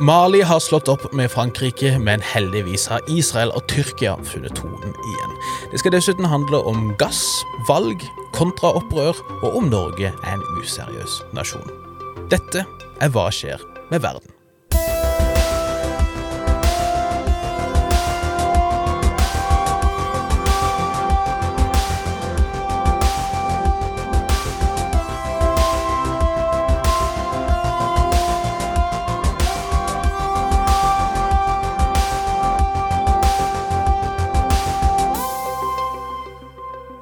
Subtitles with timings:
[0.00, 5.34] Mali har slått opp med Frankrike, men heldigvis har Israel og Tyrkia funnet tonen igjen.
[5.68, 7.20] Det skal dessuten handle om gass,
[7.68, 8.00] valg,
[8.32, 11.68] kontraopprør og om Norge er en useriøs nasjon.
[12.32, 12.64] Dette
[12.96, 13.60] er Hva skjer
[13.92, 14.39] med verden?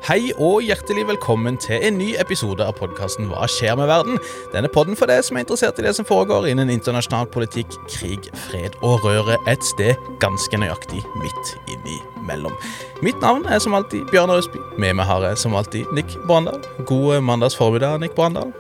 [0.09, 4.15] Hei og hjertelig velkommen til en ny episode av podkasten Hva skjer med verden?
[4.55, 8.31] Denne podden for deg som er interessert i det som foregår innen internasjonal politikk, krig,
[8.47, 12.57] fred og røre et sted ganske nøyaktig midt innimellom.
[13.05, 14.63] Mitt navn er som alltid Bjørnar Østby.
[14.81, 16.65] Med meg har jeg som alltid Nick Brandal.
[16.89, 18.55] God mandags formiddag, Nick Brandal.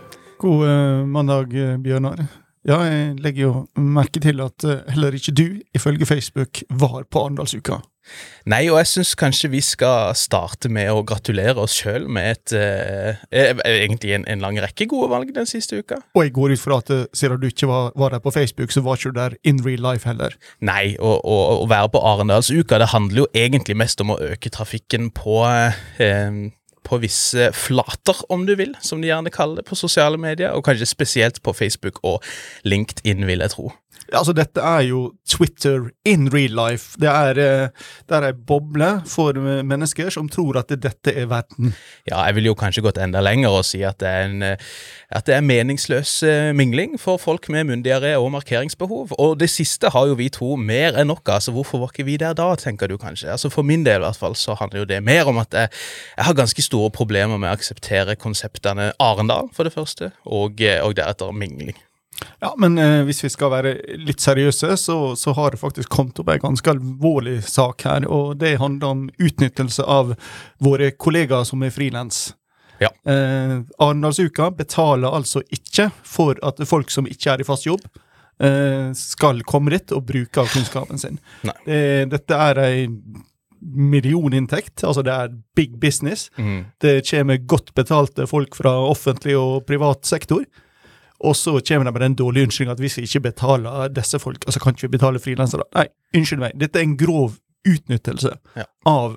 [0.44, 0.68] God
[1.08, 2.26] mandag, eh, Bjørnar.
[2.66, 5.46] Ja, jeg legger jo merke til at eh, heller ikke du,
[5.76, 7.78] ifølge Facebook, var på Arendalsuka.
[8.48, 12.54] Nei, og jeg syns kanskje vi skal starte med å gratulere oss sjøl med et
[12.56, 16.00] eh, eh, egentlig en, en, lang rekke gode valg den siste uka.
[16.16, 18.72] Og jeg går ut fra at eh, siden du ikke var, var, der på Facebook,
[18.72, 20.36] så var ikke du der in real life heller.
[20.64, 25.12] Nei, og å være på Arendalsuka det handler jo egentlig mest om å øke trafikken
[25.14, 26.48] på eh,
[26.88, 30.64] på visse flater, om du vil, som de gjerne kaller det på sosiale medier, og
[30.66, 32.24] kanskje spesielt på Facebook og
[32.68, 33.70] LinkedIn, vil jeg tro.
[34.12, 36.96] Altså, dette er jo Twitter in real life.
[37.00, 37.68] Det er, eh,
[38.08, 41.74] det er ei boble for mennesker som tror at dette er verden.
[42.08, 44.70] Ja, jeg ville jo kanskje gått enda lenger og si at det er en eh,
[45.08, 49.14] at det er meningsløs eh, mingling for folk med myndigere og markeringsbehov.
[49.18, 52.04] Og det siste har jo vi to mer enn nok av, så hvorfor var ikke
[52.08, 53.30] vi der da, tenker du kanskje.
[53.32, 55.72] Altså For min del i hvert fall så handler jo det mer om at jeg,
[56.16, 60.96] jeg har ganske store problemer med å akseptere konseptene Arendal, for det første, og, og
[60.96, 61.76] deretter mingling.
[62.40, 66.18] Ja, men eh, hvis vi skal være litt seriøse, så, så, har det faktisk kommet
[66.18, 68.06] opp en ganske alvorlig sak her.
[68.06, 70.14] Og det handler om utnyttelse av
[70.62, 72.28] våre kollegaer som er frilans.
[72.82, 72.92] Ja.
[73.10, 77.82] Eh, Arendalsuka betaler altså ikke for at folk som ikke er i fast jobb,
[78.42, 81.18] eh, skal komme dit og bruke av kunnskapen sin.
[81.42, 81.82] Det,
[82.14, 82.86] dette er ei
[83.58, 86.28] millioninntekt, altså det er big business.
[86.38, 86.68] Mm.
[86.78, 90.46] Det kommer godt betalte folk fra offentlig og privat sektor.
[91.20, 94.44] Og så kommer de med den dårlige unnskyldninga at hvis vi ikke betaler disse folk,
[94.46, 95.66] altså kan ikke vi betale frilansere.
[95.74, 96.54] Nei, unnskyld meg.
[96.60, 98.64] Dette er en grov utnyttelse ja.
[98.86, 99.16] av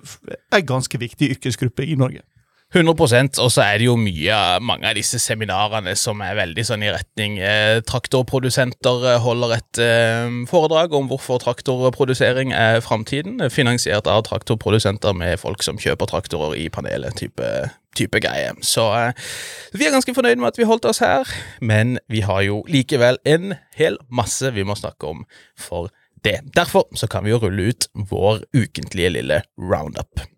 [0.55, 2.23] en ganske viktig yrkesgruppe i Norge.
[2.71, 6.85] 100% og så er det jo mye mange av disse seminarene som er veldig sånn
[6.85, 14.07] i retning eh, Traktorprodusenter eh, holder et eh, foredrag om hvorfor traktorprodusering er framtiden, finansiert
[14.07, 17.51] av traktorprodusenter med folk som kjøper traktorer i panelet, type,
[17.99, 18.55] type greie.
[18.63, 19.31] Så eh,
[19.75, 21.27] vi er ganske fornøyd med at vi holdt oss her,
[21.59, 25.25] men vi har jo likevel en hel masse vi må snakke om
[25.59, 25.91] for
[26.23, 26.39] det.
[26.55, 30.30] Derfor så kan vi jo rulle ut vår ukentlige lille roundup.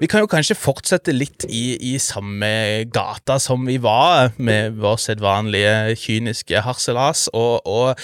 [0.00, 4.96] Vi kan jo kanskje fortsette litt i, i samme gata som vi var, med vår
[4.96, 7.98] sedvanlige kyniske harselas, og, og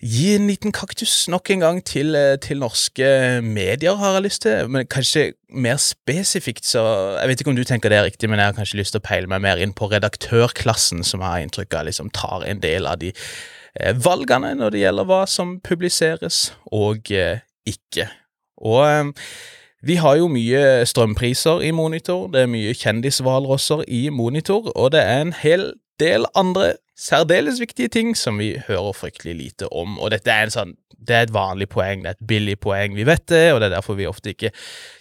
[0.00, 3.08] gi en liten kaktus nok en gang til, til, norske
[3.44, 4.70] medier, har jeg lyst til.
[4.72, 6.84] Men kanskje mer spesifikt, så
[7.20, 9.02] Jeg vet ikke om du tenker det er riktig, men jeg har kanskje lyst til
[9.02, 12.62] å peile meg mer inn på redaktørklassen, som jeg har inntrykk av liksom tar en
[12.64, 16.40] del av de eh, valgene når det gjelder hva som publiseres
[16.72, 18.08] og eh, ikke.
[18.64, 19.28] Og eh,
[19.82, 25.02] vi har jo mye strømpriser i monitor, det er mye kjendishvalrosser i monitor, og det
[25.02, 29.98] er en hel del andre særdeles viktige ting som vi hører fryktelig lite om.
[30.00, 30.74] Og dette er en sånn
[31.06, 33.68] det er et vanlig poeng, det er et billig poeng, vi vet det, og det
[33.68, 34.50] er derfor vi ofte ikke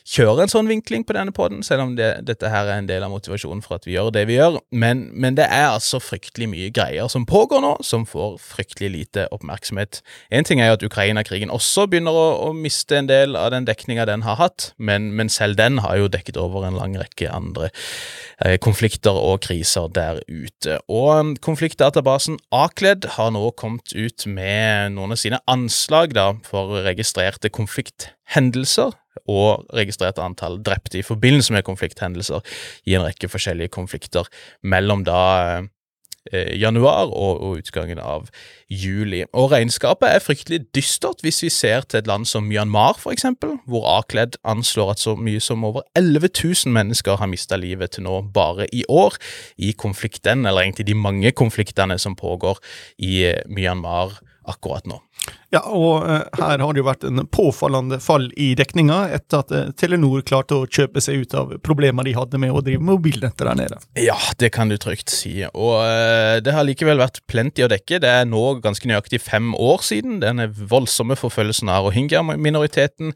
[0.06, 3.04] kjører en sånn vinkling på denne poden, selv om det, dette her er en del
[3.06, 4.60] av motivasjonen for at vi gjør det vi gjør.
[4.70, 9.26] Men, men, det er altså fryktelig mye greier som pågår nå, som får fryktelig lite
[9.34, 10.04] oppmerksomhet.
[10.30, 13.66] En ting er jo at Ukraina-krigen også begynner å, å, miste en del av den
[13.68, 17.32] dekninga den har hatt, men, men, selv den har jo dekket over en lang rekke
[17.34, 17.72] andre
[18.46, 20.78] eh, konflikter og kriser der ute.
[20.86, 26.78] Og um, konfliktdatabasen Akled har nå kommet ut med noen av sine anslag da, for
[26.86, 28.94] registrerte konflikthendelser
[29.28, 32.44] og registrerte antall drepte i forbindelse med konflikthendelser
[32.86, 34.28] i en rekke forskjellige konflikter
[34.64, 35.22] mellom da
[36.32, 38.30] eh, januar og, og, utgangen av
[38.70, 39.24] juli.
[39.34, 43.58] Og regnskapet er fryktelig dystert hvis vi ser til et land som Myanmar, for eksempel,
[43.70, 48.08] hvor Akled anslår at så mye som over 11 000 mennesker har mista livet til
[48.08, 49.20] nå bare i år
[49.58, 52.62] i konflikten, eller egentlig de mange konfliktene som pågår
[52.98, 55.00] i eh, Myanmar akkurat nå.
[55.56, 59.54] Ja, og uh, her har det jo vært en påfallende fall i dekninga etter at
[59.56, 63.46] uh, Telenor klarte å kjøpe seg ut av problemer de hadde med å drive mobilnettet
[63.46, 63.80] der nede.
[64.00, 65.38] Ja, det kan du trygt si.
[65.48, 68.02] Og uh, det har likevel vært plenty å dekke.
[68.04, 73.14] Det er nå ganske nøyaktig fem år siden denne voldsomme forfølgelsen av rohingya-minoriteten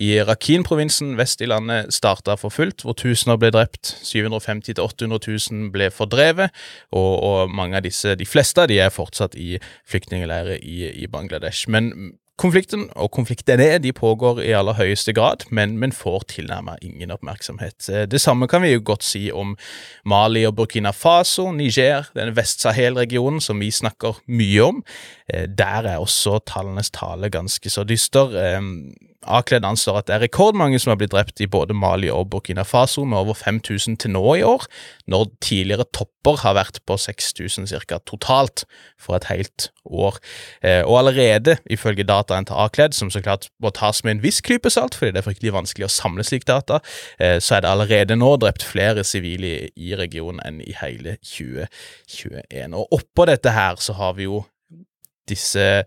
[0.00, 5.20] i Rakhine-provinsen vest i landet starta for fullt, hvor tusener ble drept, 750 000-800
[5.52, 6.52] 000 ble fordrevet,
[6.92, 9.58] og, og, mange av disse, de fleste av de er fortsatt i
[9.90, 11.68] flyktningleirer i, i Bangladesh.
[11.72, 11.81] Men
[12.40, 17.88] konflikten og konfliktene de pågår i aller høyeste grad, men, men får tilnærmet ingen oppmerksomhet.
[17.88, 19.54] Eh, det samme kan vi jo godt si om
[20.08, 24.82] Mali og Burkina Faso, Niger, denne Vest-Sahel-regionen som vi snakker mye om.
[25.28, 28.34] Eh, der er også tallenes tale ganske så dyster.
[29.22, 32.30] Eh, Akled anslår at det er rekordmange som har blitt drept i både Mali og
[32.30, 34.66] Burkina Faso, med over 5000 til nå i år,
[35.06, 37.98] når tidligere topper har vært på 6000 ca.
[38.06, 38.64] totalt
[39.00, 40.18] for et helt år.
[40.62, 44.40] Eh, og allerede, ifølge dataen til Akled, som så klart må tas med en viss
[44.40, 46.80] klype salt, fordi det er fryktelig vanskelig å samle slik data,
[47.18, 52.74] eh, så er det allerede nå drept flere sivile i regionen enn i hele 2021.
[52.74, 54.44] Og oppå dette her så har vi jo
[55.28, 55.84] disse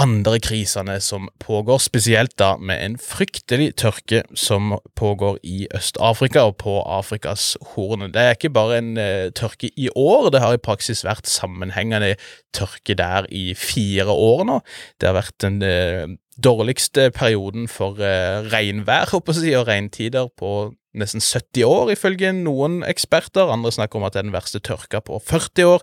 [0.00, 6.56] andre krisene som pågår, spesielt da med en fryktelig tørke som pågår i Øst-Afrika og
[6.58, 8.08] på Afrikas Horn.
[8.10, 12.16] Det er ikke bare en uh, tørke i år, det har i praksis vært sammenhengende
[12.54, 14.60] tørke der i fire år nå.
[14.98, 21.22] Det har vært den uh, dårligste perioden for uh, regnvær si, og regntider på nesten
[21.22, 23.46] 70 år, ifølge noen eksperter.
[23.50, 25.82] Andre snakker om at det er den verste tørka på 40 år.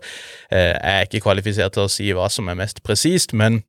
[0.50, 3.60] Jeg er ikke kvalifisert til å si hva som er mest presist, men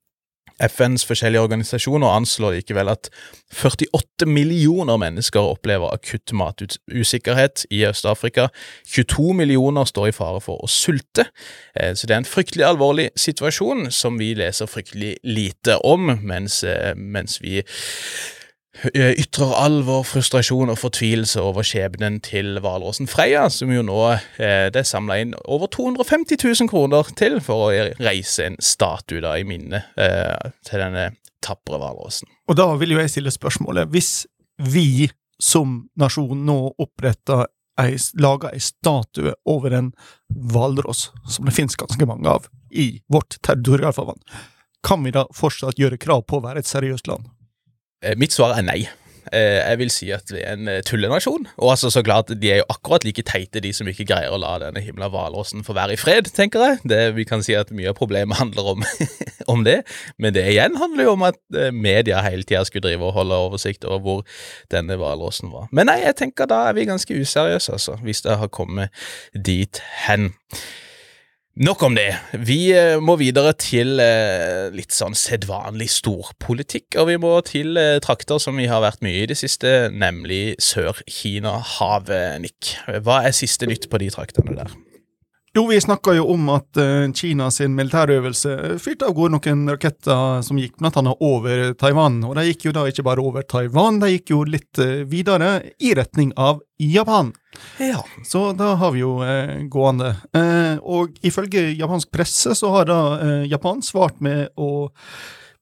[0.67, 3.09] FNs forskjellige organisasjoner anslår likevel at
[3.53, 8.47] 48 millioner mennesker opplever akutt matusikkerhet i Øst-Afrika.
[8.87, 11.27] 22 millioner står i fare for å sulte.
[11.75, 16.63] Eh, så det er en fryktelig alvorlig situasjon som vi leser fryktelig lite om, mens,
[16.63, 17.61] eh, mens vi
[18.93, 24.69] ytrer all vår frustrasjon og fortvilelse over skjebnen til hvalrossen Freya, som jo nå eh,
[24.73, 29.35] det er samla inn over 250 000 kroner til for å reise en statue da
[29.37, 31.11] i minne eh, til denne
[31.43, 32.31] tapre hvalrossen.
[32.49, 34.25] Og da vil jo jeg stille spørsmålet, hvis
[34.57, 35.11] vi
[35.41, 37.45] som nasjon nå oppretter
[37.81, 39.93] ei, lager ei statue over en
[40.53, 44.21] hvalross, som det finnes ganske mange av i vårt territorialfarvann,
[44.83, 47.29] kan vi da fortsatt gjøre krav på å være et seriøst land?
[48.03, 48.83] Eh, mitt svar er nei.
[49.33, 51.47] Eh, jeg vil si at vi er en eh, tullenasjon.
[51.55, 54.39] Og altså så klart, de er jo akkurat like teite, de som ikke greier å
[54.41, 56.81] la denne himla hvalrossen få være i fred, tenker jeg.
[56.91, 58.85] Det, vi kan si at mye av problemet handler om,
[59.47, 59.79] om, det.
[60.19, 61.39] Men det igjen handler jo om at
[61.71, 64.39] media hele tida skulle drive og holde oversikt over hvor
[64.73, 65.71] denne hvalrossen var.
[65.71, 67.97] Men nei, jeg tenker da er vi ganske useriøse, altså.
[68.03, 68.91] Hvis det har kommet
[69.33, 70.33] dit hen.
[71.53, 72.15] Nok om det.
[72.33, 77.99] Vi eh, må videre til eh, litt sånn sedvanlig storpolitikk, og vi må til eh,
[78.01, 82.73] trakter som vi har vært mye i det siste, nemlig Sør-Kina-havet, Nick.
[83.05, 84.73] Hva er siste nytt på de traktene der?
[85.55, 90.39] Jo, vi snakka jo om at uh, Kina sin militærøvelse fyrte av gårde noen raketter
[90.41, 92.15] som gikk blant annet over Taiwan.
[92.25, 95.59] Og de gikk jo da ikke bare over Taiwan, de gikk jo litt uh, videre
[95.77, 97.29] i retning av Japan.
[97.77, 98.01] Ja.
[98.25, 100.15] Så da har vi jo uh, gående.
[100.81, 102.99] og ifølge japansk presse så har da
[103.45, 104.89] Japan svart med å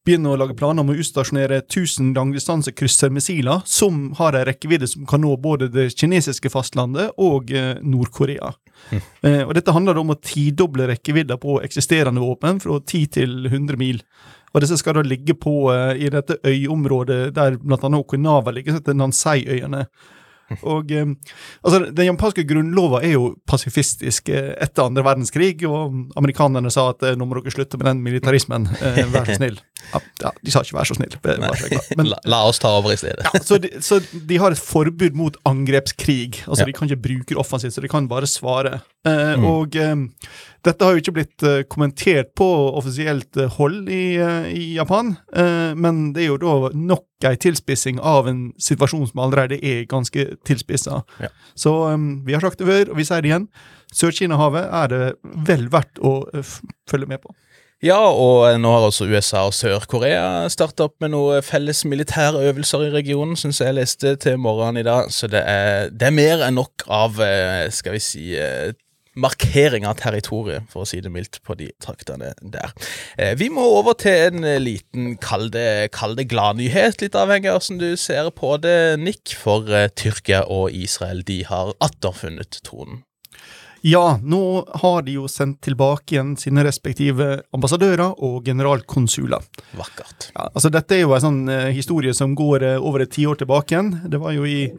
[0.08, 5.22] begynne å lage planer om å utstasjonere 1000 langdistansekryssermissiler som har en rekkevidde som kan
[5.22, 7.51] nå både det kinesiske fastlandet og
[7.84, 8.56] Nord-Korea.
[8.92, 13.80] Eh, og Dette handler om å tidoble rekkevidda på eksisterende våpen, fra 10 til 100
[13.80, 14.02] mil.
[14.52, 17.92] Og disse skal da ligge på eh, i dette øyområdet der bl.a.
[18.02, 19.86] Okinawa ligger, som heter Nansei-øyene.
[20.62, 21.08] Og eh,
[21.63, 27.05] altså, Den japanske grunnlova er jo pasifistisk eh, etter andre verdenskrig, og amerikanerne sa at
[27.08, 29.60] eh, nå må dere slutte med den militarismen, eh, vær så snill.
[29.91, 31.17] Ja, ja, de sa ikke vær så snill.
[31.98, 33.25] Men, la, la, oss ta over i stedet.
[33.25, 36.43] ja, så, de, så, de, har et forbud mot angrepskrig.
[36.48, 38.81] Altså De kan ikke bruke det offensivt, så de kan bare svare.
[39.08, 39.48] Eh, mm.
[39.50, 39.96] Og eh,
[40.65, 45.15] dette har jo ikke blitt uh, kommentert på offisielt uh, hold i, uh, i Japan,
[45.77, 50.25] men det er jo da nok ei tilspissing av en situasjon som allerede er ganske
[50.48, 51.01] tilspissa.
[51.22, 51.30] Ja.
[51.58, 53.48] Så um, vi har sagt det før, og vi sier det igjen.
[53.94, 55.06] Sør-Kina-havet er det
[55.48, 56.20] vel verdt å
[56.89, 57.34] følge med på.
[57.82, 62.86] Ja, og nå har også USA og Sør-Korea starta opp med noen felles militære øvelser
[62.86, 65.10] i regionen, syns jeg leste til morgenen i dag.
[65.13, 67.18] Så det er, det er mer enn nok av,
[67.74, 68.27] skal vi si
[69.20, 72.72] markering av territoriet, for å si det mildt, på de traktene der.
[73.18, 77.51] Eh, vi må over til en eh, liten, kall det, kall det gladnyhet, litt avhengig
[77.51, 79.36] av hvordan du ser på det, Nick.
[79.41, 83.03] For eh, Tyrkia og Israel de har atter funnet tonen.
[83.82, 84.42] Ja, nå
[84.84, 89.42] har de jo sendt tilbake igjen sine respektive ambassadører og generalkonsuler.
[89.78, 90.28] Vakkert.
[90.36, 93.40] Ja, altså Dette er jo en sånn uh, historie som går uh, over et tiår
[93.42, 93.90] tilbake igjen.
[94.14, 94.70] Det var jo i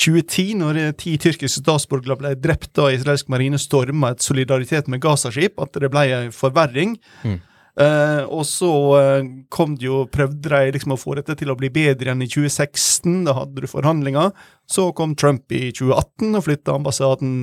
[0.00, 5.04] 2010, når uh, ti tyrkiske statsborgere ble drept av israelsk marine storma et solidaritet med
[5.04, 6.96] Gazaskip, at det ble en forverring.
[7.28, 7.42] Mm.
[7.78, 8.68] Uh, og så
[8.98, 12.24] uh, kom det jo, prøvde de liksom å få dette til å bli bedre enn
[12.24, 13.20] i 2016.
[13.28, 14.32] Da hadde du forhandlinger.
[14.68, 17.34] Så kom Trump i 2018 og flytta ambassaden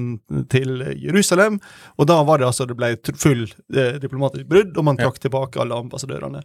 [0.52, 1.62] til Jerusalem.
[1.96, 5.28] Og da var det altså det ble full uh, diplomatisk brudd, og man trakk ja.
[5.30, 6.44] tilbake alle ambassadørene.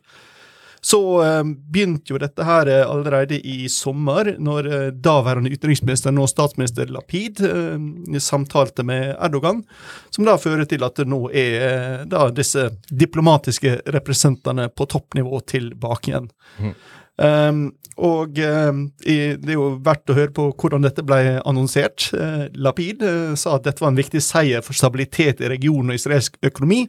[0.80, 6.24] Så eh, begynte jo dette her eh, allerede i sommer, når eh, daværende utenriksminister, nå
[6.30, 7.42] statsminister Lapid,
[8.20, 9.62] samtalte med Erdogan,
[10.10, 16.12] som da fører til at det nå er da disse diplomatiske representantene på toppnivå tilbake
[16.12, 16.30] igjen.
[16.60, 16.72] Mm.
[17.20, 17.64] Um,
[18.00, 22.08] og eh, det er jo verdt å høre på hvordan dette ble annonsert.
[22.16, 26.00] Eh, Lapid eh, sa at dette var en viktig seier for stabilitet i regionen og
[26.00, 26.86] israelsk økonomi,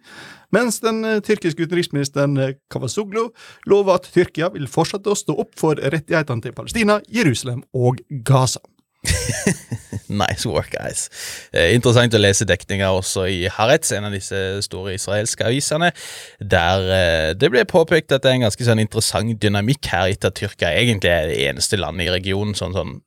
[0.56, 3.30] mens den tyrkiske utenriksministeren Kavasuglu
[3.72, 8.64] lover at Tyrkia vil fortsette å stå opp for rettighetene til Palestina, Jerusalem og Gaza.
[10.08, 11.08] nice work, guys.
[11.54, 15.92] Eh, interessant å lese dekninga også i Haaretz, en av disse store israelske avisene,
[16.40, 20.32] der eh, det ble påpekt at det er en ganske sånn interessant dynamikk her, etter
[20.32, 23.00] at Tyrkia egentlig er det eneste landet i regionen sånn, sånn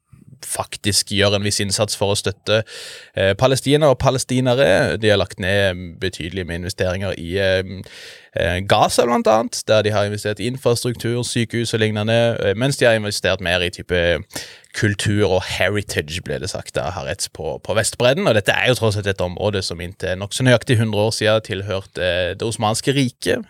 [0.44, 2.62] faktisk gjør en viss innsats for å støtte
[3.16, 4.98] eh, Palestina og palestinere.
[5.00, 7.64] De har lagt ned betydelig med investeringer i eh,
[8.68, 12.84] Gaza, blant annet, der de har investert i infrastruktur, sykehus og lignende, eh, mens de
[12.84, 14.20] har investert mer i type
[14.74, 18.26] kultur og heritage, ble det sagt av Haaretz på, på Vestbredden.
[18.26, 21.44] Og dette er jo tross alt et område som inntil nokså nøyaktig 100 år siden
[21.46, 23.46] tilhørte eh, det osmanske riket,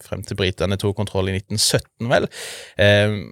[0.00, 2.24] frem til britene tok kontroll i 1917, vel.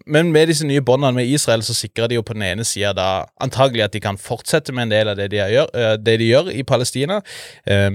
[0.05, 2.91] Men med disse nye båndene med Israel så sikrer de jo på den ene sida
[2.93, 3.07] da
[3.41, 6.51] antagelig at de kan fortsette med en del av det de gjør, det de gjør
[6.53, 7.23] i Palestina,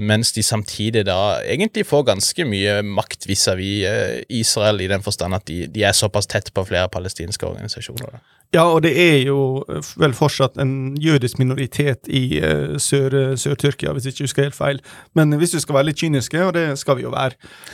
[0.02, 5.02] mens de samtidig da egentlig får ganske mye makt vis-à-vis -vis, uh, Israel, i den
[5.02, 8.20] forstand at de, de, er såpass tett på flere palestinske organisasjoner.
[8.54, 13.94] Ja, og det er jo eh, vel fortsatt en jødisk minoritet i uh, Sør-Tyrkia, sør
[13.94, 14.82] hvis ikke husker helt feil.
[15.18, 17.34] Men hvis du skal være litt kyniske, og det skal vi jo være,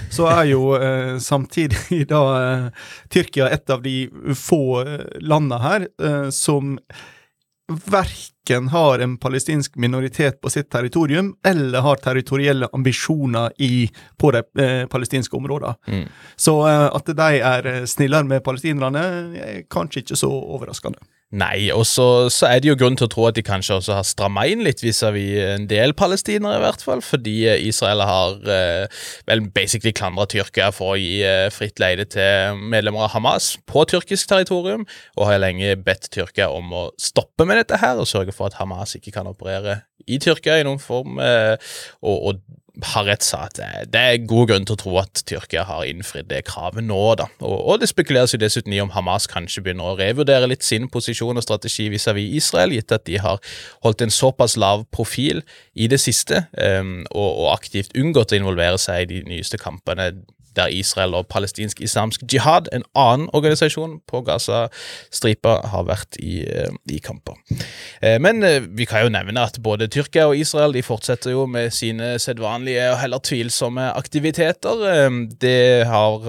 [0.09, 4.83] så er jo uh, samtidig da uh, Tyrkia et av de få
[5.19, 5.87] landene her
[6.31, 6.77] som
[7.69, 14.43] verken har en palestinsk minoritet på sitt territorium, eller har territorielle ambisjoner i, på de
[14.61, 15.75] eh, palestinske områdene.
[15.87, 16.07] Mm.
[16.35, 19.05] Så eh, at de er snillere med palestinerne,
[19.37, 20.99] er kanskje ikke så overraskende.
[21.29, 23.93] Nei, og så, så, er det jo grunn til å tro at de kanskje også
[23.99, 28.49] har stramma inn litt vis-à-vis en del palestinere, i hvert fall, fordi eh, Israel har
[28.49, 33.51] eh, vel basically klandra Tyrkia for å gi eh, fritt leide til medlemmer av Hamas
[33.69, 34.87] på tyrkisk territorium,
[35.21, 38.57] og har lenge bedt Tyrkia om å stoppe med dette her og sørge for at
[38.57, 41.61] Hamas ikke kan operere i Tyrkia i noen form, eh,
[42.01, 42.41] og, og
[42.93, 43.59] Harret sa at
[43.91, 46.99] det er god grunn til å tro at Tyrkia har innfridd det kravet nå.
[47.19, 47.27] da.
[47.41, 50.89] Og, og Det spekuleres jo dessuten i om Hamas kanskje begynner å revurdere litt sin
[50.91, 53.39] posisjon og strategi vis-à-vis Israel, gitt at de har
[53.85, 55.43] holdt en såpass lav profil
[55.75, 60.11] i det siste, um, og, og aktivt unngått å involvere seg i de nyeste kampene
[60.59, 66.71] der Israel og palestinsk islamsk jihad, en annen organisasjon på Gaza-stripa, har vært i, eh,
[66.91, 67.37] i, kamper.
[68.01, 71.45] Eh, men eh, vi kan jo nevne at både Tyrkia og Israel de fortsetter jo
[71.49, 74.83] med sine sedvanlige og heller tvilsomme aktiviteter.
[75.39, 76.27] Det har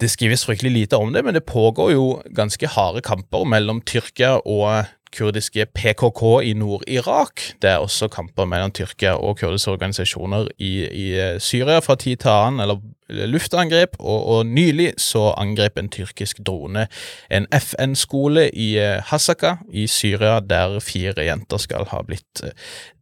[0.00, 4.38] det skrives fryktelig lite om det, men det pågår jo ganske harde kamper mellom Tyrkia
[4.38, 7.42] og kurdiske PKK i Nord-Irak.
[7.62, 11.06] Det er også kamper mellom Tyrkia og kurdiske organisasjoner i, i
[11.42, 16.86] Syria fra tid til annen, eller luftangrep, og, og, nylig så angrep en tyrkisk drone
[17.30, 22.50] en FN-skole i uh, Hasaka i Syria, der fire jenter skal ha blitt uh,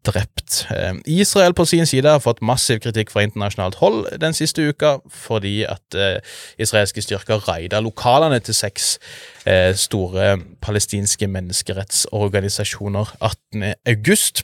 [0.06, 0.66] drept.
[0.70, 4.98] Uh, Israel på sin side har fått massiv kritikk fra internasjonalt hold den siste uka,
[5.12, 5.96] fordi at
[6.58, 8.98] israelske styrker raida lokalene til seks
[9.80, 13.74] store palestinske menneskerettsorganisasjoner 18.
[13.86, 14.42] august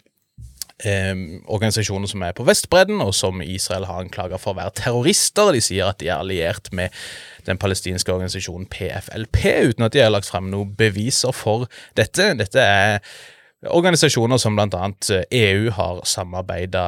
[0.83, 1.12] eh,
[1.47, 5.52] organisasjoner som er på Vestbredden, og som Israel har anklaga for å være terrorister.
[5.54, 6.95] De sier at de er alliert med
[7.47, 9.40] den palestinske organisasjonen PFLP,
[9.71, 12.33] uten at de har lagt frem noen beviser for dette.
[12.40, 12.99] Dette er
[13.71, 14.88] organisasjoner som bl.a.
[15.30, 16.85] EU har samarbeida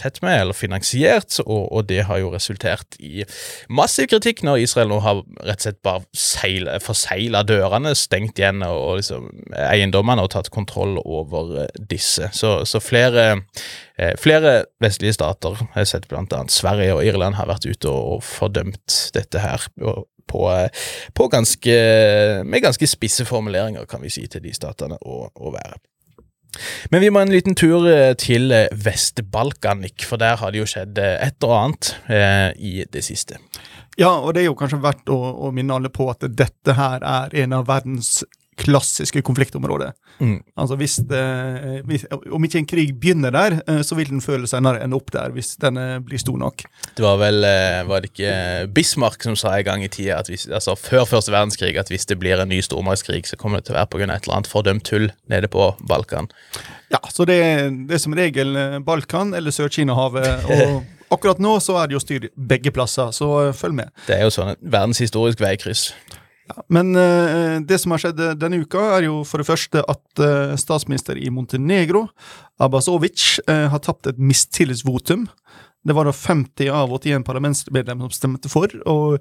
[0.00, 3.24] tett med eller finansiert, og, og, det har jo resultert i
[3.68, 9.00] massiv kritikk når Israel nå har rett og slett bare forsegla dørene, stengt igjen og
[9.00, 9.28] liksom,
[9.66, 12.30] eiendommene og tatt kontroll over disse.
[12.36, 13.42] Så, så flere,
[14.20, 16.44] flere vestlige stater, jeg har sett bl.a.
[16.52, 19.70] Sverige og Irland, har vært ute og fordømt dette her.
[20.26, 20.68] på,
[21.14, 21.74] på ganske,
[22.44, 25.78] med ganske spisse formuleringer, kan vi si, til de statene å, å være.
[26.90, 30.68] Men vi må en liten tur eh, til eh, Vest-Balkanik, for der har det jo
[30.70, 31.92] skjedd eh, et og annet
[32.56, 33.38] i det siste.
[33.96, 37.04] Ja, og det er jo kanskje verdt å, å minne alle på at dette her
[37.06, 38.20] er en av verdens
[38.56, 39.90] klassiske konfliktområdet.
[40.18, 40.38] Mm.
[40.56, 41.22] Altså hvis, det,
[41.84, 45.12] hvis, Om ikke en krig begynner der, eh, så vil den føle senere ende opp
[45.12, 46.64] der, hvis den eh, blir stor nok.
[46.96, 48.32] Det var vel eh, var det ikke
[48.72, 52.18] Bismarck som sa en gang i tida, hvis, altså før første verdenskrig, at hvis det
[52.22, 54.08] blir en ny stormaktskrig, så kommer det til å være pga.
[54.08, 56.30] et eller annet fordømt tull nede på Balkan.
[56.92, 57.40] Ja, så det,
[57.88, 60.46] det er som regel Balkan eller Sør-Kina-havet.
[60.48, 60.84] og
[61.14, 63.92] Akkurat nå så er det jo styr begge plasser, så følg med.
[64.08, 65.90] Det er jo sånn verdenshistorisk veikryss.
[66.72, 70.22] Men uh, det som har skjedd eh, denne uka, er jo for det første at
[70.22, 72.06] uh, statsminister i Montenegro,
[72.62, 75.26] Abasovic, uh, har tapt et mistillitsvotum.
[75.86, 79.20] Det var da 50 av 81 parlamentsmedlemmer som stemte for, og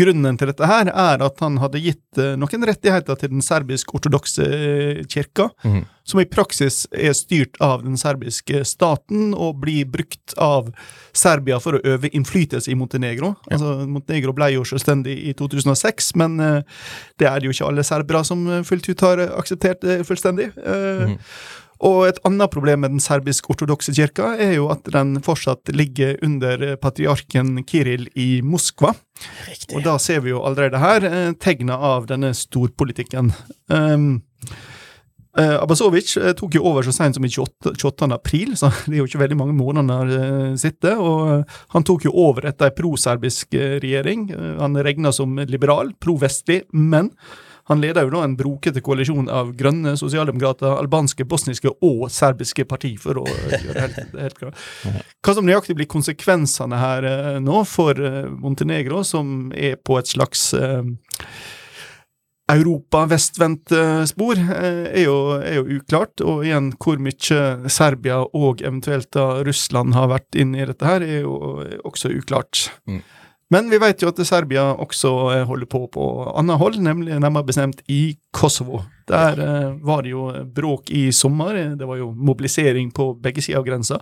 [0.00, 4.46] Grunnen til dette her er at han hadde gitt noen rettigheter til den serbisk-ortodokse
[5.04, 5.82] kirka, mm.
[6.08, 10.72] Som i praksis er styrt av den serbiske staten og blir brukt av
[11.16, 13.34] Serbia for å øve innflytelse i Montenegro.
[13.46, 13.56] Ja.
[13.56, 16.84] Altså, Montenegro ble jo selvstendig i 2006, men uh,
[17.20, 20.50] det er det jo ikke alle serbere som fullt ut har akseptert det fullstendig.
[20.56, 21.18] Mm.
[21.82, 26.76] Og et annet problem med den serbisk-ortodokse kirka er jo at den fortsatt ligger under
[26.82, 28.92] patriarken Kiril i Moskva.
[29.48, 29.74] Riktig.
[29.74, 33.32] Og da ser vi jo allerede her eh, tegna av denne storpolitikken.
[33.66, 34.22] Um,
[35.38, 38.10] uh, Abasovic uh, tok jo over så sent som i 28, 28.
[38.14, 40.98] april, så det er jo ikke veldig mange måneder uh, sittet.
[40.98, 41.46] Og
[41.76, 44.28] han tok jo over etter ei proserbisk regjering.
[44.32, 47.10] han regna som liberal, pro-vestlig, men
[47.70, 52.96] han leder jo nå en brokete koalisjon av grønne sosialdemokrater, albanske, bosniske og serbiske parti,
[53.00, 54.64] for å gjøre det helt, helt klart.
[55.22, 60.10] Hva som nøyaktig blir konsekvensene her eh, nå for eh, Montenegro, som er på et
[60.10, 60.82] slags eh,
[62.52, 63.72] Europa-vestvendt
[64.10, 66.20] spor, er jo, er jo, uklart.
[66.24, 71.04] Og igjen, hvor mye Serbia og eventuelt da Russland har vært inne i dette her,
[71.04, 71.36] er jo
[71.88, 72.68] også uklart.
[72.90, 73.02] Mm.
[73.52, 76.06] Men vi vet jo at Serbia også eh, holder på på
[76.40, 78.80] annet hold, nemlig nærmere bestemt i Kosovo.
[79.10, 81.58] Der eh, var det jo bråk i sommer.
[81.76, 84.00] Det var jo mobilisering på begge sider av grensa.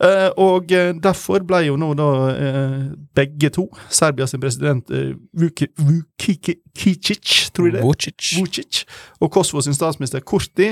[0.00, 2.78] Eh, og eh, derfor ble jo nå da eh,
[3.16, 4.88] begge to, Serbias president
[5.36, 7.84] Vukicic, Vukic, tror jeg det?
[7.84, 8.30] Vucic.
[8.38, 8.82] Vucic.
[9.20, 10.70] Og Kosovo sin statsminister Kurti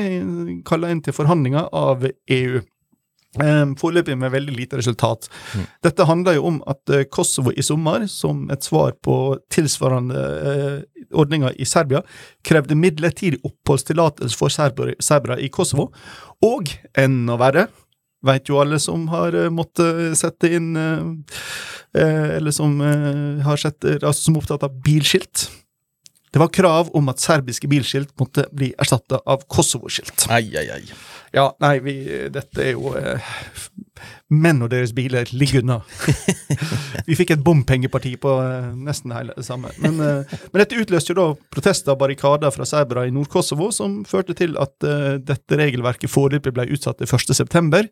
[0.66, 2.60] kalla inn til forhandlinger av EU.
[3.38, 5.28] Um, Foreløpig med veldig lite resultat.
[5.52, 5.66] Mm.
[5.84, 11.52] Dette handler jo om at Kosovo i sommer, som et svar på tilsvarende uh, ordninger
[11.60, 12.00] i Serbia,
[12.42, 15.90] krevde midlertidig oppholdstillatelse for serbere i Kosovo,
[16.48, 17.66] og enda verre
[18.26, 20.72] Veit jo alle som har uh, måttet sette inn
[21.94, 22.74] Eller som
[23.42, 25.46] har sett altså, som er opptatt av bilskilt.
[26.28, 30.26] Det var krav om at serbiske bilskilt måtte bli erstatta av Kosovo-skilt.
[30.28, 30.82] Ai, ai, ai.
[31.34, 31.94] Ja, nei, vi,
[32.32, 33.32] dette er jo eh,
[34.32, 35.78] Menn og deres biler ligger unna.
[37.08, 39.72] vi fikk et bompengeparti på eh, nesten hele det samme.
[39.82, 44.00] Men, eh, men, dette utløste jo da protester og barrikader fra serbere i Nord-Kosovo, som
[44.08, 47.84] førte til at eh, dette regelverket foreløpig ble utsatt til 1.9.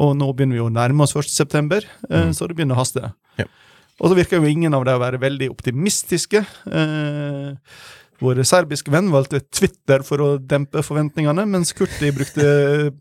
[0.00, 2.34] Og nå begynner vi å nærme oss 1.9., eh, mm.
[2.36, 3.12] så det begynner å haste.
[3.40, 3.48] Ja.
[4.00, 6.44] Og så virker jo ingen av dem å være veldig optimistiske.
[6.72, 7.50] Eh,
[8.20, 12.44] vår serbiske venn valgte Twitter for å dempe forventningene, mens Kurti brukte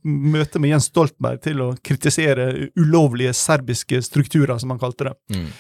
[0.04, 5.16] møtet med Jens Stoltenberg til å kritisere ulovlige serbiske strukturer, som han kalte det.
[5.36, 5.52] Mm.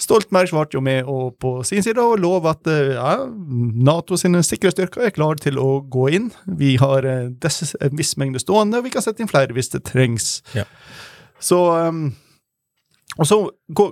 [0.00, 5.06] Stoltenberg svarte jo med å, på sin side og love at ja, NATO sine sikkerhetsstyrker
[5.06, 6.28] er klare til å gå inn.
[6.58, 9.86] Vi har eh, en viss mengde stående, og vi kan sette inn flere hvis det
[9.88, 10.42] trengs.
[10.56, 10.66] Ja.
[11.40, 12.10] Så um,
[13.16, 13.38] Og så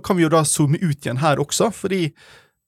[0.05, 2.11] kan vi jo da zoome ut igjen her også, fordi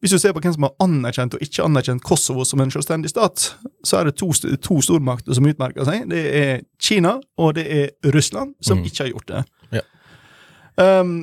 [0.07, 3.11] hvis du ser på hvem som har anerkjent og ikke anerkjent Kosovo som en selvstendig
[3.11, 3.49] stat,
[3.83, 4.29] så er det to,
[4.63, 6.05] to stormakter som utmerker seg.
[6.13, 8.85] Det er Kina og det er Russland, som mm.
[8.87, 9.41] ikke har gjort det.
[9.81, 9.83] Ja.
[10.79, 11.17] Um,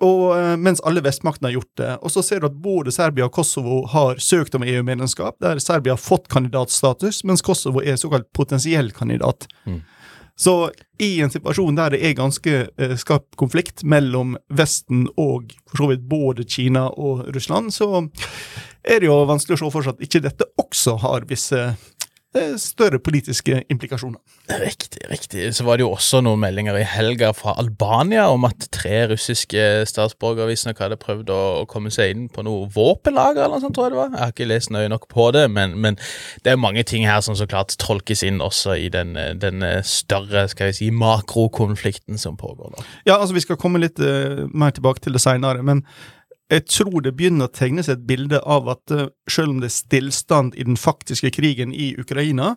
[0.00, 1.90] og uh, mens alle vestmaktene har gjort det.
[2.06, 5.98] Og så ser du at både Serbia og Kosovo har søkt om EU-medlemskap, der Serbia
[5.98, 9.50] har fått kandidatstatus, mens Kosovo er såkalt potensiell kandidat.
[9.66, 9.82] Mm.
[10.40, 15.82] Så i en situasjon der det er ganske eh, skarp konflikt mellom Vesten og for
[15.82, 18.06] så vidt både Kina og Russland, så
[18.80, 21.60] er det jo vanskelig å se for seg at ikke dette også har visse
[22.62, 24.20] større politiske implikasjoner.
[24.60, 25.54] Riktig, riktig.
[25.54, 29.64] Så var det jo også noen meldinger i helga fra Albania om at tre russiske
[29.90, 31.40] statsborgere visstnok hadde prøvd å,
[31.70, 34.12] komme seg inn på noe våpenlager eller noe sånt, tror jeg det var.
[34.14, 35.98] Jeg har ikke lest nøye nok på det, men, men
[36.44, 40.46] det er mange ting her som så klart tolkes inn også i den, den større
[40.50, 42.86] skal vi si, makrokonflikten som pågår nå.
[43.10, 45.84] Ja, altså vi skal komme litt uh, mer tilbake til det seinere, men
[46.50, 49.70] jeg tror det begynner å tegne seg et bilde av at uh, selv om det
[49.70, 52.56] er stillstand i den faktiske krigen i Ukraina,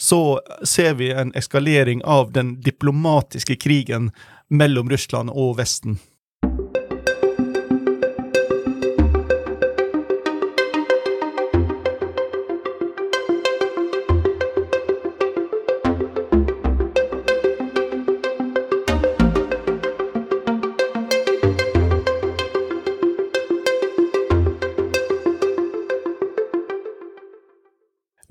[0.00, 4.10] så ser vi en eskalering av den diplomatiske krigen
[4.50, 6.00] mellom Russland og Vesten.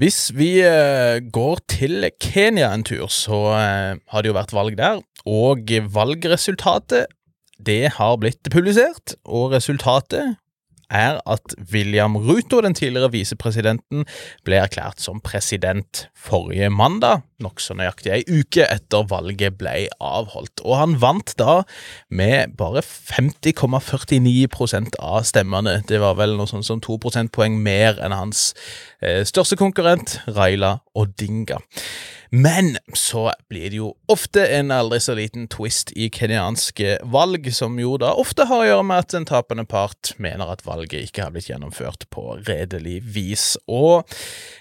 [0.01, 4.77] Hvis vi eh, går til Kenya en tur, så eh, har det jo vært valg
[4.79, 5.03] der.
[5.29, 7.11] Og valgresultatet,
[7.63, 9.13] det har blitt publisert.
[9.23, 10.39] Og resultatet
[10.93, 14.05] er at William Ruto, den tidligere visepresidenten,
[14.45, 20.61] ble erklært som president forrige mandag, nokså nøyaktig ei uke etter valget ble avholdt.
[20.63, 21.63] Og han vant da
[22.13, 25.83] med bare 50,49% av stemmene.
[25.89, 28.39] Det var vel noe sånt som to prosentpoeng mer enn hans
[29.01, 31.57] eh, største konkurrent, Raila Odinga.
[32.33, 37.75] Men så blir det jo ofte en aldri så liten twist i kenyanske valg, som
[37.77, 41.27] jo da ofte har å gjøre med at en tapende part mener at valget ikke
[41.27, 43.45] har blitt gjennomført på redelig vis.
[43.69, 44.09] Og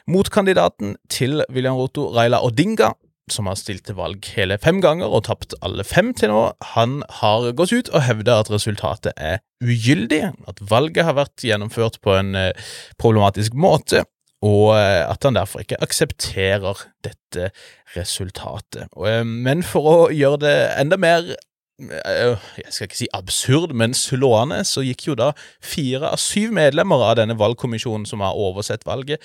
[0.05, 2.93] motkandidaten til William Roto, Raila Odinga,
[3.33, 7.01] som har stilt til valg hele fem ganger og tapt alle fem til nå, han
[7.23, 12.19] har gått ut og hevder at resultatet er ugyldig, at valget har vært gjennomført på
[12.21, 14.05] en eh, problematisk måte,
[14.43, 17.51] og eh, at han derfor ikke aksepterer dette
[17.97, 18.91] resultatet.
[18.91, 23.95] Eh, men for å gjøre det enda mer eh, jeg skal ikke si absurd, men
[23.97, 28.87] slående, så gikk jo da fire av syv medlemmer av denne valgkommisjonen som har oversett
[28.89, 29.23] valget,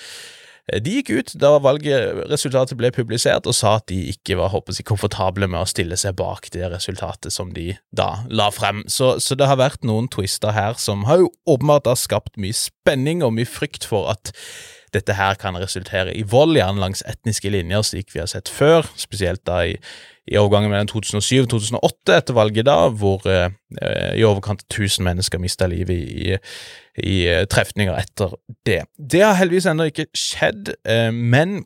[0.68, 4.84] de gikk ut da valgresultatet ble publisert og sa at de ikke var håper jeg,
[4.90, 8.82] komfortable med å stille seg bak det resultatet som de da la frem.
[8.92, 12.56] Så, så det har vært noen twister her som har jo åpenbart har skapt mye
[12.56, 14.34] spenning og mye frykt for at
[14.96, 18.88] dette her kan resultere i vold, gjerne langs etniske linjer, slik vi har sett før,
[19.00, 19.76] spesielt da i,
[20.28, 23.50] i overgangen mellom 2007 og 2008, etter valget da, hvor eh,
[24.16, 26.38] i overkant av 1000 mennesker mista livet i, i,
[27.04, 28.36] i, eh, trefninger etter
[28.68, 28.84] det.
[28.98, 31.62] Det har heldigvis ennå ikke skjedd, eh, men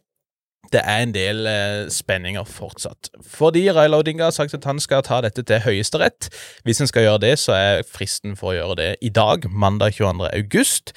[0.71, 3.09] det er en del eh, spenninger fortsatt.
[3.27, 6.29] Fordi Raila Odinga har sagt at han skal ta dette til Høyesterett.
[6.63, 9.97] Hvis han skal gjøre det, så er fristen for å gjøre det i dag, mandag
[9.99, 10.29] 22.
[10.31, 10.93] august.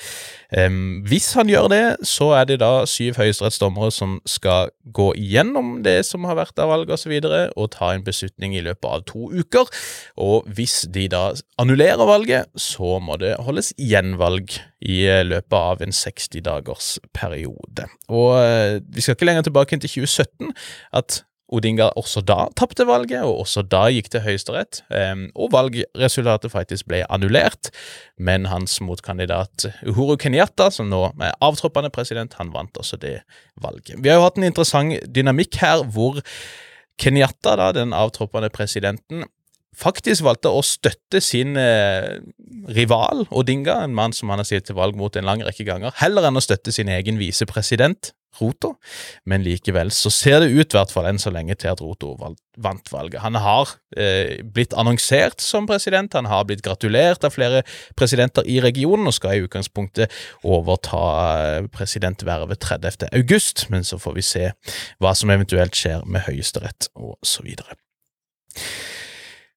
[0.54, 5.96] Hvis han gjør det, så er det da syv høyesterettsdommere som skal gå igjennom det
[6.06, 8.86] som har vært av valg osv., og, så videre, og ta en beslutning i løpet
[8.86, 9.68] av to uker.
[10.22, 11.24] Og hvis de da
[11.60, 17.88] annullerer valget, så må det holdes gjenvalg i eh, løpet av en 60 dagers periode.
[18.08, 20.52] Og uh, vi skal ikke lenger tilbake til 2017
[21.00, 21.22] at
[21.54, 24.82] Odinga også da tapte valget, og også da gikk til Høyesterett,
[25.34, 27.70] og valgresultatet faktisk ble annullert.
[28.18, 33.20] Men hans motkandidat Uhuru Kenyatta, som nå er avtroppende president, han vant også det
[33.62, 33.98] valget.
[33.98, 36.20] Vi har jo hatt en interessant dynamikk her, hvor
[37.00, 39.24] Kenyatta, da, den avtroppende presidenten,
[39.74, 42.20] faktisk valgte å støtte sin eh,
[42.70, 45.94] rival Odinga, en mann som han har stilt til valg mot en lang rekke ganger,
[45.98, 48.74] heller enn å støtte sin egen visepresident, Roto,
[49.28, 52.14] men likevel så ser det ut, i hvert fall enn så lenge, til at Roto
[52.18, 53.20] vant valget.
[53.24, 57.64] Han har eh, blitt annonsert som president, han har blitt gratulert av flere
[57.98, 60.12] presidenter i regionen, og skal i utgangspunktet
[60.46, 63.08] overta eh, presidentvervet 30.
[63.12, 64.50] august, men så får vi se
[65.02, 67.78] hva som eventuelt skjer med Høyesterett og så videre.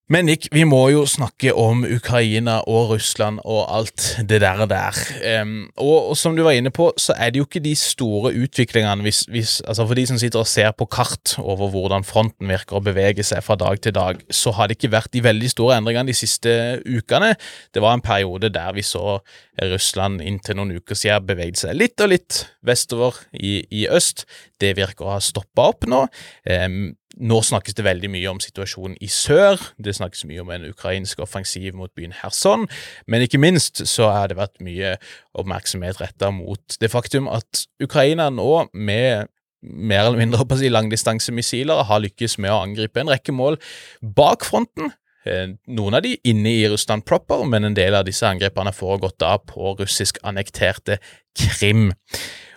[0.07, 4.99] Men Nick, vi må jo snakke om Ukraina og Russland og alt det der der.
[5.41, 8.31] Um, og, og, som du var inne på, så er det jo ikke de store
[8.39, 12.47] utviklingene hvis, hvis, altså For de som sitter og ser på kart over hvordan fronten
[12.47, 15.49] virker og beveger seg fra dag til dag, så har det ikke vært de veldig
[15.51, 16.53] store endringene de siste
[16.87, 17.33] ukene.
[17.75, 19.17] Det var en periode der vi så
[19.59, 24.23] Russland inntil noen uker siden beveget seg litt og litt vestover i, i øst.
[24.55, 26.05] Det virker å ha stoppa opp nå.
[26.47, 30.67] Um, nå snakkes det veldig mye om situasjonen i sør, det snakkes mye om en
[30.69, 32.67] ukrainsk offensiv mot byen Kherson,
[33.07, 34.95] men ikke minst så har det vært mye
[35.37, 40.69] oppmerksomhet retta mot det faktum at Ukraina nå, med mer eller mindre på å si,
[40.71, 43.57] langdistansemissiler, har lykkes med å angripe en rekke mål
[44.01, 44.93] bak fronten.
[45.27, 48.77] Eh, noen av de inne i Russland proper, men en del av disse angrepene har
[48.77, 51.01] foregått da på russisk annekterte
[51.37, 51.89] Krim.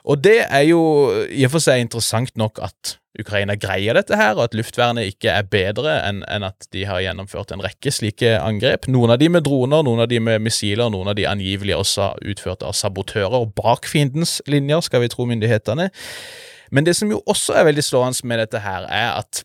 [0.08, 0.80] Og det er jo
[1.28, 5.32] i og for seg interessant nok at Ukraina greier dette her, og at luftvernet ikke
[5.34, 8.86] er bedre enn en at de har gjennomført en rekke slike angrep.
[8.88, 12.12] Noen av de med droner, noen av de med missiler, noen av de angivelig også
[12.30, 15.90] utført av sabotører bak fiendens linjer, skal vi tro myndighetene.
[16.70, 19.42] Men det som jo også er veldig slående med dette her, er at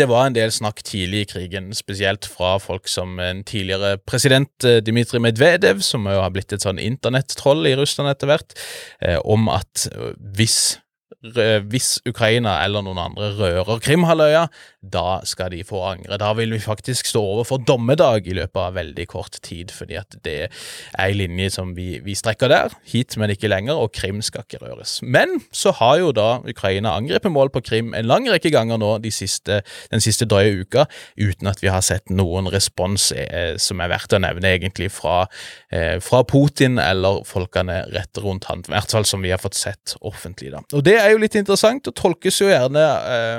[0.00, 4.50] det var en del snakk tidlig i krigen, spesielt fra folk som en tidligere president,
[4.60, 8.56] Dmitri Dmitrij Medvedev, som jo har blitt et sånn internettroll i Russland etter hvert,
[9.04, 10.78] eh, om at eh, hvis
[11.20, 14.46] hvis Ukraina eller noen andre rører Krimhalvøya,
[14.80, 16.16] da skal de få angre.
[16.20, 20.16] Da vil vi faktisk stå overfor dommedag i løpet av veldig kort tid, fordi at
[20.24, 24.22] det er en linje som vi, vi strekker der, hit, men ikke lenger, og Krim
[24.24, 25.00] skal ikke røres.
[25.02, 28.94] Men så har jo da Ukraina angrepet mål på Krim en lang rekke ganger nå
[29.04, 29.60] de siste,
[29.92, 30.86] den siste drøye uka,
[31.20, 35.26] uten at vi har sett noen respons eh, som er verdt å nevne, egentlig, fra,
[35.74, 39.58] eh, fra Putin eller folkene rett rundt han, i hvert fall som vi har fått
[39.58, 40.54] sett offentlig.
[40.54, 40.64] da.
[40.72, 42.84] Og det er jo litt interessant, og tolkes jo gjerne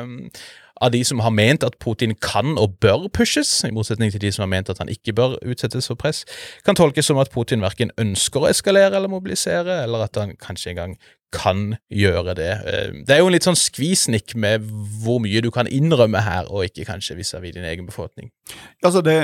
[0.04, 0.18] um,
[0.82, 4.32] av de som har ment at Putin kan og bør pushes, i motsetning til de
[4.34, 6.24] som har ment at han ikke bør utsettes for press,
[6.66, 10.74] kan tolkes som at Putin verken ønsker å eskalere eller mobilisere, eller at han kanskje
[10.74, 10.98] engang
[11.32, 12.52] kan gjøre det.
[12.68, 14.66] Eh, det er jo en litt sånn skvisnikk med
[15.04, 18.34] hvor mye du kan innrømme her, og ikke kanskje vis-à-vis din egen befolkning.
[18.84, 19.20] Altså, det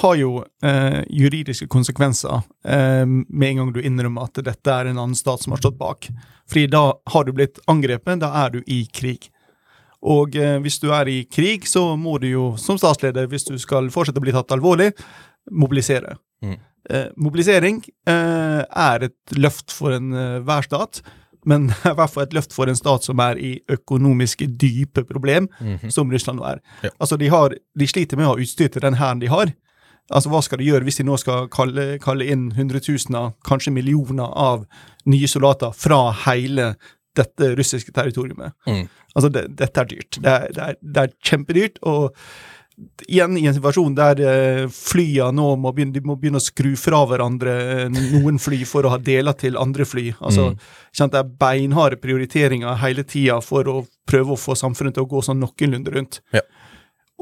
[0.00, 5.02] har jo eh, juridiske konsekvenser eh, med en gang du innrømmer at dette er en
[5.02, 6.08] annen stat som har stått bak.
[6.52, 6.82] Fordi da
[7.14, 9.30] har du blitt angrepet, da er du i krig.
[10.02, 13.54] Og eh, hvis du er i krig, så må du jo som statsleder, hvis du
[13.62, 14.90] skal fortsette å bli tatt alvorlig,
[15.50, 16.18] mobilisere.
[16.44, 16.58] Mm.
[16.90, 17.78] Eh, mobilisering
[18.10, 21.02] eh, er et løft for enhver eh, stat,
[21.46, 25.48] men i hvert fall et løft for en stat som er i økonomiske, dype problem,
[25.60, 25.90] mm -hmm.
[25.90, 26.58] som Russland nå er.
[26.82, 26.90] Ja.
[26.98, 29.52] Altså, de, har, de, sliter med å ha utstyr til den hæren de har.
[30.10, 34.26] Altså, Hva skal de gjøre hvis de nå skal kalle, kalle inn hundretusener, kanskje millioner
[34.28, 34.66] av
[35.08, 36.72] nye soldater fra hele
[37.16, 38.56] dette russiske territoriumet?
[38.66, 38.88] Mm.
[39.14, 40.18] Altså, det, dette er dyrt.
[40.18, 41.78] Det er, det er, det er kjempedyrt.
[41.82, 42.16] og
[43.08, 46.72] igjen i en situasjon der eh, flyene nå må begynne, de må begynne, å skru
[46.80, 50.08] fra hverandre eh, noen fly for å ha deler til andre fly.
[50.20, 51.10] Altså, mm.
[51.12, 53.76] Det er beinharde prioriteringer hele tida for å
[54.08, 56.20] prøve å få samfunnet til å gå sånn noenlunde rundt.
[56.34, 56.44] Ja.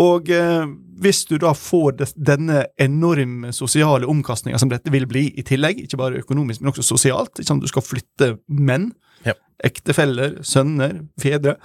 [0.00, 0.64] Og eh,
[1.02, 5.82] hvis du da får det, denne enorme sosiale omkastninga som dette vil bli, i tillegg,
[5.84, 8.90] ikke bare økonomisk, men også sosialt Du skal flytte menn
[9.26, 9.36] ja.
[9.64, 11.56] ektefeller, sønner, fedre,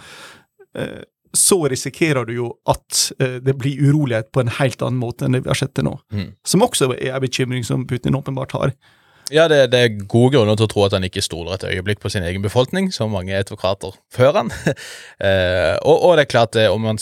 [0.76, 1.04] eh,
[1.36, 5.36] så risikerer du jo at eh, det blir urolighet på en helt annen måte enn
[5.36, 5.98] det vi har sett til nå.
[6.16, 6.30] Mm.
[6.48, 8.76] Som også er en bekymring som Putin åpenbart har.
[9.34, 12.02] Ja, det, det, er gode grunner til å tro at han ikke stoler et øyeblikk
[12.04, 14.52] på sin egen befolkning, som mange advokater før han.
[15.26, 17.02] eh, og, og, det er klart, det, man,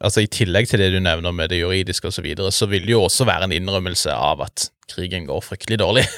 [0.00, 2.86] altså I tillegg til det du nevner med det juridiske osv., så, videre, så vil
[2.88, 6.06] det jo også være en innrømmelse av at krigen går fryktelig dårlig.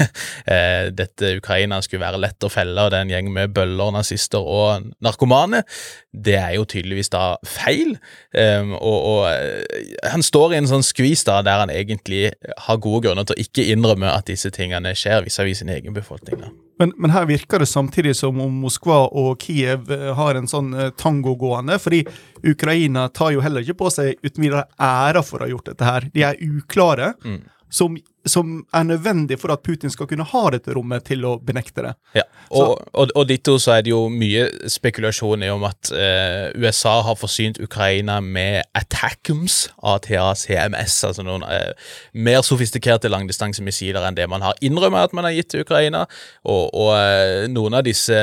[0.52, 3.92] Eh, dette Ukraina skulle være lett å felle, og det er en gjeng med bøller,
[3.94, 5.62] nazister og narkomane.
[6.10, 7.94] Det er jo tydeligvis da feil.
[8.34, 12.32] Um, og, og, eh, han står i en sånn skvis da, der han egentlig
[12.66, 16.42] har gode grunner til å ikke innrømme at disse tingene skjer vis-à-vis sin egen befolkning.
[16.82, 20.74] Men, men, her virker det samtidig som om Moskva og Kiev eh, har en sånn
[20.98, 21.78] tango gående.
[21.78, 22.02] fordi
[22.42, 25.86] Ukraina tar jo heller ikke på seg uten videre æra for å ha gjort dette
[25.86, 26.10] her.
[26.12, 27.14] De er uklare.
[27.22, 31.36] Mm som, som, er nødvendig for at Putin skal kunne ha dette rommet til å
[31.42, 31.92] benekte det.
[32.18, 36.98] Ja, Og, og, og ditto så er det jo mye spekulasjoner om at eh, USA
[37.06, 41.72] har forsynt Ukraina med Attackums, ATACMS, altså noen eh,
[42.12, 46.04] mer sofistikerte langdistansemissiler enn det man har innrømmet at man har gitt til Ukraina.
[46.44, 48.16] Og, og eh, noen av disse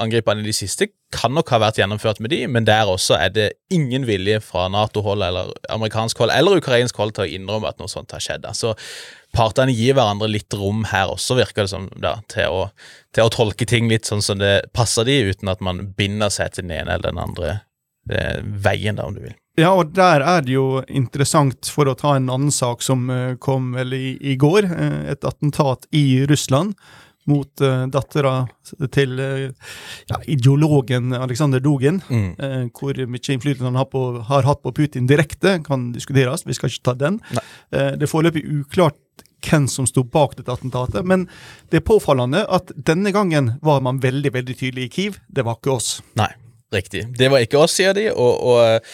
[0.00, 3.48] angripene de siste kan nok ha vært gjennomført med de, men der også er det
[3.72, 7.90] ingen vilje fra Nato-hold eller amerikansk hold eller ukrainsk hold til å innrømme at noe
[7.90, 8.48] sånt har skjedd.
[8.58, 8.74] Så
[9.34, 12.66] partene gir hverandre litt rom her også, virker det som, da, til, å,
[13.14, 16.54] til, å, tolke ting litt sånn som det passer de, uten at man binder seg
[16.54, 17.54] til den ene eller den andre
[18.10, 19.38] eh, veien, da, om du vil.
[19.60, 23.36] Ja, og der er det jo interessant, for å ta en annen sak som uh,
[23.38, 26.74] kom vel i, i går, uh, et attentat i Russland
[27.30, 28.34] mot uh, dattera
[28.92, 29.46] til uh,
[30.10, 32.02] ja, ideologen Aleksandr Dugin.
[32.08, 32.28] Mm.
[32.38, 36.46] Uh, hvor mye innflytelse han har, på, har, hatt på Putin direkte, kan diskuteres.
[36.46, 37.20] Vi skal ikke ta den.
[37.34, 39.00] Uh, det er foreløpig uklart
[39.44, 41.26] hvem som sto bak dette attentatet, men
[41.72, 45.20] det er påfallende at denne gangen var man veldig veldig tydelig i Kiev.
[45.28, 45.98] Det var ikke oss.
[46.16, 46.30] Nei,
[46.72, 47.04] riktig.
[47.18, 48.08] Det var ikke oss, sier de.
[48.14, 48.88] og, og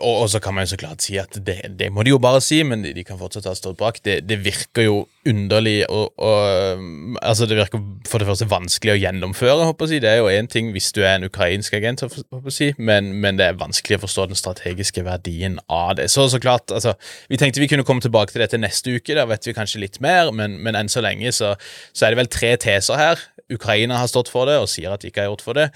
[0.00, 2.18] og, og, så kan man jo så klart si at det, det må de jo
[2.22, 4.00] bare si, men de, de kan fortsatt ha stått bak.
[4.04, 4.96] Det, det, virker jo
[5.28, 6.80] underlig og, og,
[7.20, 9.68] altså Det virker for det første vanskelig å gjennomføre.
[9.68, 10.04] håper jeg.
[10.04, 13.38] Det er jo én ting hvis du er en ukrainsk agent, håper jeg, men, men,
[13.40, 16.10] det er vanskelig å forstå den strategiske verdien av det.
[16.10, 16.96] Så så klart, altså,
[17.28, 20.00] Vi tenkte vi kunne komme tilbake til dette neste uke, da vet vi kanskje litt
[20.00, 21.54] mer, men, men enn så lenge så,
[21.92, 23.22] så er det vel tre teser her.
[23.50, 25.70] Ukraina har stått for det og sier at de ikke har gjort for det.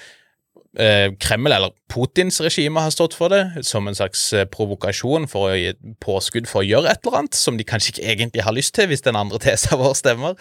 [0.74, 5.52] Eh, Kreml, eller Putins regime, har stått for det som en slags eh, provokasjon for
[5.52, 8.56] å gi påskudd for å gjøre et eller annet som de kanskje ikke egentlig har
[8.56, 10.34] lyst til, hvis den andre tesa vår stemmer.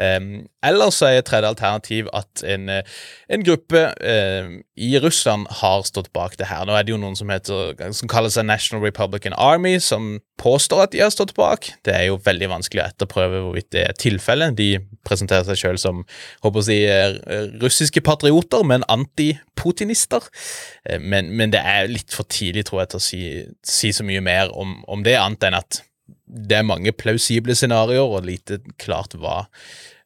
[0.00, 2.86] Um, eller så er et tredje alternativ at en, eh,
[3.28, 6.64] en gruppe um, i Russland har stått bak det her.
[6.64, 10.86] Nå er det jo noen som, heter, som kaller seg National Republican Army, som påstår
[10.86, 11.68] at de har stått bak.
[11.84, 14.56] Det er jo veldig vanskelig å etterprøve hvorvidt det er tilfellet.
[14.56, 14.70] De
[15.04, 16.00] presenterer seg selv som
[16.46, 16.78] håper å si,
[17.60, 20.30] russiske patrioter, men antiputinister.
[20.96, 23.22] Men, men, det er litt for tidlig, tror jeg, til å si,
[23.76, 25.82] si så mye mer om, om, det, annet enn at
[26.30, 29.44] det er mange plausible scenarioer, og lite klart hva,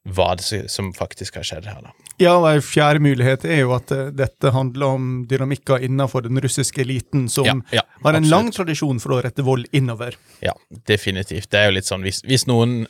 [0.05, 1.81] hva det som faktisk har skjedd her.
[1.83, 1.93] da.
[2.21, 6.39] Ja, og En fjerde mulighet er jo at uh, dette handler om dynamikker innenfor den
[6.45, 10.19] russiske eliten, som ja, ja, har en lang tradisjon for å rette vold innover.
[10.45, 10.55] Ja,
[10.87, 11.51] definitivt.
[11.51, 12.85] Det er jo litt sånn, hvis, hvis noen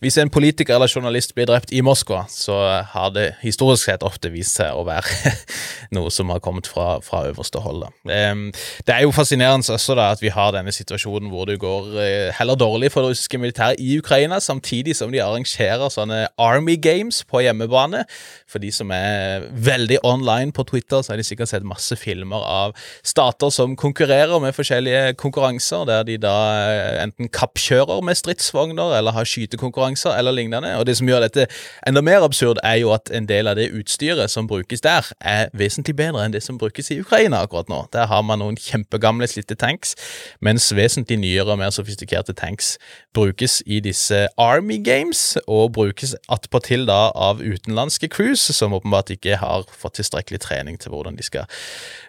[0.00, 2.56] hvis en politiker eller journalist blir drept i Moskva, så
[2.92, 5.34] har det historisk sett ofte vist seg å være
[5.96, 7.86] noe som har kommet fra, fra øverste hold.
[8.06, 12.28] Det er jo fascinerende også da at vi har denne situasjonen hvor det går eh,
[12.36, 17.22] heller dårlig for det russiske militæret i Ukraina, samtidig som de arrangerer sånne Army Games
[17.28, 18.04] på hjemmebane.
[18.50, 22.42] For de som er veldig online på Twitter, så har de sikkert sett masse filmer
[22.44, 22.74] av
[23.06, 29.16] stater som konkurrerer med forskjellige konkurranser, der de da eh, enten kappkjører med stridsvogner eller
[29.16, 30.76] har skyte skytekonkurranser eller lignende.
[30.78, 31.46] Og det som gjør dette
[31.86, 35.50] enda mer absurd, er jo at en del av det utstyret som brukes der, er
[35.52, 37.86] vesentlig bedre enn det som brukes i Ukraina akkurat nå.
[37.92, 39.94] Der har man noen kjempegamle, slitte tanks,
[40.40, 42.78] mens vesentlig nyere og mer sofistikerte tanks
[43.14, 49.38] brukes i disse Army Games, og brukes attpåtil da av utenlandske crews, som åpenbart ikke
[49.40, 51.48] har fått tilstrekkelig trening til hvordan de skal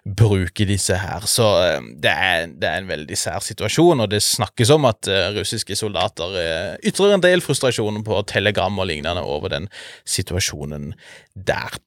[0.05, 1.25] bruke disse her.
[1.29, 5.09] Så eh, det er, det er en veldig sær situasjon, og det snakkes om at
[5.09, 9.67] uh, russiske soldater uh, ytrer en del del frustrasjon på Telegram og lignende over den
[10.05, 10.93] situasjonen
[11.35, 11.79] der.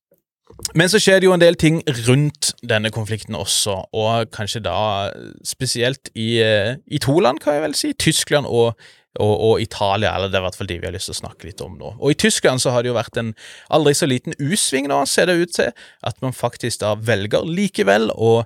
[0.74, 5.10] Men så skjer det jo en del ting rundt denne konflikten også, og kanskje da
[5.46, 7.92] spesielt i, i to land, kan jeg vel si.
[7.98, 8.76] Tyskland og,
[9.18, 11.22] og, og, Italia, eller det er i hvert fall de vi har lyst til å
[11.24, 11.94] snakke litt om nå.
[11.98, 13.32] Og I Tyskland så har det jo vært en
[13.74, 15.72] aldri så liten U-sving nå, ser det ut til,
[16.06, 18.36] at man faktisk da velger likevel å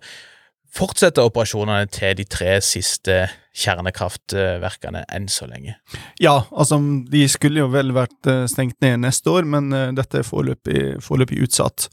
[0.78, 3.26] fortsette operasjonene til de tre siste
[3.58, 5.76] kjernekraftverkene enn så lenge.
[6.22, 6.78] Ja, altså
[7.10, 11.40] de skulle jo vel vært eh, stengt ned neste år, men uh, dette er foreløpig,
[11.42, 11.88] utsatt.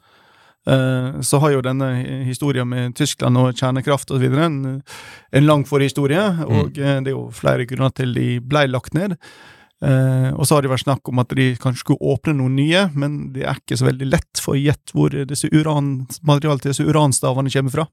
[0.66, 1.90] Uh, så har jo denne
[2.26, 4.62] historien med Tyskland og kjernekraft videre en,
[5.32, 6.46] en lang forhistorie, mm.
[6.46, 9.18] og det er jo flere grunner til de ble lagt ned.
[9.86, 13.18] Og så har det vært snakk om at de kanskje skulle åpne noen nye, men
[13.36, 16.88] det er ikke så veldig lett for å gjette hvor disse uran, materialet til disse
[16.88, 17.86] uranstavene kommer fra.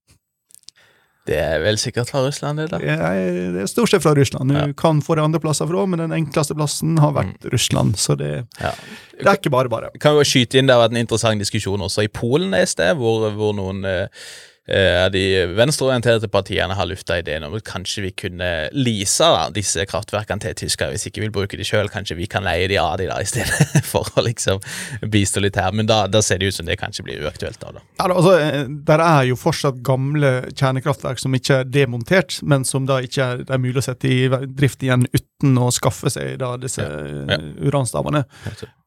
[1.28, 2.80] Det er vel sikkert fra Russland, det, da?
[2.82, 4.50] Det er stort sett fra Russland.
[4.50, 4.64] Du ja.
[4.74, 7.50] kan få det andre plasser fra, men den enkleste plassen har vært mm.
[7.54, 7.94] Russland.
[8.02, 8.72] Så det, ja.
[9.20, 9.92] det, er ikke bare bare.
[10.02, 12.96] Kan jo skyte inn, Det har vært en interessant diskusjon også i Polen et sted,
[12.98, 14.26] hvor, hvor noen eh,
[14.68, 15.22] Eh, de
[15.58, 20.54] venstreorienterte partiene har lufta ideen om at kanskje vi kunne lease da, disse kraftverkene til
[20.60, 21.90] tyskere hvis ikke vil bruke de sjøl.
[21.90, 24.62] Kanskje vi kan leie de av de da i stedet for å liksom
[25.10, 25.74] bistå litt her.
[25.74, 27.58] Men da, da, ser det ut som det kanskje blir uaktuelt.
[27.58, 27.72] da.
[27.74, 27.82] da.
[27.98, 32.86] Ja, altså, eh, Der er jo fortsatt gamle kjernekraftverk som ikke er demontert, men som
[32.86, 36.54] da ikke er, er mulig å sette i drift igjen uten å skaffe seg da
[36.60, 37.34] disse ja.
[37.34, 37.40] Ja.
[37.66, 38.22] uranstavene.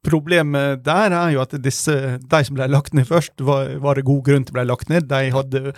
[0.06, 4.06] Problemet der er jo at disse, de som ble lagt ned først, var, var det
[4.08, 5.08] god grunn til ble lagt ned.
[5.10, 5.74] De hadde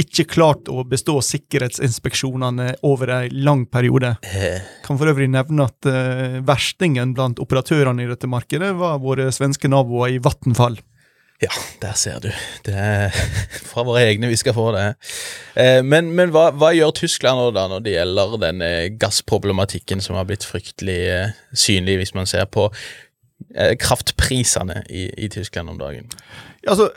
[0.00, 4.16] ikke klart å bestå sikkerhetsinspeksjonene over en lang periode.
[4.24, 4.64] Eh.
[4.86, 9.70] Kan for øvrig nevne at uh, verstingen blant operatørene i dette markedet var våre svenske
[9.70, 10.80] naboer i Vattenfall.
[11.42, 12.30] Ja, der ser du.
[12.64, 13.12] Det er
[13.70, 14.86] fra våre egne vi skal få det.
[15.60, 20.16] Eh, men, men hva, hva, gjør Tyskland nå da når det gjelder denne gassproblematikken som
[20.16, 21.00] har blitt fryktelig
[21.52, 22.70] synlig, hvis man ser på
[23.80, 26.08] kraftprisene i, i, Tyskland om dagen?
[26.68, 26.90] Altså,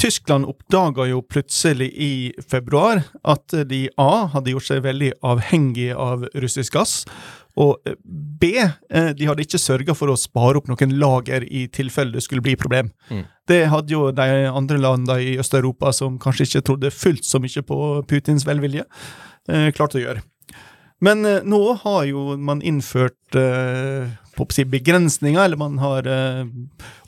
[0.00, 2.12] Tyskland oppdaga jo plutselig i
[2.48, 7.02] februar at de A hadde gjort seg veldig avhengig av russisk gass.
[7.60, 7.82] Og
[8.40, 12.24] B, eh, de hadde ikke sørga for å spare opp noen lager i tilfelle det
[12.24, 12.92] skulle bli problem.
[13.10, 13.24] Mm.
[13.50, 17.64] Det hadde jo de andre landene i Øst-Europa, som kanskje ikke trodde fullt så mye
[17.66, 18.86] på Putins velvilje,
[19.50, 20.22] eh, klart å gjøre.
[21.00, 23.16] Men nå har jo man innført
[24.54, 26.48] si begrensninger, eller man har uh,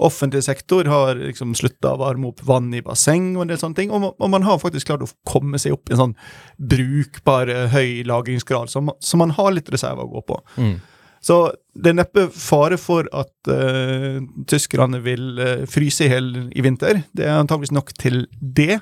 [0.02, 3.78] Offentlig sektor har liksom slutta å varme opp vann i basseng og en del sånne
[3.78, 6.16] ting, og, og, man har faktisk klart å komme seg opp i en sånn
[6.58, 10.40] brukbar høy lagringsgrad, så man, så man har litt reserver å gå på.
[10.60, 10.74] Mm.
[11.22, 11.36] Så
[11.78, 14.18] det er neppe fare for at uh,
[14.50, 17.04] tyskerne vil uh, fryse i hjel i vinter.
[17.14, 18.80] Det er antageligvis nok til det,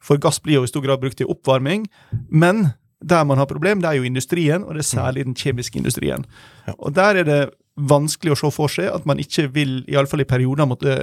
[0.00, 1.86] for gass blir jo i stor grad brukt til oppvarming.
[2.28, 5.80] Men der man har problem, det er jo industrien, og det er særlig den kjemiske
[5.80, 6.26] industrien.
[6.76, 7.40] Og der er det
[7.76, 10.98] vanskelig å se for seg at man ikke vil, iallfall i perioder, måtte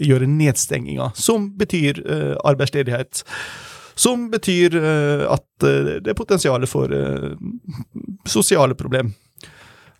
[0.00, 3.24] gjøre nedstenginger, som betyr uh, arbeidsledighet.
[4.00, 6.92] Som betyr uh, at uh, det er potensial for
[8.28, 9.12] sosiale problemer.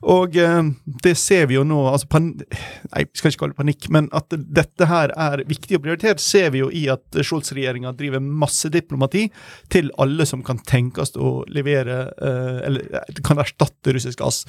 [0.09, 0.71] Og eh,
[1.05, 4.33] det ser vi jo nå altså Nei, vi skal ikke kalle det panikk, men at
[4.33, 9.27] dette her er viktig og prioritert, ser vi jo i at Scholz-regjeringa driver masse diplomati
[9.73, 14.45] til alle som kan tenkes å levere eh, Eller kan erstatte russisk gass.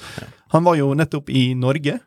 [0.56, 1.98] Han var jo nettopp i Norge.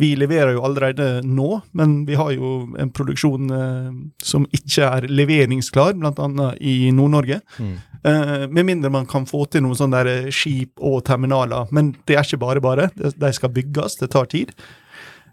[0.00, 3.92] Vi leverer jo allerede nå, men vi har jo en produksjon eh,
[4.24, 6.50] som ikke er leveringsklar, bl.a.
[6.56, 7.40] i Nord-Norge.
[7.60, 7.74] Mm.
[8.02, 11.68] Eh, med mindre man kan få til noen sånne der skip og terminaler.
[11.74, 12.88] Men det er ikke bare bare.
[12.96, 14.54] De skal bygges, det tar tid.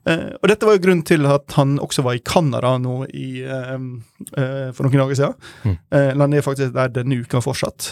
[0.08, 3.43] Uh, og dette var jo grunnen til at han også var i Canada nå i,
[3.43, 3.76] uh,
[4.38, 5.36] uh, for noen dager siden.
[5.68, 5.76] Mm.
[6.22, 7.91] han er faktisk der denne uka fortsatt.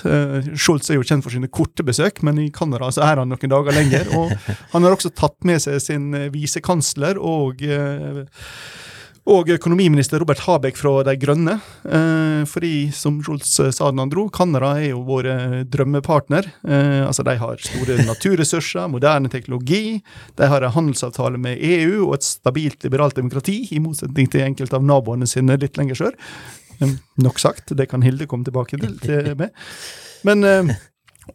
[0.55, 3.51] Scholz er jo kjent for sine korte besøk, men i Canada så er han noen
[3.51, 4.09] dager lenger.
[4.15, 4.33] Og
[4.73, 7.63] han har også tatt med seg sin visekansler og
[9.25, 11.55] og økonomiminister Robert Habeck fra De Grønne.
[11.83, 15.31] Eh, fordi, som Scholz sa da han dro, Canada er jo vår
[15.73, 16.51] drømmepartner.
[16.61, 20.01] Eh, altså, De har store naturressurser, moderne teknologi,
[20.37, 24.77] de har en handelsavtale med EU og et stabilt liberalt demokrati, i motsetning til enkelte
[24.77, 26.19] av naboene sine litt lenger sør.
[26.79, 28.99] Eh, nok sagt, det kan Hilde komme tilbake til.
[29.01, 29.49] til med.
[30.27, 30.75] Men, eh,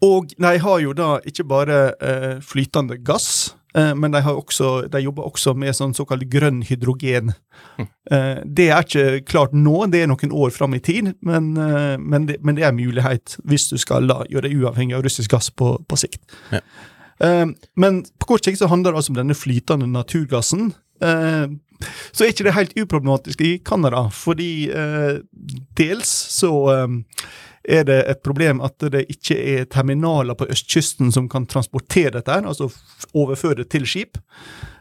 [0.06, 3.56] og de har jo da ikke bare eh, flytende gass.
[3.74, 7.32] Eh, men de, også, de, jobber også med sånn såkalt grønn hydrogen.
[7.78, 7.88] Hm.
[8.10, 11.96] Eh, det er ikke klart nå, det er noen år fram i tid, men, eh,
[11.98, 15.36] men, det, men, det, er mulighet hvis du skal da gjøre deg uavhengig av russisk
[15.36, 16.22] gass på, på sikt.
[16.54, 16.64] Ja.
[17.76, 20.70] Men på kort sikt så handler det altså om denne flytende naturgassen.
[21.04, 24.70] Så er ikke det helt uproblematisk i Canada, fordi
[25.76, 26.54] dels så
[27.70, 32.40] er det et problem at det ikke er terminaler på østkysten som kan transportere dette,
[32.42, 32.70] altså
[33.14, 34.20] overføre det til skip.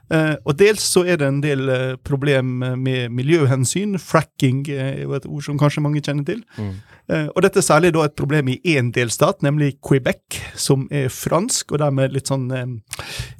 [0.09, 3.93] Eh, og dels så er det en del eh, problem med miljøhensyn.
[4.01, 6.41] Fracking er jo et ord som kanskje mange kjenner til.
[6.57, 6.71] Mm.
[7.13, 11.11] Eh, og dette er særlig da et problem i én delstat, nemlig Quebec, som er
[11.13, 12.49] fransk, og dermed litt sånn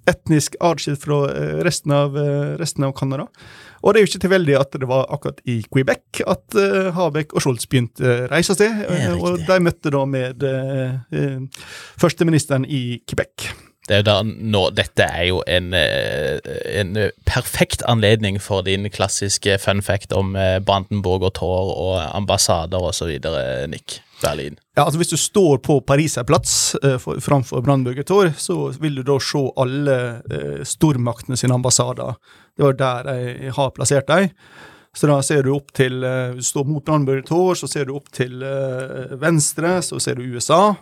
[0.10, 1.24] etnisk atskilt fra
[1.66, 2.18] resten av,
[2.62, 3.28] resten av Canada.
[3.82, 7.34] Og det er jo ikke tilfeldig at det var akkurat i Quebec at uh, Habeck
[7.34, 8.75] og Scholz begynte å reise seg.
[8.84, 9.15] sted.
[9.19, 11.65] og de møtte da med uh,
[12.01, 13.49] førsteministeren i Quebec.
[13.89, 19.82] Det er da nå, dette er jo en, en, perfekt anledning for din klassiske fun
[19.82, 23.15] fact om Brandenburg og Tor og ambassader osv.,
[23.71, 23.97] Nick.
[24.22, 24.57] Berlin.
[24.78, 29.20] Ja, altså Hvis du står på Pariserplatz uh, framfor Brandenburger Tor, så vil du da
[29.24, 29.99] se alle
[30.32, 32.17] eh, stormaktene sine ambassader.
[32.57, 34.30] Det var der jeg har plassert dem.
[34.95, 37.95] Så da ser du opp til uh, Du står mot Brandenburger Tor, så ser du
[37.97, 40.76] opp til eh, venstre, så ser du USA.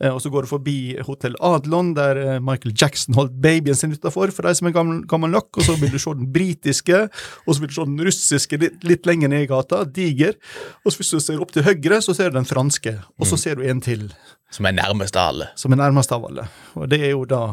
[0.00, 3.92] Eh, og så går du forbi Hotell Adlon, der eh, Michael Jackson holdt babyen sin
[3.92, 5.50] utafor, for de som er gammel, gammel nok.
[5.60, 7.02] Og så vil du se den britiske,
[7.44, 10.38] og så vil du se den russiske litt, litt lenger ned i gata, diger.
[10.84, 13.36] Og så hvis du ser opp til høyre, så ser du den franske, og så
[13.36, 13.42] mm.
[13.44, 14.08] ser du en til.
[14.50, 15.50] Som er nærmest av alle.
[15.60, 16.48] Som er nærmest av alle.
[16.80, 17.44] Og det er jo da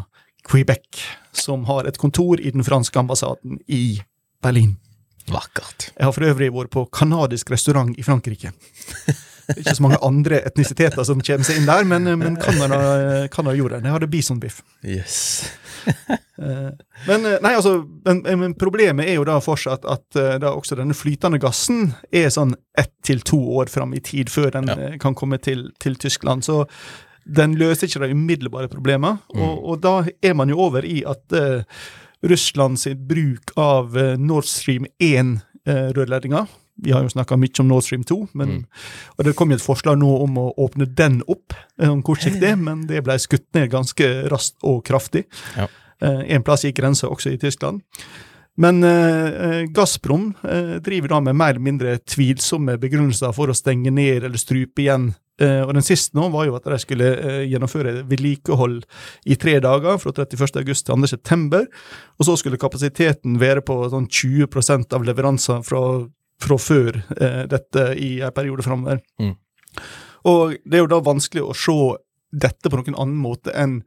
[0.48, 1.04] Quebec,
[1.36, 4.00] som har et kontor i den franske ambassaden i
[4.42, 4.78] Berlin.
[5.28, 5.92] Vakkert.
[5.98, 8.54] Jeg har for øvrig vært på kanadisk restaurant i Frankrike.
[9.56, 13.80] Ikke så mange andre etnisiteter som kommer seg inn der, men, men Canada, Canada gjorde
[13.80, 13.88] det.
[13.88, 14.60] Jeg hadde bisonbiff.
[14.84, 15.22] Yes.
[16.38, 16.70] Eh,
[17.08, 20.78] men, eh, nei, altså, men, men, problemet er jo da fortsatt at eh, da også
[20.78, 24.92] denne flytende gassen er sånn ett til to år fram i tid før den ja.
[25.02, 26.46] kan komme til, til, Tyskland.
[26.46, 26.68] Så
[27.26, 29.18] den løser ikke de umiddelbare problemene.
[29.34, 29.42] Mm.
[29.42, 31.66] Og, og, da er man jo over i at uh,
[32.30, 32.80] Russland
[33.10, 38.04] bruk av uh, Nord Stream 1-rørledninga uh, vi har jo snakka mye om Nord Stream
[38.08, 38.86] 2, men, mm.
[39.18, 42.86] og det kom jo et forslag nå om å åpne den opp um, kortsiktig, men
[42.90, 45.26] det ble skutt ned ganske raskt og kraftig.
[45.58, 45.70] Ja.
[46.04, 47.82] Uh, en plass gikk grensa også i Tyskland.
[48.58, 53.94] Men uh, Gazprom uh, driver da med mer eller mindre tvilsomme begrunnelser for å stenge
[53.94, 55.14] ned eller strupe igjen.
[55.38, 57.12] Og Den siste nå var jo at de skulle
[57.46, 58.80] gjennomføre vedlikehold
[59.30, 60.64] i tre dager, fra 31.
[60.64, 61.10] august til 2.
[61.12, 61.68] september.
[62.18, 65.84] Og så skulle kapasiteten være på sånn 20% av leveranser fra
[66.42, 69.02] fra før eh, dette i en periode framover.
[69.22, 69.36] Mm.
[70.28, 71.78] Og det er jo da vanskelig å se
[72.36, 73.80] dette på noen annen måte enn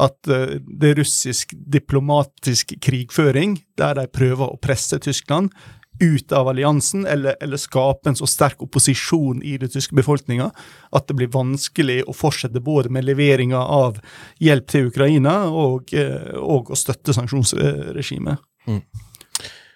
[0.00, 5.52] at uh, det er russisk diplomatisk krigføring, der de prøver å presse Tyskland
[6.00, 10.48] ut av alliansen, eller, eller skape en så sterk opposisjon i den tyske befolkninga
[10.96, 14.00] at det blir vanskelig å fortsette både med leveringa av
[14.42, 18.40] hjelp til Ukraina og, uh, og å støtte sanksjonsregimet.
[18.66, 18.80] Mm.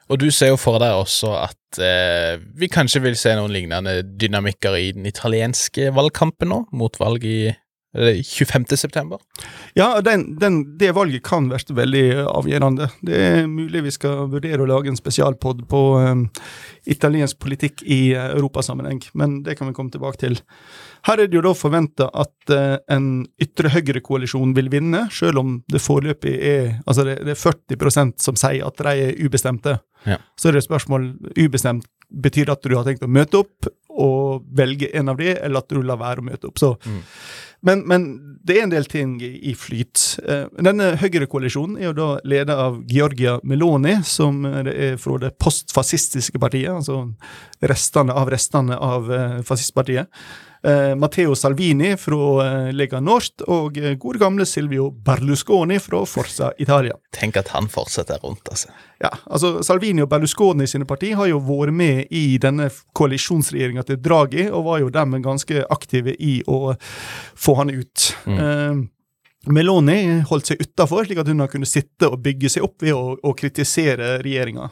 [0.06, 3.98] Og du ser jo for deg også at eh, vi kanskje vil se noen lignende
[4.06, 7.40] dynamikker i den italienske valgkampen nå, mot valg i
[7.96, 8.66] 25.
[8.76, 9.18] september?
[9.74, 12.88] Ja, den, den, det valget kan være veldig avgjørende.
[13.06, 16.26] Det er mulig vi skal vurdere å lage en spesialpod på um,
[16.84, 20.38] italiensk politikk i uh, europasammenheng, men det kan vi komme tilbake til.
[21.08, 25.58] Her er det jo da forventa at uh, en ytre høyre-koalisjon vil vinne, selv om
[25.72, 29.78] det foreløpig er altså det, det er 40% som sier at de er ubestemte.
[30.06, 30.20] Ja.
[30.38, 34.90] Så er det spørsmål ubestemt betyr at du har tenkt å møte opp og velge
[34.96, 36.60] en av de, eller at du lar være å møte opp.
[36.60, 37.00] Så mm.
[37.66, 38.06] Men, men,
[38.46, 40.20] det er en del ting i flyt.
[40.22, 46.38] Eh, denne høyrekoalisjonen er jo da ledet av Georgia Meloni, som er fra det postfascistiske
[46.38, 47.00] partiet, altså
[47.60, 50.08] restene av restene av eh, fascistpartiet
[50.66, 56.96] eh, Matteo Salvini fra eh, Lega Nord og gode gamle Silvio Berlusconi fra Forza Italia.
[57.16, 58.72] Tenk at han fortsetter rundt, altså.
[59.02, 64.00] Ja, altså Salvini og Berlusconi sine parti har jo vært med i denne koalisjonsregjeringa til
[64.02, 66.74] Draghi, og var jo dermed ganske aktive i å
[67.36, 68.10] få han ut.
[68.24, 68.38] Mm.
[68.40, 72.82] Uh, Meloni holdt seg utafor, slik at hun har kunnet sitte og bygge seg opp
[72.82, 74.70] ved å, å kritisere regjeringa.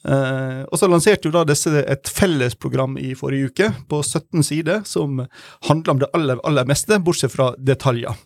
[0.00, 4.80] Uh, og så lanserte jo da disse et fellesprogram i forrige uke på 17 sider
[4.88, 5.20] som
[5.68, 8.16] handla om det aller, aller meste, bortsett fra detaljer.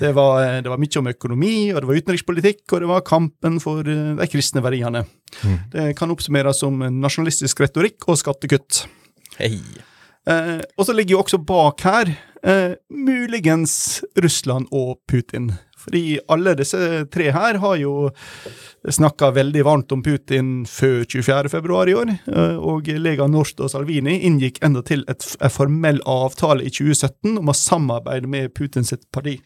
[0.00, 3.04] Det var, eh, det var, mye om økonomi, og det var utenrikspolitikk, og det var
[3.06, 5.04] kampen for eh, de kristne verdiene.
[5.42, 5.58] Mm.
[5.72, 8.84] Det kan oppsummeres som nasjonalistisk retorikk og skattekutt.
[9.38, 9.60] Hei.
[10.26, 12.08] Uh, og så ligger jo også bak her
[12.42, 15.52] uh, muligens Russland og Putin.
[15.86, 18.10] Fordi alle disse tre her har jo
[18.90, 22.10] snakka veldig varmt om Putin før 24.2 i år.
[22.26, 27.56] Eh, og Lega Norst og Salvini inngikk endatil en formell avtale i 2017 om å
[27.56, 29.38] samarbeide med Putins parti.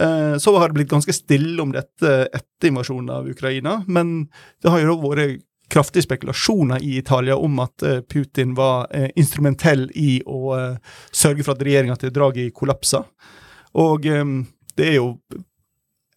[0.00, 4.26] Eh, så har det blitt ganske stille om dette etter invasjonen av Ukraina, men
[4.62, 5.42] det har jo vært
[5.72, 10.58] kraftige spekulasjoner i Italia om at eh, Putin var instrumentell i å
[11.10, 13.06] sørge for at regjeringa til Draghi kollapsa.
[13.80, 14.04] Og
[14.78, 15.08] det er jo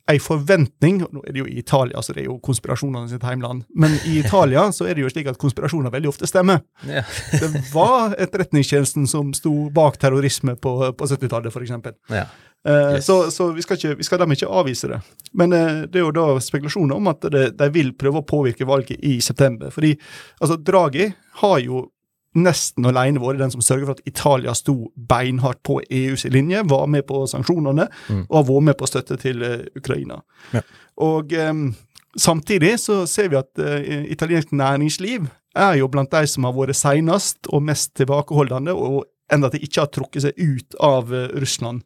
[0.05, 3.63] ei forventning Nå er det jo i Italia, så det er jo konspirasjonene sitt heimland.
[3.73, 6.61] Men i Italia så er det jo slik at konspirasjoner veldig ofte stemmer.
[6.85, 7.03] Ja.
[7.41, 11.73] det var etterretningstjenesten som sto bak terrorisme på, på 70-tallet, f.eks.
[12.13, 12.27] Ja.
[12.65, 13.05] Uh, yes.
[13.05, 15.01] Så, så vi, skal ikke, vi skal dem ikke avvise det.
[15.37, 18.65] Men uh, det er jo da spekulasjoner om at det, de vil prøve å påvirke
[18.65, 19.73] valget i september.
[19.73, 19.93] Fordi
[20.39, 21.87] altså, Draghi har jo
[22.35, 26.87] nesten alene vært den som sørger for at Italia sto beinhardt på EUs linje, var
[26.91, 28.25] med på sanksjonene mm.
[28.27, 30.19] og vært med på støtte til uh, Ukraina.
[30.55, 30.63] Ja.
[31.05, 31.69] Og um,
[32.17, 33.79] samtidig så ser vi at uh,
[34.11, 39.49] italiensk næringsliv er jo blant de som har vært senest og mest tilbakeholdende, og enda
[39.49, 41.83] til ikke har trukket seg ut av uh, Russland.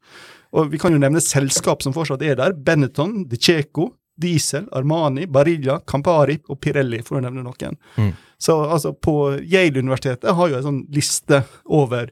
[0.58, 2.56] Og Vi kan jo nevne selskap som fortsatt er der.
[2.58, 7.80] Benetton, De Checo, Diesel, Armani, Barilla, Campari og Pirelli, for å nevne noen.
[7.96, 8.12] Mm.
[8.40, 12.12] Så altså, på Yale-universitetet har jo en sånn liste over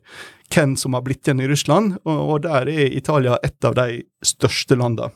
[0.53, 4.01] hvem som har blitt igjen i Russland, og, og der er Italia et av de
[4.26, 5.12] største landene.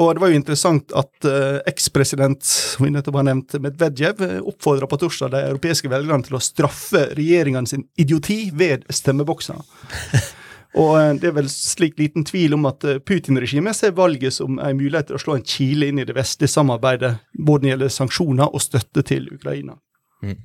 [0.00, 4.36] Og det var jo interessant at uh, ekspresident som vi nettopp har nevnt, Medvedev eh,
[4.40, 9.60] oppfordra på torsdag de europeiske velgerne til å straffe regjeringen sin idioti ved stemmebokser.
[10.78, 14.58] Og eh, det er vel slik liten tvil om at eh, Putin-regimet ser valget som
[14.62, 17.72] en mulighet til å slå en kile inn i det vestlige samarbeidet, både når det
[17.74, 19.78] gjelder sanksjoner og støtte til Ukraina.
[20.22, 20.36] Mm.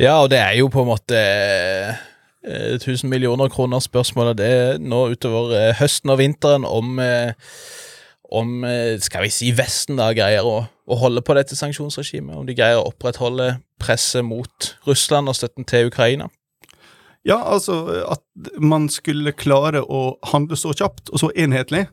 [0.00, 1.20] Ja, og det er jo på en måte
[2.42, 4.52] 1000 eh, millioner kroner spørsmålet det
[4.82, 6.98] nå utover høsten og vinteren om,
[8.40, 8.52] om
[9.04, 12.34] skal vi si Vesten da greier å, å holde på dette sanksjonsregimet.
[12.40, 16.30] Om de greier å opprettholde presset mot Russland og støtten til Ukraina.
[17.26, 21.86] Ja, altså at man skulle klare å handle så kjapt og så enhetlig.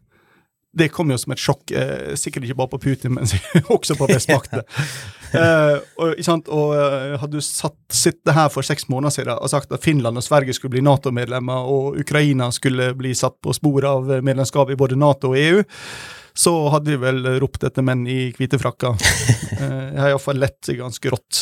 [0.78, 3.26] Det kom jo som et sjokk, eh, sikkert ikke bare på Putin, men
[3.76, 4.62] også på vestmakter.
[5.40, 6.22] eh, og,
[6.54, 10.20] og eh, hadde du satt, sittet her for seks måneder siden og sagt at Finland
[10.20, 14.80] og Sverige skulle bli Nato-medlemmer, og Ukraina skulle bli satt på sporet av medlemskap i
[14.80, 15.66] både Nato og EU,
[16.38, 19.00] så hadde vi vel ropt etter menn i hvite frakker.
[19.58, 21.38] Eh, jeg har iallfall lett ganske rått.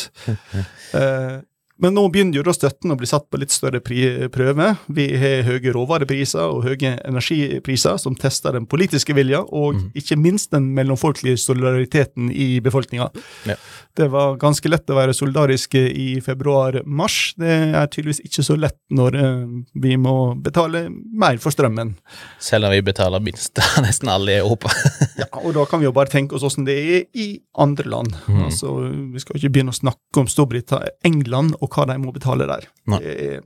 [0.96, 1.34] Eh,
[1.82, 4.68] Men nå begynner jo da støtten å bli satt på litt større prøve.
[4.96, 9.88] Vi har høye råvarepriser og høye energipriser som tester den politiske vilja, og mm.
[10.00, 13.10] ikke minst den mellomfolkelige solidariteten i befolkninga.
[13.50, 13.58] Ja.
[13.96, 17.32] Det var ganske lett å være solidariske i februar-mars.
[17.40, 21.94] Det er tydeligvis ikke så lett når uh, vi må betale mer for strømmen.
[22.40, 24.72] Selv om vi betaler minst av nesten alle i Europa.
[25.20, 28.16] ja, og da kan vi jo bare tenke oss hvordan det er i andre land.
[28.28, 28.42] Mm.
[28.48, 28.74] Altså,
[29.12, 32.68] Vi skal ikke begynne å snakke om Storbritannia, England og hva de må betale der.
[32.90, 33.00] Nei.
[33.04, 33.40] Det er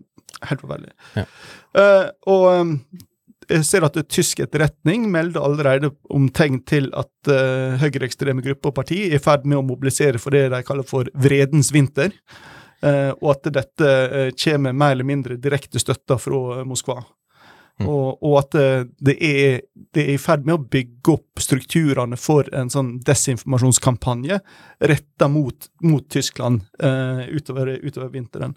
[0.49, 0.93] helt forferdelig.
[1.19, 1.27] Ja.
[1.77, 2.75] Uh, og um,
[3.51, 8.79] jeg ser at tysk etterretning melder allerede om tegn til at uh, høyreekstreme grupper og
[8.79, 12.15] parti er i ferd med å mobilisere for det de kaller for vredens vinter.
[12.81, 17.01] Uh, og at dette uh, kommer mer eller mindre direkte støtta fra Moskva.
[17.81, 17.89] Mm.
[17.89, 18.57] Og, og, at
[19.01, 19.61] det er,
[19.95, 24.41] det er, i ferd med å bygge opp strukturene for en sånn desinformasjonskampanje
[24.91, 28.53] retta mot, mot Tyskland utover, utover vinteren.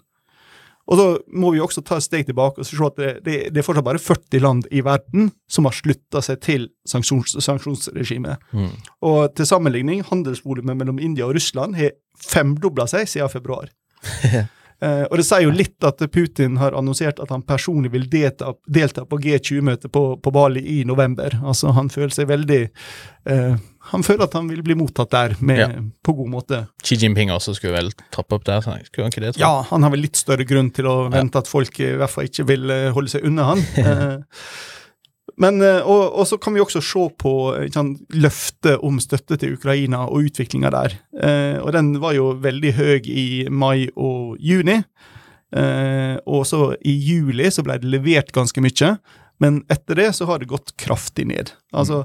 [0.84, 3.60] Og så må vi også ta et steg tilbake og se at det, det, det
[3.60, 8.42] er fortsatt bare 40 land i verden som har slutta seg til sanksjons, sanksjonsregimet.
[8.52, 8.74] Mm.
[9.08, 13.72] Og til sammenligning, handelsvolumet mellom India og Russland har femdobla seg siden februar.
[14.84, 18.52] Eh, og det sier jo litt at Putin har annonsert at han personlig vil delta,
[18.66, 21.38] delta på G20-møtet på, på, Bali i november.
[21.44, 23.54] Altså Han føler seg veldig eh,
[23.92, 25.70] Han føler at han vil bli mottatt der med, ja.
[26.04, 26.60] på god måte.
[26.84, 28.64] Xi Jinping også skulle vel trappe opp der?
[28.64, 29.34] Skulle han ikke det?
[29.40, 31.44] Ja, han har vel litt større grunn til å vente ja.
[31.44, 33.66] at folk i hvert fall ikke vil eh, holde seg unna han.
[35.40, 37.32] men, eh, og, og, så kan vi også se på
[37.74, 40.96] sånn, løftet om støtte til Ukraina og utviklinga der.
[41.18, 44.80] Eh, og den var jo veldig høy i mai og juni.
[45.54, 48.96] Eh, og så i juli så ble det levert ganske mye.
[49.42, 51.52] Men etter det så har det gått kraftig ned.
[51.74, 52.04] Altså,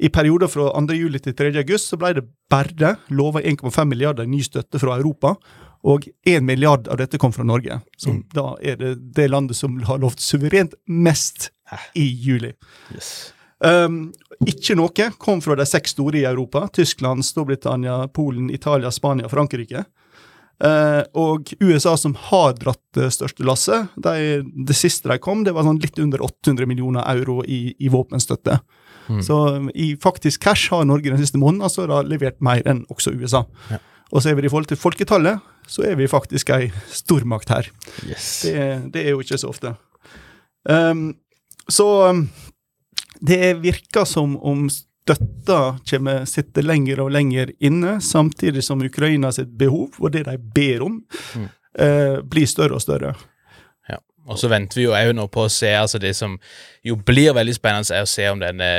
[0.00, 0.96] I perioder fra 2.
[0.96, 1.52] juli til 3.
[1.60, 5.36] august så ble det bare lova 1,5 milliarder ny støtte fra Europa.
[5.80, 8.24] Og 1 milliard av dette kom fra Norge, Så mm.
[8.36, 11.48] da er det, det landet som har lovt suverent mest
[11.94, 12.52] i juli.
[12.94, 13.30] Yes.
[13.60, 14.06] Um,
[14.48, 16.66] ikke noe kom fra de seks store i Europa.
[16.72, 19.84] Tyskland, Storbritannia, Polen, Italia, Spania, Frankrike.
[20.60, 25.54] Uh, og USA, som har dratt det største lasset, de, det siste de kom, det
[25.56, 28.58] var sånn litt under 800 millioner euro i, i våpenstøtte.
[29.10, 29.22] Mm.
[29.24, 29.38] Så
[29.72, 33.46] i faktisk cash har Norge den siste måneden altså da levert mer enn også USA.
[33.72, 33.80] Ja.
[34.10, 35.40] Og ser vi det i forhold til folketallet,
[35.70, 37.70] så er vi faktisk ei stormakt her.
[38.04, 38.42] Yes.
[38.44, 39.74] Det, det, er jo ikke så ofte.
[40.68, 41.12] Um,
[41.70, 42.24] så um,
[43.20, 49.50] det virker som om støtta kommer sitte lenger og lenger inne, samtidig som Ukraina sitt
[49.58, 51.00] behov, og det de ber om,
[51.34, 51.48] mm.
[51.78, 53.14] eh, blir større og større.
[53.88, 56.38] Ja, og så venter vi jo òg nå på å se altså Det som
[56.86, 58.70] jo blir veldig spennende, er å se om denne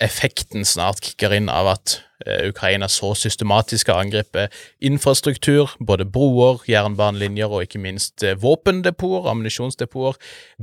[0.00, 4.52] effekten snart kicker inn av at Eh, Ukraina så systematisk har angrepet
[4.84, 10.18] infrastruktur, både broer, jernbanelinjer og ikke minst eh, våpendepoter, ammunisjonsdepoter,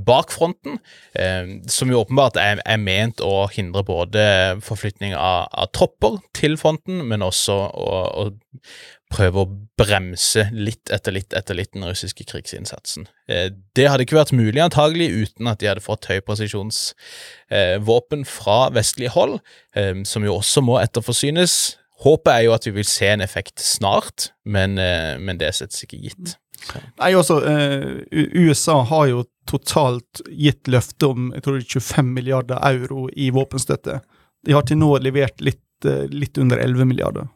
[0.05, 0.77] bak fronten,
[1.17, 4.27] eh, som jo åpenbart er, er ment å hindre både
[4.65, 8.29] forflytning av, av, tropper til fronten, men også å, å
[9.14, 13.08] prøve å bremse litt etter litt etter litt den russiske krigsinnsatsen.
[13.28, 19.39] Det hadde ikke vært mulig antagelig uten at de hadde fått høypresisjonsvåpen fra vestlig hold,
[20.03, 21.78] som jo også må etterforsynes.
[22.05, 25.82] Håpet er jo at vi vil se en effekt snart, men, eh, men det settes
[25.86, 26.36] ikke gitt.
[26.58, 26.82] Så.
[26.99, 33.30] Nei, uh, USA har jo totalt gitt løfte om jeg tror 25 milliarder euro i
[33.34, 34.01] våpenstøtte.
[34.45, 35.64] De har til nå levert litt,
[36.12, 37.30] litt under 11 milliarder.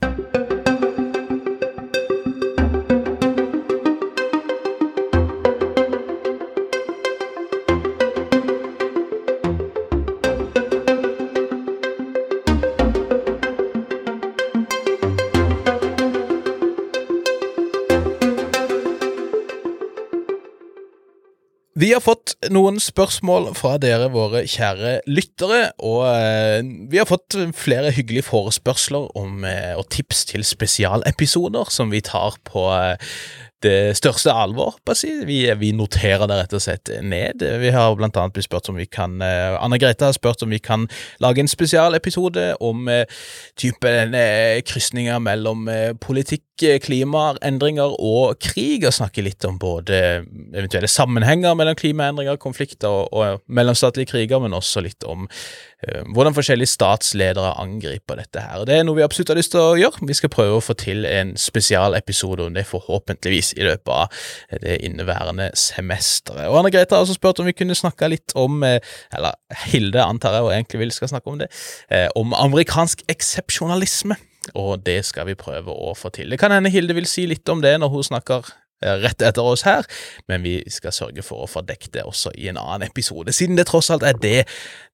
[21.81, 26.59] Vi har fått noen spørsmål fra dere, våre kjære lyttere, og eh,
[26.91, 32.37] vi har fått flere hyggelige forespørsler om, eh, og tips til spesialepisoder som vi tar
[32.45, 33.15] på eh,
[33.65, 34.77] det største alvor.
[35.27, 37.43] Vi, vi, noterer det rett og slett ned.
[37.61, 40.51] Vi har blant annet blitt spurt om vi kan uh, Anna Grete har spurt om
[40.53, 40.87] vi kan
[41.23, 43.03] lage en spesialepisode om uh,
[43.59, 45.67] type uh, krysninger mellom
[46.01, 46.45] politikk,
[46.83, 49.97] klimaendringer og krig, og snakke litt om både
[50.53, 56.35] eventuelle sammenhenger mellom klimaendringer, konflikter og, og mellomstatlige kriger, men også litt om Eh, hvordan
[56.35, 58.61] forskjellige statsledere angriper dette her.
[58.61, 60.05] og Det er noe vi absolutt har lyst til å gjøre.
[60.07, 64.77] Vi skal prøve å få til en spesialepisode om det, forhåpentligvis i løpet av det
[64.85, 66.49] inneværende semesteret.
[66.51, 68.79] Og Anne Grete har også spurt om vi kunne snakke litt om, eh,
[69.15, 71.49] eller Hilde antar jeg og egentlig vil skal snakke om det,
[71.89, 74.17] eh, om amerikansk eksepsjonalisme.
[74.57, 76.29] Og det skal vi prøve å få til.
[76.29, 79.65] Det kan hende Hilde vil si litt om det når hun snakker rett etter oss
[79.67, 79.85] her,
[80.27, 83.59] men vi skal sørge for å få dekket det også i en annen episode, siden
[83.59, 84.45] det tross alt er det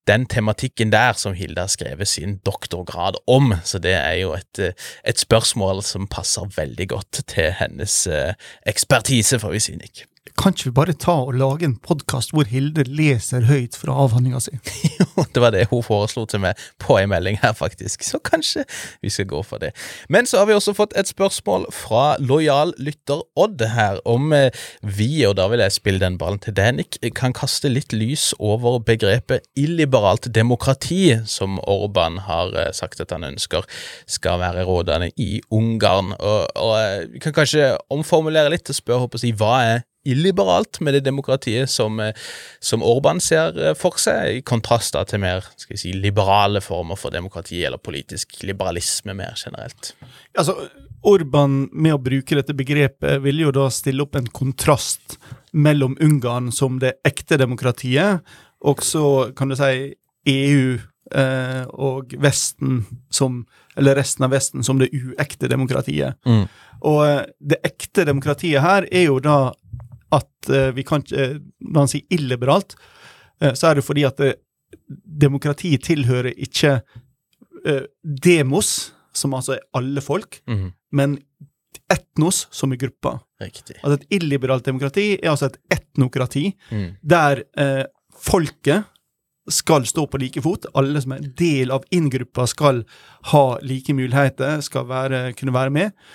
[0.08, 3.54] den tematikken der som Hilde har skrevet sin doktorgrad om.
[3.64, 4.72] Så det er jo et, eh,
[5.04, 8.34] et spørsmål som passer veldig godt til hennes eh,
[8.66, 10.06] ekspertise, får vi si, Nick.
[10.36, 14.42] Kan ikke vi bare ta og lage en podkast hvor Hilde leser høyt fra avhandlinga
[14.44, 14.58] si?
[14.98, 18.66] Jo, det var det hun foreslo til meg på en melding her, faktisk, så kanskje
[19.02, 19.72] vi skal gå for det.
[20.10, 24.50] Men så har vi også fått et spørsmål fra lojal lytter Odd her, om eh,
[24.82, 28.80] vi, og da vil jeg spille den ballen til Danik, kan kaste litt lys over
[28.86, 33.66] begrepet illiberalt demokrati, som Orban har eh, sagt at han ønsker
[34.08, 36.14] skal være rådende i Ungarn.
[36.20, 40.80] Og, og eh, vi kan kanskje omformulere litt og spørre håper jeg, hva er illiberalt
[40.84, 42.16] med det demokratiet som, eh,
[42.60, 47.14] som Orban ser eh, for seg, i kontrast til mer skal si, liberale former for
[47.14, 49.94] demokrati, eller politisk liberalisme mer generelt.
[50.38, 50.58] Altså,
[51.08, 55.18] Orban, med å bruke dette begrepet, vil jo da stille opp en kontrast
[55.54, 58.26] mellom Ungarn som det ekte demokratiet,
[58.66, 59.94] og så kan du si
[60.28, 60.78] EU
[61.16, 62.82] eh, og Vesten
[63.14, 63.46] som
[63.78, 66.18] Eller resten av Vesten som det uekte demokratiet.
[66.26, 66.48] Mm.
[66.90, 69.54] Og eh, det ekte demokratiet her er jo da
[70.16, 72.78] at uh, vi kan ikke Når han sier illiberalt,
[73.44, 74.22] uh, så er det fordi at
[74.92, 76.82] demokrati tilhører ikke
[78.24, 80.68] demos, som altså er alle folk, mm.
[80.96, 81.16] men
[81.92, 83.18] etnos, som er gruppa.
[83.42, 83.76] Riktig.
[83.82, 86.86] Altså Et illiberalt demokrati er altså et etnokrati, mm.
[87.04, 87.44] der
[88.12, 88.86] folket
[89.48, 90.68] skal stå på like fot.
[90.78, 92.84] Alle som er en del av inngruppa, skal
[93.32, 96.08] ha like muligheter, skal være, kunne være med.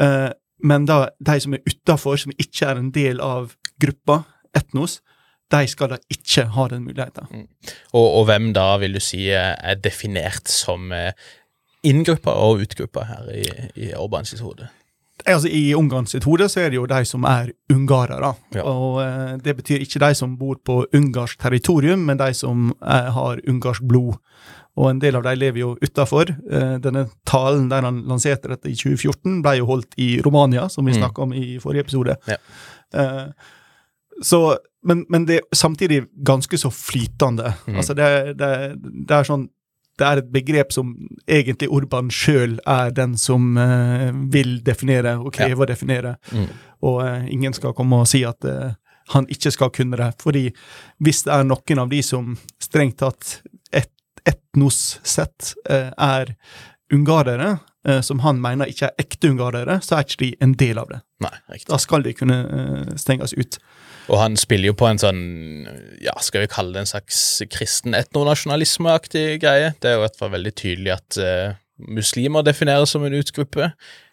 [0.00, 0.30] Eh,
[0.62, 4.22] men da, de som er utafor, som ikke er en del av gruppa,
[4.56, 5.00] etnos,
[5.50, 7.26] de skal da ikke ha den muligheten.
[7.30, 7.46] Mm.
[7.92, 11.10] Og, og, hvem da vil du si er definert som eh,
[11.86, 14.70] inngruppa og utgruppa her i, i Orban sitt hode?
[15.28, 18.32] Altså, I Ungarn sitt hode så er det jo de som er ungarere.
[18.54, 18.64] Ja.
[18.64, 23.10] Og eh, Det betyr ikke de som bor på ungarsk territorium, men de som eh,
[23.16, 24.16] har ungarsk blod
[24.78, 26.30] og en del av de lever jo utafor.
[26.30, 30.86] Eh, denne talen der han lanserte dette i 2014, ble jo holdt i Romania, som
[30.86, 31.00] vi mm.
[31.02, 32.16] snakka om i forrige episode.
[32.30, 32.38] Ja.
[32.94, 33.26] Eh,
[34.22, 34.40] så,
[34.86, 37.54] men, men, det er samtidig ganske så flytende.
[37.66, 37.80] Mm.
[37.80, 38.50] Altså det, det,
[38.80, 39.48] det, er sånn
[40.00, 40.94] det er et begrep som
[41.28, 45.64] egentlig Urban sjøl er den som uh, vil definere og kreve ja.
[45.64, 46.14] å definere.
[46.32, 46.46] Mm.
[46.88, 47.00] Og
[47.32, 48.46] ingen skal komme og si at
[49.12, 50.12] han ikke skal kunne det.
[50.22, 50.46] Fordi
[51.04, 53.40] hvis det er noen av de som strengt tatt
[54.50, 56.34] etnos sett eh, er
[56.92, 60.78] ungarere, eh, som han mener ikke er ekte ungarere, så er ikke de en del
[60.78, 61.00] av det.
[61.20, 61.70] Nei, riktig.
[61.70, 63.60] Da skal de kunne eh, stenges ut.
[64.10, 65.24] Og han spiller jo på en sånn,
[66.02, 69.74] ja, skal vi kalle det en slags kristen etnonasjonalismeaktig greie.
[69.78, 71.52] Det er jo i hvert fall veldig tydelig at uh,
[71.94, 73.68] muslimer defineres som en utgruppe.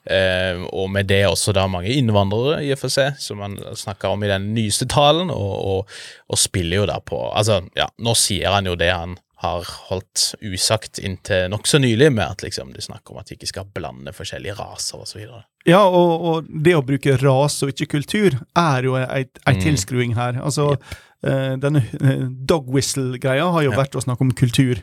[0.05, 4.13] Uh, og med det også da mange innvandrere, i og for seg, som han snakker
[4.13, 5.97] om i den nyeste talen, og, og,
[6.29, 10.31] og, spiller jo da på Altså, ja, nå sier han jo det han har holdt
[10.41, 14.13] usagt inntil nokså nylig, med at liksom, du snakker om at vi ikke skal blande
[14.15, 15.21] forskjellige raser osv.
[15.67, 19.61] Ja, og, og, det å bruke rase og ikke kultur er jo ei, ei mm.
[19.61, 20.41] tilskruing her.
[20.41, 20.99] Altså, yep.
[21.29, 23.81] uh, denne uh, dog whistle-greia har jo ja.
[23.83, 24.81] vært å snakke om kultur.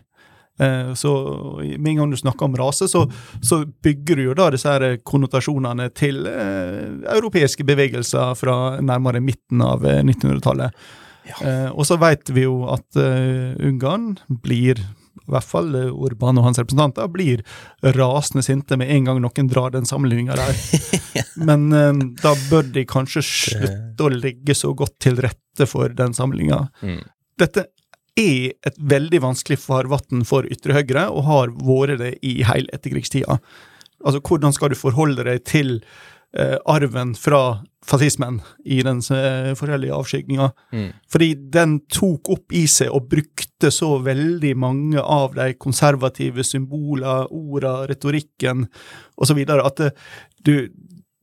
[0.62, 1.11] Uh, så
[1.59, 3.09] med en gang du snakker om rase, så,
[3.42, 9.82] så bygger du jo da disse her konnotasjonene til europeiske bevegelser fra nærmere midten av
[9.82, 10.84] 1900-tallet.
[11.25, 11.39] Ja.
[11.41, 14.14] Eh, og så veit vi jo at uh, Ungarn
[14.45, 14.81] blir,
[15.25, 17.45] i hvert fall Urban og hans representanter, blir
[17.97, 20.61] rasende sinte med en gang noen drar den sammenligninga der.
[21.49, 26.16] Men eh, da bør de kanskje slutte å legge så godt til rette for den
[26.16, 26.66] sammenligninga.
[26.85, 27.01] Mm.
[27.41, 27.68] Dette
[28.20, 33.41] er et veldig vanskelig farvann for ytre høyre, og har vært det i hele etterkrigstida.
[34.05, 35.79] Altså, hvordan skal du forholde deg til
[36.39, 40.49] eh, arven fra fascismen i den eh, forskjellige avskygninga.
[40.72, 40.89] Mm.
[41.12, 47.28] Fordi den tok opp i seg og brukte så veldig mange av de konservative symboler,
[47.32, 48.66] orda, retorikken
[49.20, 49.43] osv.
[49.55, 49.93] at eh,
[50.45, 50.55] du,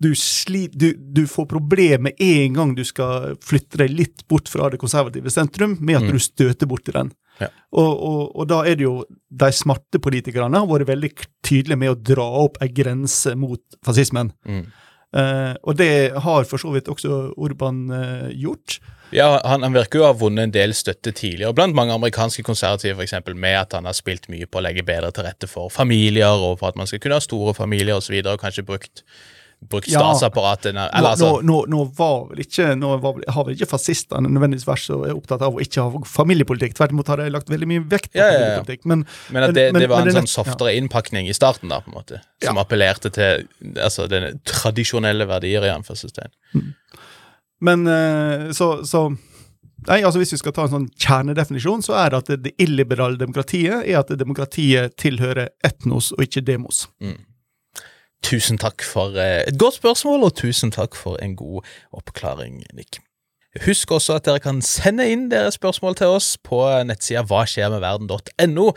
[0.01, 4.49] du, sli, du, du, får problemer med en gang du skal flytte deg litt bort
[4.49, 6.13] fra det konservative sentrum, med at mm.
[6.13, 7.11] du støter borti den.
[7.41, 7.49] Ja.
[7.73, 11.11] Og, og, og, da er det jo de smarte politikerne har vært veldig
[11.45, 14.29] tydelige med å dra opp ei grense mot fascismen.
[14.45, 14.65] Mm.
[15.11, 18.79] Uh, og det har for så vidt også Urban uh, gjort.
[19.11, 22.45] Ja, han, han, virker jo å ha vunnet en del støtte tidligere blant mange amerikanske
[22.47, 23.17] konservative, f.eks.
[23.35, 26.61] med at han har spilt mye på å legge bedre til rette for familier, og
[26.61, 29.03] for at man skal kunne ha store familier osv., og, og kanskje brukt
[29.69, 30.75] brukt statsapparatet.
[30.75, 30.87] Ja.
[30.89, 31.29] Eller, altså.
[31.41, 34.99] nå, nå, nå, var vel ikke, nå var, har vel ikke fascistene nødvendigvis vært så
[35.13, 36.75] opptatt av å ikke ha familiepolitikk.
[36.77, 38.85] Tvert imot har de lagt veldig mye vekt på ja, familiepolitikk.
[38.91, 41.93] Men, men at det, men, det var en sånn softere innpakning i starten, da, på
[41.93, 43.47] en måte, som appellerte til
[43.77, 46.33] altså, den tradisjonelle verdier i anførselstegn.
[46.57, 46.71] Mm.
[47.61, 49.11] Men eh, så, så
[49.89, 53.17] Nei, altså Hvis vi skal ta en sånn kjernedefinisjon, så er det at det illiberale
[53.17, 56.83] demokratiet er at demokratiet tilhører etnos og ikke demos.
[57.01, 57.15] Mm.
[58.23, 63.01] Tusen takk for eh, et godt spørsmål, og tusen takk for en god oppklaring, Nick.
[63.59, 68.67] Husk også at dere kan sende inn deres spørsmål til oss på nettsida hvaskjermedverden.no.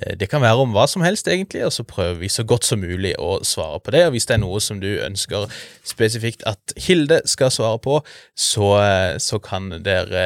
[0.00, 2.64] Eh, det kan være om hva som helst, egentlig, og så prøver vi så godt
[2.64, 4.06] som mulig å svare på det.
[4.06, 5.44] Og hvis det er noe som du ønsker
[5.84, 7.98] spesifikt at Hilde skal svare på,
[8.32, 10.24] så, eh, så, kan, dere,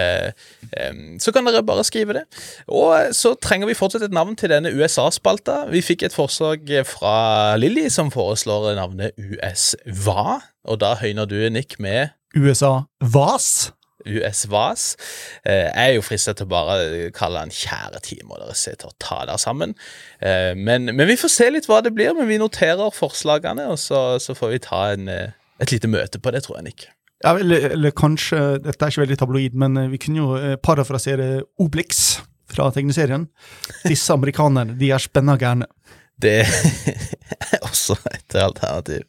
[0.71, 2.25] eh, så kan dere bare skrive det.
[2.71, 5.65] Og så trenger vi fortsatt et navn til denne USA-spalta.
[5.73, 9.73] Vi fikk et forslag fra Lilly som foreslår navnet US
[10.05, 10.39] Hva,
[10.69, 12.15] og da høyner du, Nick, med
[14.11, 14.85] USA Vas?
[15.45, 18.79] Eh, jeg er jo fristet til å bare kalle den kjære team og dere ser
[18.81, 19.75] til å ta der sammen.
[20.21, 22.15] Eh, men, men, vi får se litt hva det blir.
[22.17, 26.23] Men vi noterer forslagene, og så, så får vi ta en, eh, et lite møte
[26.23, 26.89] på det, tror jeg, Nick.
[27.25, 32.21] Ja, eller, eller, kanskje Dette er ikke veldig tabloid, men vi kunne jo parafrasere Obelix
[32.49, 33.27] fra tegneserien.
[33.85, 35.67] Disse amerikanerne, de er spenna gærne.
[36.19, 36.41] Det
[37.53, 39.03] er også et alternativ.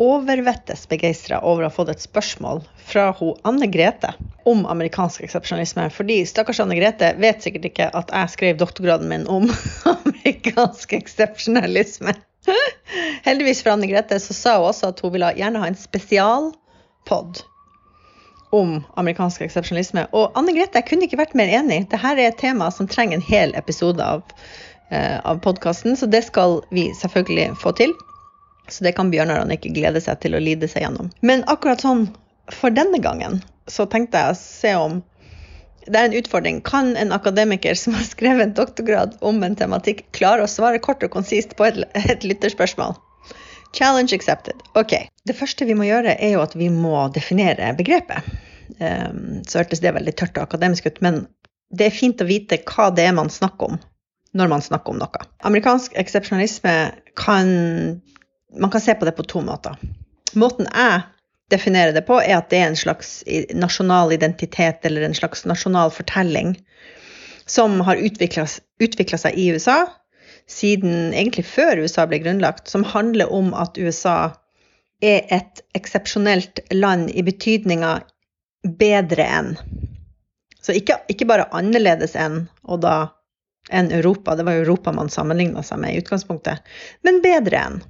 [0.00, 3.10] Overvettes begeistra over å ha fått et spørsmål fra
[3.48, 4.14] Anne Grete
[4.48, 5.90] om amerikansk eksepsjonalisme.
[5.92, 9.50] Fordi stakkars Anne Grete vet sikkert ikke at jeg skrev doktorgraden min om
[9.94, 12.16] amerikansk eksepsjonalisme.
[13.26, 17.44] Heldigvis for Anne Grete så sa hun også at hun ville gjerne ha en spesialpod
[18.56, 20.08] om amerikansk eksepsjonalisme.
[20.16, 21.84] Og Anne Grete, jeg kunne ikke vært mer enig.
[21.92, 24.24] Dette er et tema som trenger en hel episode av,
[24.90, 27.92] eh, av podkasten, så det skal vi selvfølgelig få til.
[28.70, 31.10] Så det kan Bjørnar ikke glede seg til å lide seg gjennom.
[31.26, 32.08] Men akkurat sånn
[32.54, 33.40] for denne gangen
[33.70, 35.00] så tenkte jeg å se om
[35.90, 36.60] det er en utfordring.
[36.66, 41.02] Kan en akademiker som har skrevet en doktorgrad om en tematikk, klare å svare kort
[41.06, 42.98] og konsist på et, et lytterspørsmål?
[43.76, 44.60] Challenge accepted.
[44.78, 44.96] Ok.
[45.26, 48.26] Det første vi må gjøre, er jo at vi må definere begrepet.
[48.80, 51.24] Um, så hørtes det veldig tørt og akademisk ut, men
[51.74, 53.80] det er fint å vite hva det er man snakker om
[54.36, 55.24] når man snakker om noe.
[55.46, 56.74] Amerikansk eksepsjonalisme
[57.18, 57.48] kan
[58.58, 59.76] man kan se på det på to måter.
[60.32, 61.02] Måten jeg
[61.50, 63.20] definerer det på, er at det er en slags
[63.54, 66.54] nasjonal identitet eller en slags nasjonal fortelling
[67.50, 69.82] som har utvikla seg i USA
[70.50, 74.32] siden egentlig før USA ble grunnlagt, som handler om at USA
[75.02, 78.00] er et eksepsjonelt land i betydninga
[78.80, 79.54] bedre enn.
[80.60, 82.96] Så ikke, ikke, bare annerledes enn, og da
[83.72, 86.60] enn Europa, det var Europa man sammenligna seg med i utgangspunktet,
[87.06, 87.80] men bedre enn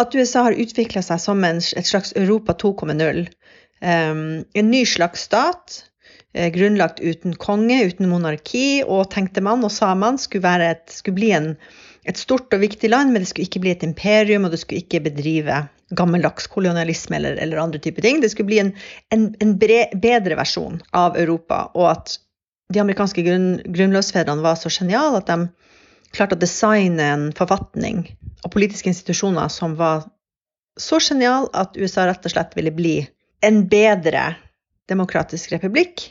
[0.00, 3.24] at USA har utvikla seg som en, et slags Europa 2,0.
[3.84, 4.22] Um,
[4.56, 5.82] en ny slags stat,
[6.34, 11.18] eh, grunnlagt uten konge, uten monarki, og tenkte man og sa man skulle, et, skulle
[11.20, 11.52] bli en,
[12.08, 14.82] et stort og viktig land, men det skulle ikke bli et imperium, og det skulle
[14.82, 15.64] ikke bedrive
[15.94, 18.20] gammeldags kolonialisme eller, eller, andre typer ting.
[18.22, 18.72] Det skulle bli en,
[19.14, 22.16] en, bred, bedre versjon av Europa, og at
[22.72, 25.44] de amerikanske grunn, grunnlovsfedrene var så geniale at de
[26.16, 28.06] klarte å designe en forfatning
[28.44, 30.04] og politiske institusjoner som var
[30.80, 32.96] så genial at USA rett og slett ville bli
[33.44, 34.34] en bedre
[34.90, 36.08] demokratisk republikk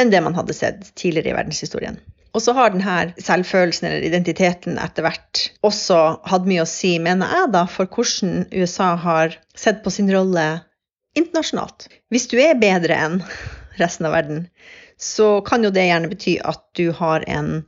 [0.00, 1.98] enn det man hadde sett tidligere i verdenshistorien.
[2.36, 7.30] Og så har denne selvfølelsen eller identiteten etter hvert også hatt mye å si, mener
[7.32, 10.44] jeg, da, for hvordan USA har sett på sin rolle
[11.16, 11.88] internasjonalt.
[12.12, 13.22] Hvis du er bedre enn
[13.80, 14.44] resten av verden,
[15.00, 17.64] så kan jo det gjerne bety at du har en,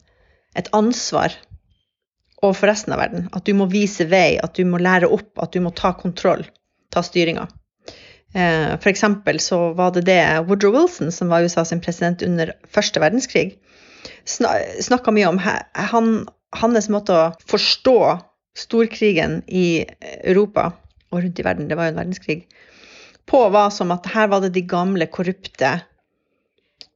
[0.57, 1.33] et ansvar
[2.43, 3.29] og for resten av verden.
[3.35, 6.45] At du må vise vei, at du må lære opp, at du må ta kontroll,
[6.95, 7.49] ta styringa.
[8.35, 12.53] Eh, for eksempel så var det det Woodrow Wilson, som var USA sin president under
[12.69, 13.57] første verdenskrig,
[14.29, 16.11] snakka mye om han,
[16.57, 17.99] hans måte å forstå
[18.59, 19.85] storkrigen i
[20.23, 20.73] Europa
[21.09, 22.43] og rundt i verden, det var jo en verdenskrig,
[23.29, 25.79] på var som at her var det de gamle, korrupte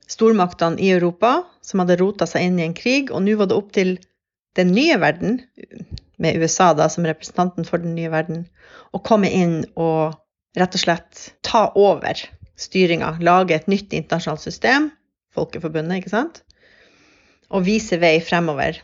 [0.09, 3.57] stormaktene i Europa som hadde rota seg inn i en krig, og nå var det
[3.57, 3.95] opp til
[4.59, 5.41] den nye verden,
[6.23, 8.47] med USA da som representanten for den nye verden,
[8.93, 10.15] å komme inn og
[10.59, 12.21] rett og slett ta over
[12.61, 14.91] styringa, lage et nytt internasjonalt system,
[15.33, 16.43] Folkeforbundet, ikke sant?
[17.53, 18.79] og vise vei fremover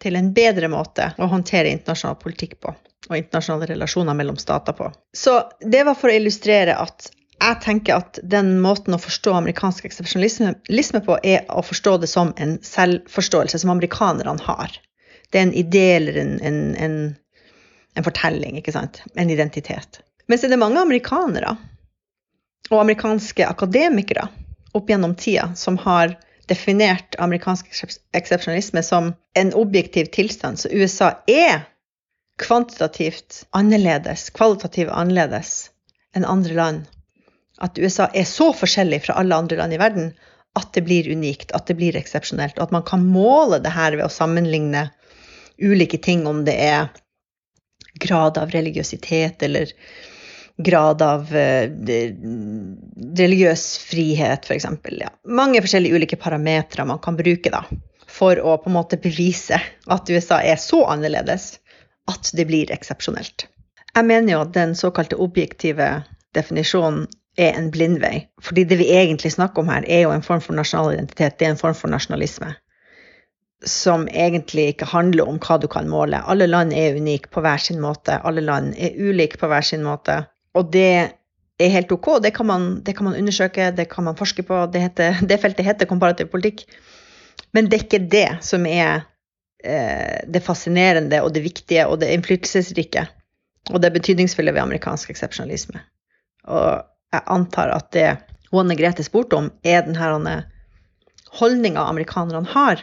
[0.00, 2.72] til en bedre måte å håndtere internasjonal politikk på,
[3.08, 4.88] og internasjonale relasjoner mellom stater på.
[5.16, 9.86] Så det var for å illustrere at jeg tenker at den måten å forstå amerikansk
[9.86, 14.78] eksepsjonalisme på, er å forstå det som en selvforståelse som amerikanerne har.
[15.32, 16.98] Det er en idé eller en, en, en,
[17.94, 19.02] en fortelling, ikke sant?
[19.14, 20.00] En identitet.
[20.28, 21.56] Men så er det mange amerikanere
[22.68, 24.28] og amerikanske akademikere
[24.76, 26.16] opp gjennom tida som har
[26.48, 27.68] definert amerikansk
[28.16, 30.60] eksepsjonalisme som en objektiv tilstand.
[30.60, 31.66] Så USA er
[32.40, 35.70] kvantitativt annerledes, kvalitativt annerledes
[36.16, 36.86] enn andre land.
[37.60, 40.12] At USA er så forskjellig fra alle andre land i verden
[40.58, 42.56] at det blir unikt, at det blir eksepsjonelt.
[42.58, 44.88] Og at man kan måle det her ved å sammenligne
[45.62, 46.88] ulike ting, om det er
[47.98, 49.72] grad av religiøsitet eller
[50.58, 51.66] grad av uh,
[53.18, 54.66] religiøs frihet, f.eks.
[54.98, 55.12] Ja.
[55.28, 57.62] Mange forskjellige ulike parametere man kan bruke da,
[58.10, 61.56] for å på en måte bevise at USA er så annerledes
[62.10, 63.46] at det blir eksepsjonelt.
[63.94, 65.88] Jeg mener jo at den såkalte objektive
[66.36, 67.06] definisjonen
[67.38, 68.26] er en blindvei.
[68.42, 71.38] Fordi det vi egentlig snakker om her, er jo en form for nasjonal identitet.
[71.38, 72.52] Det er en form for nasjonalisme.
[73.66, 76.20] Som egentlig ikke handler om hva du kan måle.
[76.30, 78.20] Alle land er unike på hver sin måte.
[78.22, 80.20] Alle land er ulike på hver sin måte.
[80.54, 80.90] Og det
[81.58, 82.10] er helt OK.
[82.22, 84.64] Det kan man, det kan man undersøke, det kan man forske på.
[84.72, 86.66] Det, heter, det, feltet heter komparativ politikk.
[87.54, 89.02] Men det er ikke det som er
[89.64, 93.08] eh, det fascinerende og det viktige og det innflytelsesrike
[93.72, 95.82] og det betydningsfulle ved amerikansk eksepsjonalisme.
[96.48, 98.08] Og jeg antar at det
[98.54, 100.38] Anne Grete spurte om, er denne
[101.38, 102.80] holdninga amerikanerne har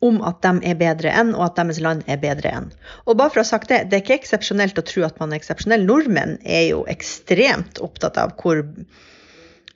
[0.00, 2.70] om at de er bedre enn, og at deres land er bedre enn.
[3.04, 5.34] Og bare for å ha sagt det, det er ikke eksepsjonelt å tro at man
[5.34, 5.84] er eksepsjonell.
[5.88, 8.62] Nordmenn er jo ekstremt opptatt av hvor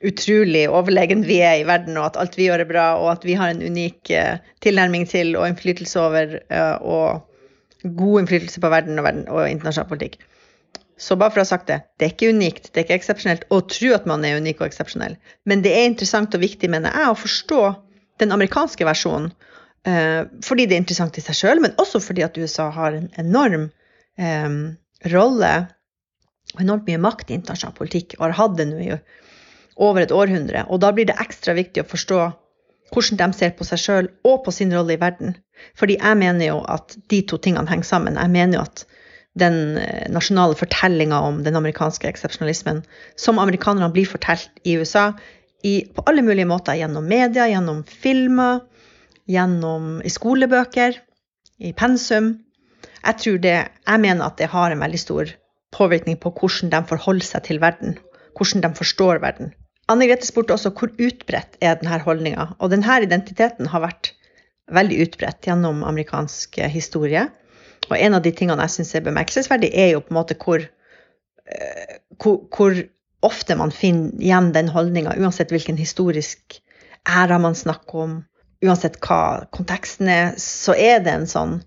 [0.05, 3.25] utrolig overlegen vi er i verden, og at alt vi gjør er bra, og at
[3.25, 8.73] vi har en unik uh, tilnærming til og innflytelse over, uh, og god innflytelse på
[8.73, 10.19] verden og, verden og internasjonal politikk.
[10.97, 13.49] Så bare for å ha sagt det, det er ikke unikt, det er ikke eksepsjonelt
[13.53, 15.17] å tro at man er unik og eksepsjonell.
[15.45, 17.65] Men det er interessant og viktig, mener jeg, å forstå
[18.23, 19.54] den amerikanske versjonen Eh,
[19.85, 23.67] fordi det er interessant i seg sjøl, men også fordi at USA har en enorm
[24.17, 24.55] eh,
[25.13, 25.53] rolle
[26.55, 28.95] og enormt mye makt i internasjonal politikk, og har hatt det nå i
[29.75, 30.65] over et århundre.
[30.71, 32.19] Og da blir det ekstra viktig å forstå
[32.93, 35.35] hvordan de ser på seg sjøl og på sin rolle i verden.
[35.79, 38.19] Fordi jeg mener jo at de to tingene henger sammen.
[38.19, 38.85] Jeg mener jo at
[39.35, 42.83] den eh, nasjonale fortellinga om den amerikanske eksepsjonalismen,
[43.19, 45.09] som amerikanerne blir fortalt i USA
[45.65, 48.61] i, på alle mulige måter, gjennom media, gjennom filmer,
[49.29, 50.99] gjennom i skolebøker,
[51.59, 52.33] i pensum.
[53.05, 53.57] Jeg det,
[53.87, 55.31] jeg mener at det har en veldig stor
[55.75, 57.97] påvirkning på hvordan de forholder seg til verden,
[58.37, 59.53] hvordan de forstår verden.
[59.91, 62.55] Anne Grete spurte også hvor utbredt er denne holdninga.
[62.59, 64.13] Og denne identiteten har vært
[64.73, 67.27] veldig utbredt gjennom amerikansk historie.
[67.91, 70.63] Og en av de tingene jeg syns er bemerkelsesverdig, er jo på en måte hvor,
[70.65, 72.79] uh, hvor, hvor
[73.25, 76.57] ofte man finner igjen den holdninga, uansett hvilken historisk
[77.05, 78.15] æra man snakker om,
[78.65, 81.59] uansett hva konteksten er, så er det en sånn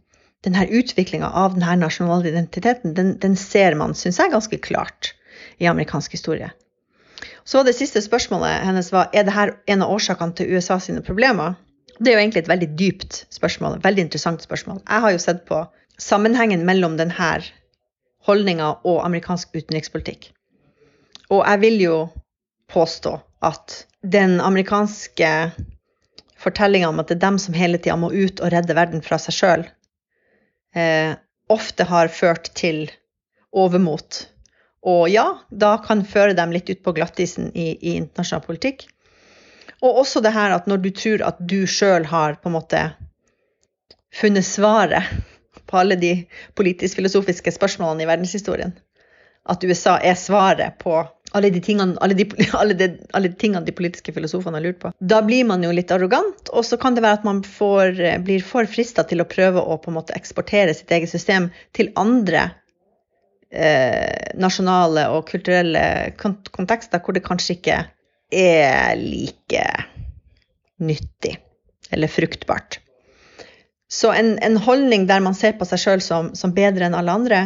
[0.47, 5.13] denne utviklinga av denne nasjonale identiteten, den, den ser man, syns jeg, ganske klart
[5.59, 6.53] i amerikansk historie.
[7.49, 11.57] Så det siste spørsmålet hennes var er dette en av årsakene til USA sine problemer.
[11.99, 14.83] Det er jo egentlig et veldig dypt spørsmål, veldig interessant spørsmål.
[14.85, 15.65] Jeg har jo sett på
[15.99, 17.31] sammenhengen mellom denne
[18.29, 20.31] holdninga og amerikansk utenrikspolitikk.
[21.33, 21.97] Og jeg vil jo
[22.71, 25.33] påstå at den amerikanske
[26.39, 29.19] fortellinga om at det er dem som hele tida må ut og redde verden fra
[29.23, 29.65] seg sjøl,
[30.77, 31.17] eh,
[31.51, 32.87] ofte har ført til
[33.57, 34.27] overmot.
[34.87, 38.87] Og ja, da kan føre dem litt ut på glattisen i, i internasjonal politikk.
[39.83, 42.83] Og også det her at når du tror at du sjøl har på en måte
[44.15, 45.11] funnet svaret
[45.69, 46.13] på alle de
[46.57, 48.73] politisk-filosofiske spørsmålene i verdenshistorien,
[49.49, 50.97] at USA er svaret på
[51.37, 52.27] alle de, tingene, alle, de,
[52.61, 54.93] alle, de, alle de tingene de politiske filosofene har lurt på.
[54.99, 58.45] Da blir man jo litt arrogant, og så kan det være at man får, blir
[58.45, 62.49] for frista til å prøve å på en måte eksportere sitt eget system til andre
[63.51, 65.85] eh, nasjonale og kulturelle
[66.19, 67.79] kontekster hvor det kanskje ikke
[68.29, 69.65] er like
[70.79, 71.39] nyttig
[71.91, 72.81] eller fruktbart.
[73.89, 77.15] Så en, en holdning der man ser på seg sjøl som, som bedre enn alle
[77.15, 77.39] andre,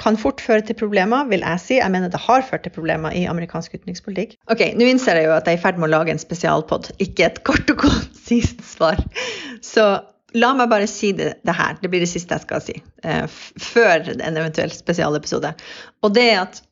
[0.00, 1.74] kan fort føre til problemer, vil jeg si.
[1.76, 4.38] Jeg mener det har ført til problemer i amerikansk utenrikspolitikk.
[4.52, 6.92] Ok, Nå innser jeg jo at jeg er i ferd med å lage en spesialpod,
[7.02, 9.02] ikke et kort og konsist svar.
[9.64, 9.84] Så
[10.38, 11.76] la meg bare si det, det, her.
[11.82, 12.78] Det blir det siste jeg skal si.
[13.04, 13.26] eh,
[13.60, 15.52] før en eventuell spesialepisode.
[16.02, 16.62] Og det at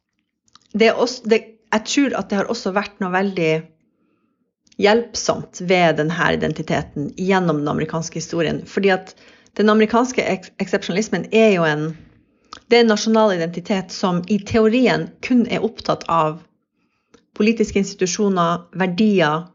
[0.73, 1.43] det er også, det,
[1.75, 3.53] jeg tror at det har også vært noe veldig
[4.81, 8.62] hjelpsomt ved denne identiteten gjennom den amerikanske historien.
[8.66, 9.12] Fordi at
[9.59, 11.91] den amerikanske eks eksepsjonalismen er jo en
[12.71, 16.41] det er en nasjonal identitet som i teorien kun er opptatt av
[17.39, 19.47] politiske institusjoner, verdier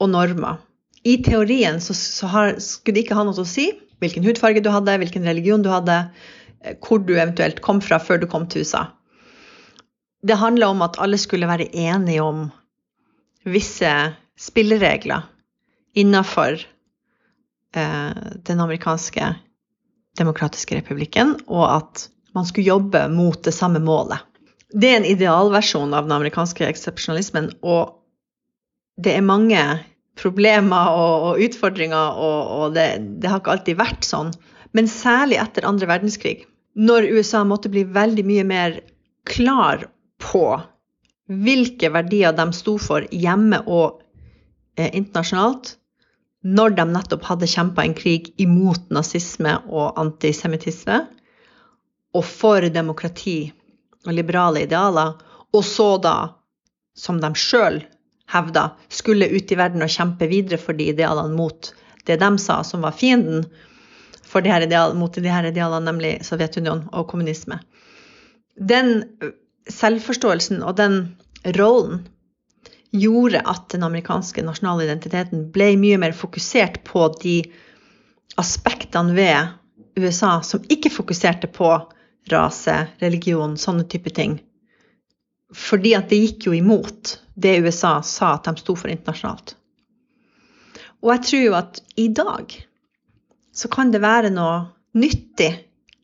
[0.00, 0.60] og normer.
[1.02, 3.70] I teorien så, så har, skulle det ikke ha noe å si
[4.02, 5.98] hvilken hudfarge du hadde, hvilken religion du hadde,
[6.62, 8.86] eh, hvor du eventuelt kom fra før du kom til USA.
[10.22, 12.44] Det handla om at alle skulle være enige om
[13.48, 13.90] visse
[14.38, 15.26] spilleregler
[15.98, 16.60] innafor
[17.74, 19.32] eh, den amerikanske
[20.18, 24.18] demokratiske republikken, og at man skulle jobbe mot det samme målet.
[24.72, 27.98] Det er en idealversjon av den amerikanske eksepsjonalismen, og
[29.02, 29.60] det er mange
[30.18, 32.86] problemer og, og utfordringer, og, og det,
[33.20, 34.32] det, har ikke alltid vært sånn.
[34.76, 38.78] Men særlig etter andre verdenskrig, når USA måtte bli veldig mye mer
[39.28, 39.86] klar
[40.22, 40.46] på
[41.32, 44.00] hvilke verdier de sto for hjemme og
[44.80, 45.76] eh, internasjonalt,
[46.42, 51.04] når de nettopp hadde kjempa en krig imot nazisme og antisemittisme,
[52.12, 53.52] og for demokrati
[54.06, 55.14] og liberale idealer,
[55.52, 56.16] og så da,
[56.96, 57.82] som de sjøl
[58.32, 61.72] hevda, skulle ut i verden og kjempe videre for de idealene mot
[62.08, 63.44] det de sa som var fienden
[64.26, 67.60] for de her ideal, mot de her idealene, nemlig Sovjetunionen og kommunisme.
[68.56, 69.04] Den
[69.70, 70.96] selvforståelsen og den
[71.56, 72.06] rollen
[72.92, 77.38] gjorde at den amerikanske nasjonale identiteten ble mye mer fokusert på de
[78.40, 81.70] aspektene ved USA som ikke fokuserte på
[82.30, 84.38] rase, religion, sånne type ting.
[85.52, 89.56] Fordi at det gikk jo imot det USA sa at de sto for internasjonalt.
[91.02, 92.54] Og jeg tror jo at i dag
[93.52, 95.50] så kan det være noe nyttig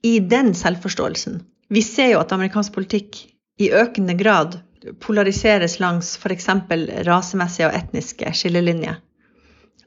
[0.04, 1.40] i den selvforståelsen.
[1.68, 3.20] Vi ser jo at amerikansk politikk
[3.60, 4.58] i økende grad
[5.02, 6.48] polariseres langs f.eks.
[7.06, 9.00] rasemessige og etniske skillelinjer.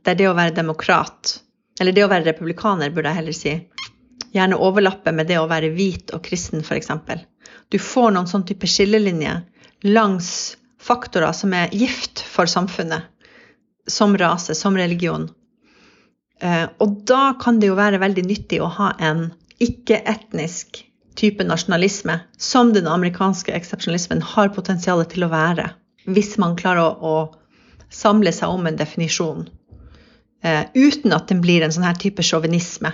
[0.05, 1.39] Der det å være demokrat,
[1.79, 3.53] eller det å være republikaner, burde jeg heller si,
[4.32, 6.91] gjerne overlapper med det å være hvit og kristen, f.eks.
[7.71, 9.43] Du får noen sånn type skillelinjer
[9.88, 13.07] langs faktorer som er gift for samfunnet,
[13.88, 15.29] som rase, som religion.
[16.41, 19.29] Eh, og da kan det jo være veldig nyttig å ha en
[19.61, 20.82] ikke-etnisk
[21.19, 25.69] type nasjonalisme, som den amerikanske eksepsjonalismen har potensial til å være,
[26.09, 29.43] hvis man klarer å, å samle seg om en definisjon,
[30.41, 32.93] eh, uten at den blir en sånn her type sjåvinisme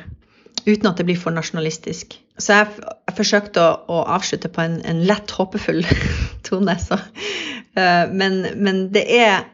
[0.67, 2.17] uten at det blir for nasjonalistisk.
[2.37, 5.83] Så jeg, jeg forsøkte å, å, avslutte på en, en lett håpefull
[6.47, 6.75] tone.
[6.81, 6.99] Så.
[7.77, 9.47] Uh, men, men, det er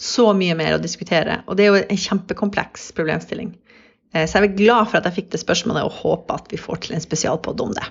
[0.00, 3.52] så mye mer å diskutere, og det er jo en kjempekompleks problemstilling.
[4.16, 6.60] Uh, så jeg er glad for at jeg fikk det spørsmålet, og håper at vi
[6.60, 7.86] får til en spesialpod om det.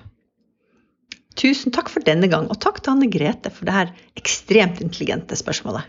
[1.40, 5.38] Tusen takk for denne gang, og takk til Anne Grete for det her ekstremt intelligente
[5.38, 5.86] spørsmålet.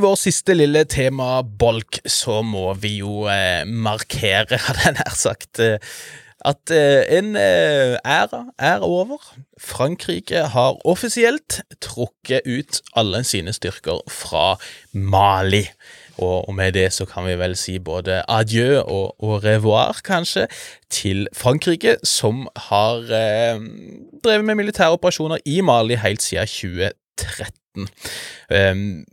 [0.00, 5.60] Vår siste lille tema bolk, så må vi jo eh, markere, hadde jeg nær sagt,
[5.60, 5.76] eh,
[6.48, 9.20] at eh, en eh, æra er over.
[9.60, 14.54] Frankrike har offisielt trukket ut alle sine styrker fra
[14.92, 15.66] Mali.
[16.16, 20.46] Og, og med det så kan vi vel si både adjø og au revoir, kanskje,
[20.88, 23.60] til Frankrike, som har eh,
[24.24, 27.88] drevet med militære operasjoner i Mali helt siden 2013.
[28.48, 29.04] Um,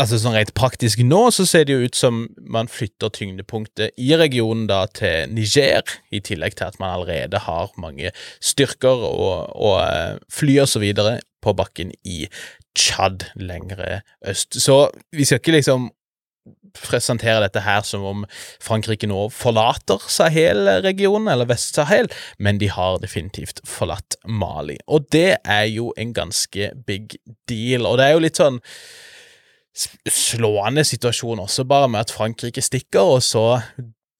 [0.00, 4.10] altså sånn rent praktisk nå, så ser det jo ut som man flytter tyngdepunktet i
[4.18, 5.84] regionen da til Niger,
[6.14, 10.82] i tillegg til at man allerede har mange styrker og, og eh, fly og så
[10.82, 12.24] videre på bakken i
[12.74, 14.56] Tsjad lengre øst.
[14.58, 15.92] Så vi skal ikke liksom
[16.74, 18.24] presentere dette her som om
[18.62, 22.10] Frankrike nå forlater Sahel-regionen, eller Vest-Sahel,
[22.42, 24.76] men de har definitivt forlatt Mali.
[24.90, 27.16] Og det er jo en ganske big
[27.48, 28.58] deal, og det er jo litt sånn
[30.08, 33.60] slående situasjon også, bare med at Frankrike stikker, og så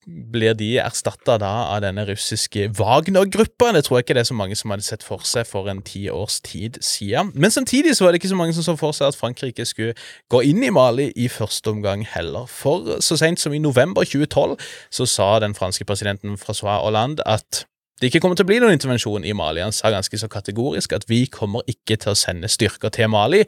[0.05, 3.71] blir de erstatta av denne russiske Wagner-gruppa.
[3.73, 5.81] Det tror jeg ikke det er så mange som hadde sett for seg for en
[5.85, 7.31] ti års tid siden.
[7.33, 9.95] Men samtidig så var det ikke så mange som så for seg at Frankrike skulle
[10.29, 12.45] gå inn i Mali i første omgang heller.
[12.45, 14.59] For så sent som i november 2012
[14.93, 17.65] så sa den franske presidenten Francois Hollande at
[18.01, 19.61] det ikke kommer til å bli noen intervensjon i Mali.
[19.63, 23.45] Han sa ganske så kategorisk at vi kommer ikke til å sende styrker til Mali,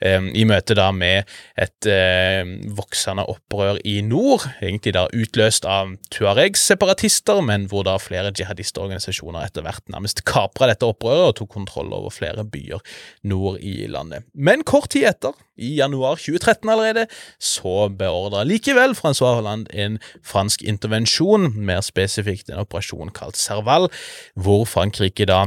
[0.00, 1.28] eh, i møte da med
[1.60, 2.40] et eh,
[2.78, 9.66] voksende opprør i nord, egentlig da utløst av Tuareg-separatister, men hvor da flere jihadistorganisasjoner etter
[9.66, 12.80] hvert nærmest kapra dette opprøret og tok kontroll over flere byer
[13.28, 14.24] nord i landet.
[14.32, 17.06] Men kort tid etter, i januar 2013 allerede,
[17.38, 23.90] så beordra likevel Francois Hollande en fransk intervensjon, mer spesifikt en operasjon kalt Serval,
[24.34, 25.44] hvor Frankrike da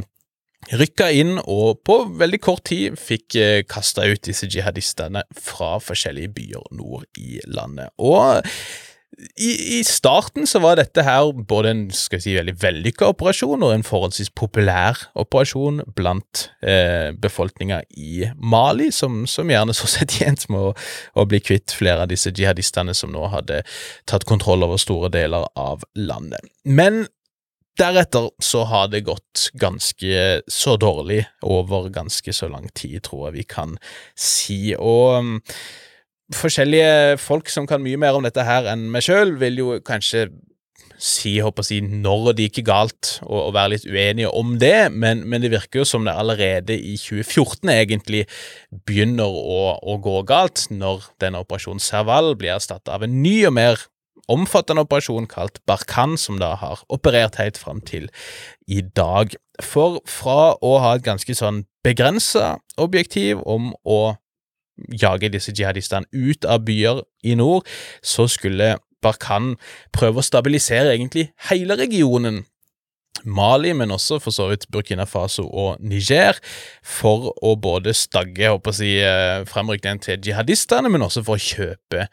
[0.71, 6.31] rykka inn og på veldig kort tid fikk eh, kasta ut disse jihadistene fra forskjellige
[6.37, 7.91] byer nord i landet.
[7.99, 8.43] Og
[9.37, 13.63] i, i, starten så var dette her både en skal vi si, veldig vellykka operasjon
[13.65, 20.17] og en forholdsvis populær operasjon blant eh, befolkninga i Mali, som, som, gjerne så seg
[20.17, 20.73] tjent med å,
[21.17, 23.63] å, bli kvitt flere av disse jihadistene som nå hadde
[24.09, 26.53] tatt kontroll over store deler av landet.
[26.63, 27.05] Men
[27.73, 33.37] Deretter så har det gått ganske så dårlig over ganske så lang tid, tror jeg
[33.39, 33.73] vi kan
[34.13, 34.75] si.
[34.77, 35.31] Og um,
[36.31, 40.29] forskjellige folk som kan mye mer om dette her enn meg sjøl, vil jo kanskje
[41.03, 44.91] si, håper å si når det gikk galt, og, og, være litt uenige om det,
[44.93, 48.23] men, men, det virker jo som det allerede i 2014 egentlig
[48.87, 53.57] begynner å, å gå galt, når denne operasjonen Serval blir erstatta av en ny og
[53.57, 53.87] mer
[54.31, 58.07] omfattende operasjon kalt Barkan, som da har operert helt fram til
[58.71, 59.35] i dag.
[59.61, 64.15] For fra å ha et ganske sånn begrensa objektiv om å
[65.01, 67.67] jage disse jihadistene ut av byer i nord,
[68.01, 69.57] så skulle Barkan
[69.91, 72.45] prøve å stabilisere egentlig hele regionen.
[73.23, 76.39] Mali, men også for så vidt Burkina Faso og Niger,
[76.83, 82.07] for å både stagge håper jeg, eh, fremrykningen til jihadistene, men også for å kjøpe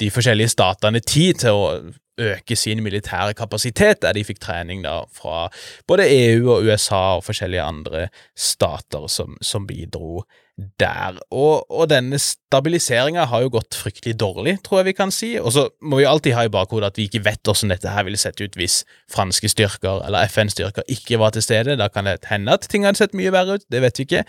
[0.00, 5.04] de forskjellige statene tid til å øke sin militære kapasitet, der de fikk trening da
[5.12, 5.48] fra
[5.86, 10.24] både EU og USA og forskjellige andre stater som, som bidro
[10.56, 11.18] der.
[11.30, 15.34] Og, og denne stabiliseringa har jo gått fryktelig dårlig, tror jeg vi kan si.
[15.36, 18.06] Og så må vi alltid ha i bakhodet at vi ikke vet hvordan dette her
[18.06, 18.78] ville sett ut hvis
[19.12, 21.76] franske styrker eller FN-styrker ikke var til stede.
[21.76, 24.24] Da kan det hende at ting hadde sett mye verre ut, det vet vi ikke.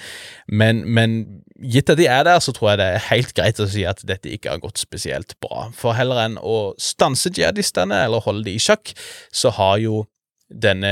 [0.51, 1.17] Men, men
[1.63, 4.03] gitt at de er der, så tror jeg det er helt greit å si at
[4.07, 5.69] dette ikke har gått spesielt bra.
[5.75, 8.91] For heller enn å stanse jihadistene eller holde de i sjakk,
[9.31, 10.03] så har jo
[10.47, 10.91] denne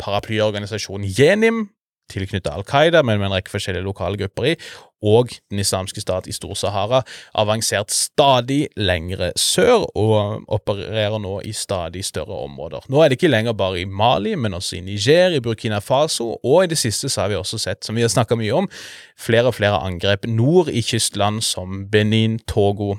[0.00, 1.66] paraplyorganisasjonen Jenim
[2.12, 4.56] tilknyttet Al Qaida, men med en rekke forskjellige lokale grupper i,
[5.02, 7.00] og Den islamske stat i Stor-Sahara,
[7.34, 12.86] avansert stadig lengre sør og opererer nå i stadig større områder.
[12.86, 16.36] Nå er det ikke lenger bare i Mali, men også i Niger, i Burkina Faso,
[16.38, 18.70] og i det siste så har vi også sett, som vi har snakka mye om,
[19.18, 22.94] flere og flere angrep nord i kystland som Benin, Togo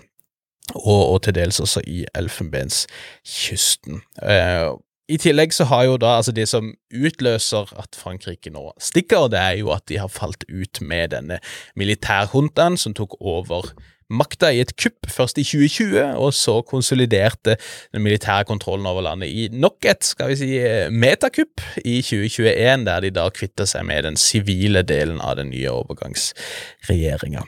[0.76, 4.02] og, og, til dels også i Elfenbenskysten.
[4.23, 4.69] Eh,
[5.14, 9.40] i tillegg så har jo da altså det som utløser at Frankrike nå stikker, det
[9.40, 11.40] er jo at de har falt ut med denne
[11.80, 13.73] militærhuntaen som tok over
[14.14, 17.56] makta i et kupp, først i 2020, og så konsoliderte
[17.94, 20.52] den militære kontrollen over landet i nok et skal vi si,
[20.91, 25.72] metakupp i 2021, der de da kvitter seg med den sivile delen av den nye
[25.73, 27.48] overgangsregjeringa.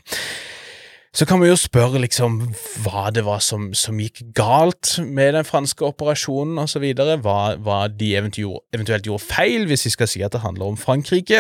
[1.15, 2.41] Så kan vi jo spørre liksom
[2.83, 6.83] hva det var som, som gikk galt med den franske operasjonen osv.
[7.23, 11.39] Hva, hva de eventuelt, gjorde feil, hvis vi skal si at det handler om Frankrike.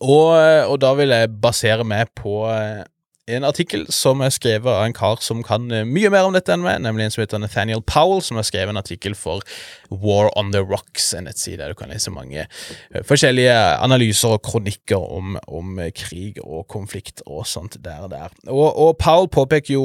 [0.00, 0.32] Og,
[0.72, 2.86] og da vil jeg basere meg på eh,
[3.28, 6.52] en artikkel som er skrevet av en kar som kan eh, mye mer om dette
[6.54, 9.44] enn meg, nemlig en som heter Nathaniel Powell, som har skrevet en artikkel for
[9.90, 14.42] War on the Rocks, en nettside der du kan lese mange eh, forskjellige analyser og
[14.48, 18.34] kronikker om, om krig og konflikt og sånt der og der.
[18.48, 19.84] Og, og, Powell påpeker jo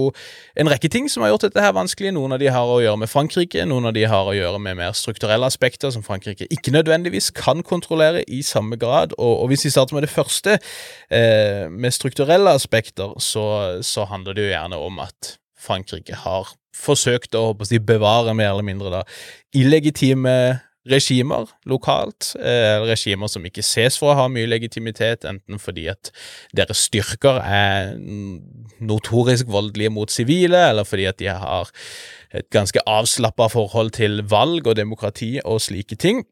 [0.60, 2.14] en rekke ting som har gjort dette her vanskelig.
[2.15, 4.80] Noen av de har å gjøre med Frankrike, noen av de har å gjøre med
[4.80, 9.15] mer strukturelle aspekter som Frankrike ikke nødvendigvis kan kontrollere i samme grad.
[9.20, 10.57] Og, og hvis vi starter med det første,
[11.14, 17.35] eh, med strukturelle aspekter, så, så, handler det jo gjerne om at Frankrike har forsøkt
[17.38, 19.01] å, å si, bevare mer eller mindre da,
[19.55, 20.35] illegitime
[20.89, 26.11] regimer lokalt, eh, regimer som ikke ses for å ha mye legitimitet, enten fordi at
[26.55, 27.93] deres styrker er
[28.84, 31.72] notorisk voldelige mot sivile, eller fordi at de har
[32.34, 36.26] et ganske avslappa forhold til valg og demokrati og slike ting.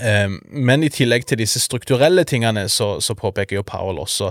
[0.00, 4.30] Ehm, men i tillegg til disse strukturelle tingene, så, så påpeker jo Powell også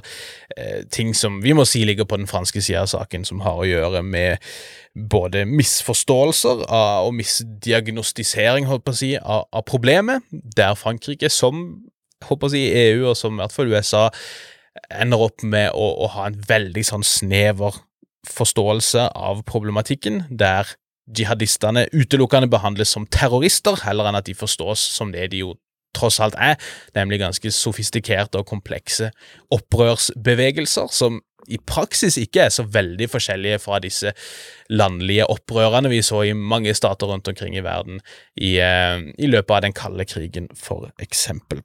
[0.57, 3.61] eh, ting som vi må si ligger på den franske sida av saken, som har
[3.61, 4.41] å gjøre med
[4.95, 11.85] både misforståelser av, og misdiagnostisering holdt på å si, av, av problemet, der Frankrike, som
[12.25, 14.07] håper å si, EU og som i hvert fall USA,
[14.89, 17.77] ender opp med å, å ha en veldig sånn snever
[18.27, 20.69] forståelse av problematikken, der
[21.07, 25.55] jihadistene utelukkende behandles som terrorister, heller enn at de forstås som det de jo
[25.95, 26.55] tross alt er,
[26.95, 29.11] nemlig ganske sofistikerte og komplekse
[29.51, 31.19] opprørsbevegelser, som
[31.51, 34.13] i praksis ikke er så veldig forskjellige fra disse
[34.69, 37.99] landlige opprørene vi så i mange stater rundt omkring i verden
[38.37, 41.63] i, eh, i løpet av den kalde krigen, for eksempel.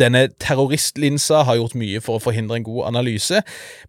[0.00, 3.42] Denne terroristlinsa har gjort mye for å forhindre en god analyse,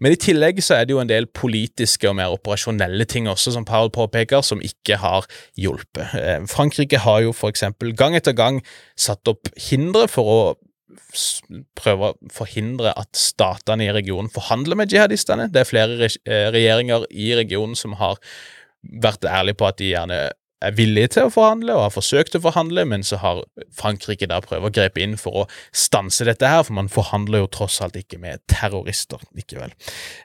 [0.03, 3.53] men i tillegg så er det jo en del politiske og mer operasjonelle ting også,
[3.55, 6.11] som Powell påpeker, som ikke har hjulpet.
[6.19, 8.59] Eh, Frankrike har jo for eksempel gang etter gang
[8.99, 10.39] satt opp hindre for å
[11.79, 15.47] prøve å forhindre at statene i regionen forhandler med jihadistene.
[15.47, 18.19] Det er flere eh, regjeringer i regionen som har
[18.83, 20.19] vært ærlige på at de gjerne
[20.65, 23.41] er villige til å forhandle og har forsøkt å forhandle, men så har
[23.75, 27.51] Frankrike da prøvd å grepe inn for å stanse dette her, for man forhandler jo
[27.57, 29.75] tross alt ikke med terrorister, ikke vel.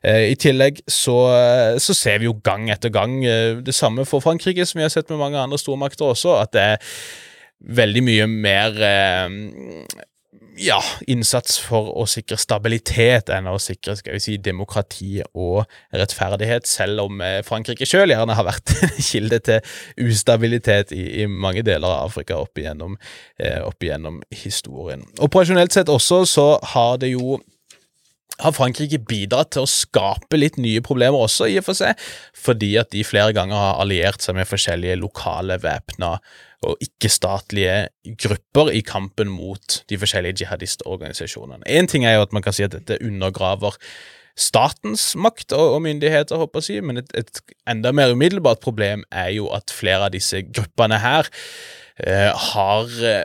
[0.02, 1.18] Eh, I tillegg så,
[1.80, 4.92] så, ser vi jo gang etter gang eh, det samme for Frankrike, som vi har
[4.92, 6.94] sett med mange andre stormakter også, at det er
[7.80, 10.06] veldig mye mer eh,
[10.60, 10.78] ja,
[11.10, 15.64] innsats for å sikre stabilitet enn å sikre skal vi si, demokrati og
[15.96, 18.74] rettferdighet, selv om eh, Frankrike selv gjerne har vært
[19.10, 22.98] kilde til ustabilitet i, i, mange deler av Afrika opp igjennom,
[23.40, 25.06] eh, opp igjennom historien.
[25.22, 27.40] Operasjonelt sett også så har det jo
[28.40, 31.98] har Frankrike bidratt til å skape litt nye problemer også, i og for seg,
[32.32, 36.14] fordi at de flere ganger har alliert seg med forskjellige lokale væpna
[36.62, 37.88] og ikke-statlige
[38.20, 41.64] grupper i kampen mot de forskjellige jihadistorganisasjonene.
[41.64, 43.78] Én ting er jo at man kan si at dette undergraver
[44.40, 49.32] statens makt og, og myndigheter, håper jeg men et, et, enda mer umiddelbart problem er
[49.36, 51.28] jo at flere av disse gruppene her
[52.04, 53.24] eh, har eh,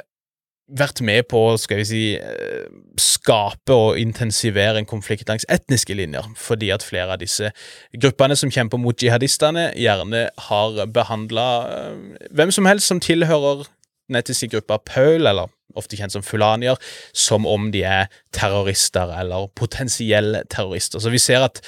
[0.68, 2.66] vært med på skal vi si, eh,
[2.98, 7.52] skape og intensivere en konflikt langs etniske linjer, fordi at flere av disse
[7.94, 13.68] gruppene som kjemper mot jihadistene, gjerne har behandla eh, hvem som helst som tilhører
[14.10, 16.78] den etiske gruppa Paul, eller ofte kjent som fulanier,
[17.14, 21.00] som om de er terrorister eller potensielle terrorister.
[21.00, 21.62] Så vi ser at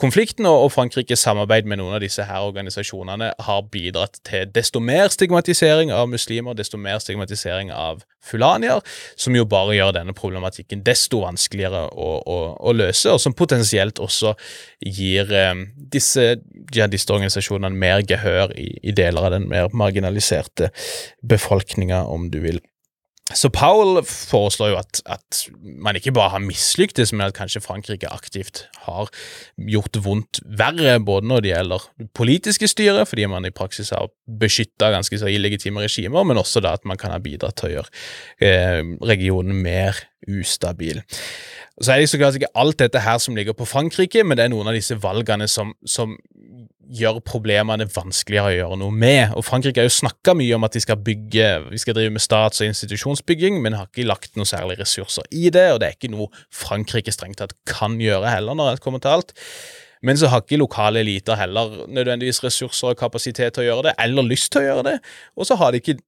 [0.00, 5.12] konflikten og Frankrikes samarbeid med noen av disse her organisasjonene har bidratt til desto mer
[5.12, 8.80] stigmatisering av muslimer, desto mer stigmatisering av fulanier,
[9.20, 14.00] som jo bare gjør denne problematikken desto vanskeligere å, å, å løse, og som potensielt
[14.02, 14.34] også
[14.84, 16.34] gir eh, disse
[16.74, 20.72] jihadistorganisasjonene mer gehør i, i deler av den mer marginaliserte
[21.22, 22.62] befolkninga, om du vil.
[23.34, 28.10] Så Powell foreslår jo at, at, man ikke bare har mislyktes, men at kanskje Frankrike
[28.12, 29.10] aktivt har
[29.58, 34.92] gjort vondt verre, både når det gjelder politiske styre, fordi man i praksis har beskytta
[34.94, 37.90] ganske så illegitime regimer, men også da at man kan ha bidratt til å gjøre
[38.46, 39.98] eh, regionen mer
[40.30, 41.02] ustabil.
[41.82, 44.46] Så er det så klart ikke alt dette her som ligger på Frankrike, men det
[44.46, 46.14] er noen av disse valgene som, som
[46.92, 49.34] gjør problemene vanskeligere å gjøre noe med.
[49.38, 52.24] Og Frankrike har jo snakka mye om at de skal bygge, vi skal drive med
[52.24, 55.98] stats- og institusjonsbygging, men har ikke lagt noe særlig ressurser i det, og det er
[55.98, 59.34] ikke noe Frankrike strengt tatt kan gjøre heller, når det kommer til alt.
[60.04, 63.98] Men så har ikke lokale eliter heller nødvendigvis ressurser og kapasitet til å gjøre det,
[64.04, 64.96] eller lyst til å gjøre det.
[65.38, 65.98] Og så har de ikke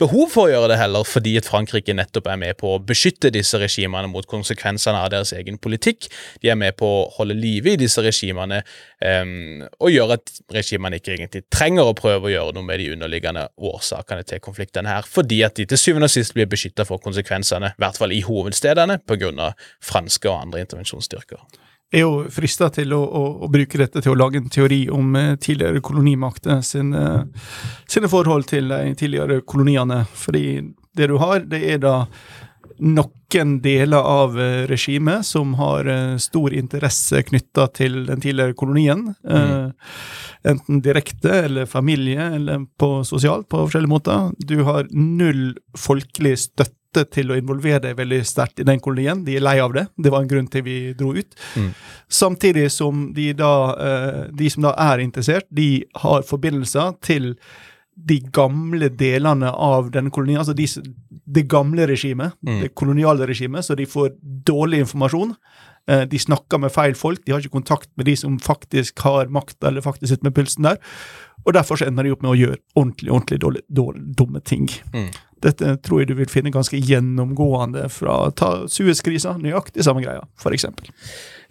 [0.00, 3.30] behov for å gjøre det heller, fordi at Frankrike nettopp er med på å beskytte
[3.34, 6.08] disse regimene mot konsekvensene av deres egen politikk.
[6.42, 10.98] De er med på å holde live i disse regimene um, og gjøre at regimene
[11.00, 15.06] ikke egentlig trenger å prøve å gjøre noe med de underliggende årsakene til konfliktene her,
[15.06, 18.24] fordi at de til syvende og sist blir beskytta for konsekvensene, i hvert fall i
[18.26, 19.52] hovedstedene, pga.
[19.84, 24.18] franske og andre intervensjonsstyrker er jo frista til å, å, å, bruke dette til å
[24.18, 27.04] lage en teori om eh, tidligere kolonimakter sine,
[27.90, 30.04] sine, forhold til de tidligere koloniene.
[30.14, 30.46] Fordi
[30.96, 31.94] det du har, det er da
[32.84, 39.14] noen deler av eh, regimet som har eh, stor interesse knytta til den tidligere kolonien.
[39.24, 39.72] Mm.
[40.44, 44.30] enten direkte eller familie eller på sosialt, på forskjellige måter.
[44.38, 49.24] Du har null folkelig støtte til å involvere deg veldig sterkt i den kolonien.
[49.24, 49.86] De er lei av det.
[49.96, 51.34] Det var en grunn til vi dro ut.
[51.56, 51.70] Mm.
[52.08, 57.32] Samtidig som de, da, eh, de som da er interessert, de har forbindelser til
[57.94, 60.66] de gamle delene av denne kolonien, altså de,
[61.24, 62.58] det gamle regimet, mm.
[62.64, 64.14] det koloniale regimet, så de får
[64.46, 65.34] dårlig informasjon.
[65.90, 69.30] Eh, de snakker med feil folk, de har ikke kontakt med de som faktisk har
[69.32, 70.80] makt, eller faktisk sitter med pulsen der.
[71.44, 74.68] Og derfor så ender de opp med å gjøre ordentlig, ordentlig dårlig, dårlig, dumme ting.
[74.94, 75.10] Mm.
[75.44, 78.30] Dette tror jeg du vil finne ganske gjennomgående fra
[78.70, 80.70] Suez-krisa, nøyaktig samme greia, f.eks.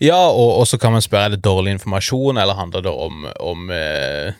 [0.02, 3.28] Ja, og, og, så kan man spørre er det dårlig informasjon, eller handler det om,
[3.38, 4.34] om eh,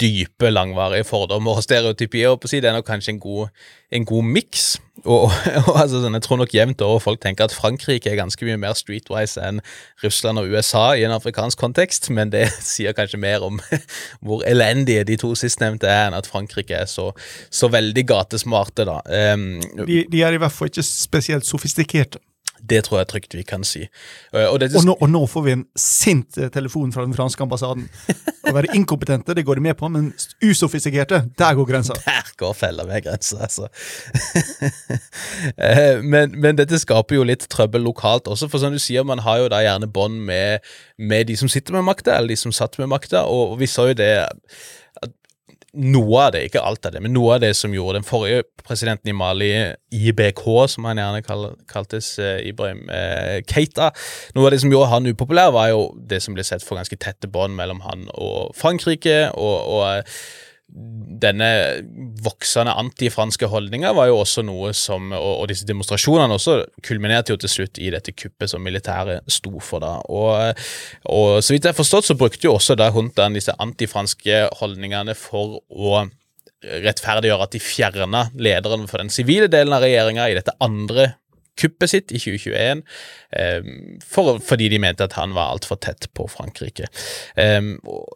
[0.00, 2.36] dype, langvarige fordommer og stereotypier.
[2.36, 2.60] på si.
[2.60, 3.48] Det er nok kanskje en god,
[3.92, 4.80] en god miks.
[5.04, 5.30] Og,
[5.68, 8.58] og, altså, sånn, jeg tror nok jevnt over folk tenker at Frankrike er ganske mye
[8.58, 9.60] mer streetwise enn
[10.02, 13.60] Russland og USA i en afrikansk kontekst, men det sier kanskje mer om
[14.26, 17.10] hvor elendige de to sistnevnte er, enn at Frankrike er så,
[17.50, 19.00] så veldig gatesmarte, da.
[19.34, 22.22] Um, de, de, er i hvert fall ikke spesielt sofistikerte.
[22.60, 23.84] Det tror jeg trygt vi kan si.
[24.32, 27.42] Og, og, og, nå, og, nå, får vi en sint eh, telefon fra den franske
[27.44, 27.86] ambassaden.
[28.48, 30.10] Å være inkompetente, det går de med på, men
[30.44, 31.96] usofistikerte, der går grensa.
[32.06, 33.68] Der går fella med grensa, altså.
[35.58, 39.22] Eh, men, men, dette skaper jo litt trøbbel lokalt også, for som du sier, man
[39.22, 40.64] har jo da gjerne bånd med,
[40.98, 43.88] med, de som sitter med makta, eller de som satt med makta, og vi så
[43.90, 44.12] jo det
[45.76, 48.46] noe av det, ikke alt av det, men noe av det som gjorde den forrige
[48.64, 49.50] presidenten i Mali,
[49.92, 50.42] IBK,
[50.72, 53.90] som han gjerne kal kaltes, uh, Ibrahim eh, Keita
[54.36, 56.96] Noe av det som gjorde han upopulær, var jo det som ble sett for ganske
[57.00, 59.28] tette bånd mellom han og Frankrike.
[59.34, 60.20] og, og uh,
[60.68, 61.48] denne
[62.22, 67.40] voksende antifranske holdninga var jo også noe som og, og, disse demonstrasjonene også kulminerte jo
[67.40, 69.94] til slutt i dette kuppet som militæret sto for da.
[70.12, 70.60] Og,
[71.08, 75.16] og så vidt jeg har forstått, så brukte jo også da Huntaen disse antifranske holdningene
[75.18, 76.04] for å
[76.58, 81.12] rettferdiggjøre at de fjerna lederen for den sivile delen av regjeringa i dette andre
[81.58, 82.82] kuppet sitt i 2021,
[83.34, 83.68] eh,
[84.06, 86.86] for, fordi de mente at han var altfor tett på Frankrike.
[87.38, 87.72] Eh,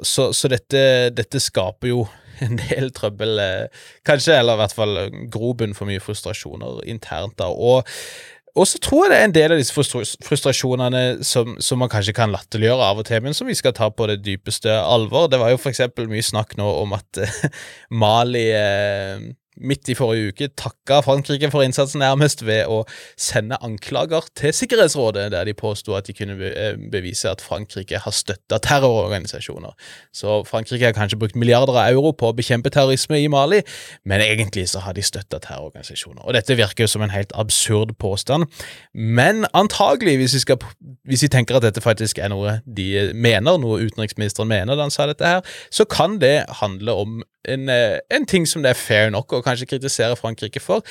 [0.06, 0.84] så, så dette,
[1.14, 2.04] dette, skaper jo
[2.46, 5.00] en del trøbbel, eh, kanskje, eller i hvert fall
[5.32, 7.38] grobunn for mye frustrasjoner internt.
[7.40, 7.88] da, og
[8.52, 9.84] og så tror jeg det er en del av disse
[10.26, 13.88] frustrasjonene som, som, man kanskje kan latterliggjøre av og til, men som vi skal ta
[13.88, 15.30] på det dypeste alvor.
[15.32, 15.80] Det var jo f.eks.
[16.10, 17.22] mye snakk nå om at
[18.02, 19.24] Mali eh,
[19.60, 22.82] midt i forrige uke takka Frankrike for innsatsen nærmest ved å
[23.20, 28.16] sende anklager til Sikkerhetsrådet, der de påsto at de kunne eh, bevise at Frankrike har
[28.16, 29.74] støtta terrororganisasjoner.
[30.14, 33.60] Så Frankrike har kanskje brukt milliarder av euro på å bekjempe terrorisme i Mali,
[34.08, 36.24] men egentlig så har de støtta terrororganisasjoner.
[36.24, 38.48] Og Dette virker jo som en helt absurd påstand,
[38.94, 40.64] men antagelig, hvis vi, skal,
[41.08, 44.94] hvis vi tenker at dette faktisk er noe de mener, noe utenriksministeren mener da han
[44.94, 48.78] sa dette her, så kan det handle om en, eh, en, ting som det er
[48.78, 50.84] fair nok å kanskje kritisere Frankrike for,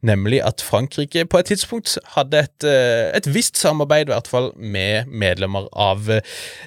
[0.00, 4.52] nemlig at Frankrike på et tidspunkt hadde et, eh, et visst samarbeid, i hvert fall
[4.56, 6.20] med medlemmer av eh,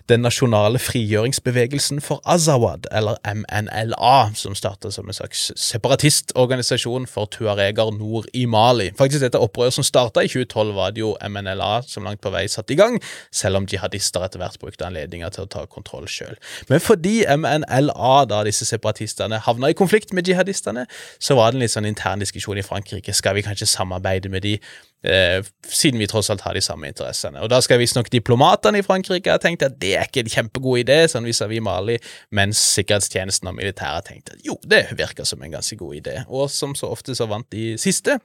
[0.09, 7.91] den nasjonale frigjøringsbevegelsen for Azawad, eller MNLA, som startet som en slags separatistorganisasjon for tuareger
[7.97, 8.91] nord i Mali.
[8.97, 12.45] Faktisk dette opprøret som starta i 2012, var det jo MNLA som langt på vei
[12.51, 12.99] satte i gang,
[13.33, 16.37] selv om jihadister etter hvert brukte anledninger til å ta kontroll sjøl.
[16.69, 20.85] Men fordi MNLA, da disse separatistene jihadistene havna i konflikt med jihadistene,
[21.19, 23.13] så var det en litt sånn intern diskusjon i Frankrike.
[23.13, 24.59] Skal vi kanskje samarbeide med de,
[25.03, 27.41] eh, siden vi tross alt har de samme interessene?
[27.41, 30.85] Og da skal visstnok diplomatene i Frankrike ha tenkt at det er ikke en kjempegod
[30.85, 31.97] idé, sånn vis-à-vis Mali,
[32.31, 36.25] mens sikkerhetstjenesten og militæret tenkte at jo, det virker som en ganske god idé.
[36.27, 38.19] Og som så ofte så vant de siste,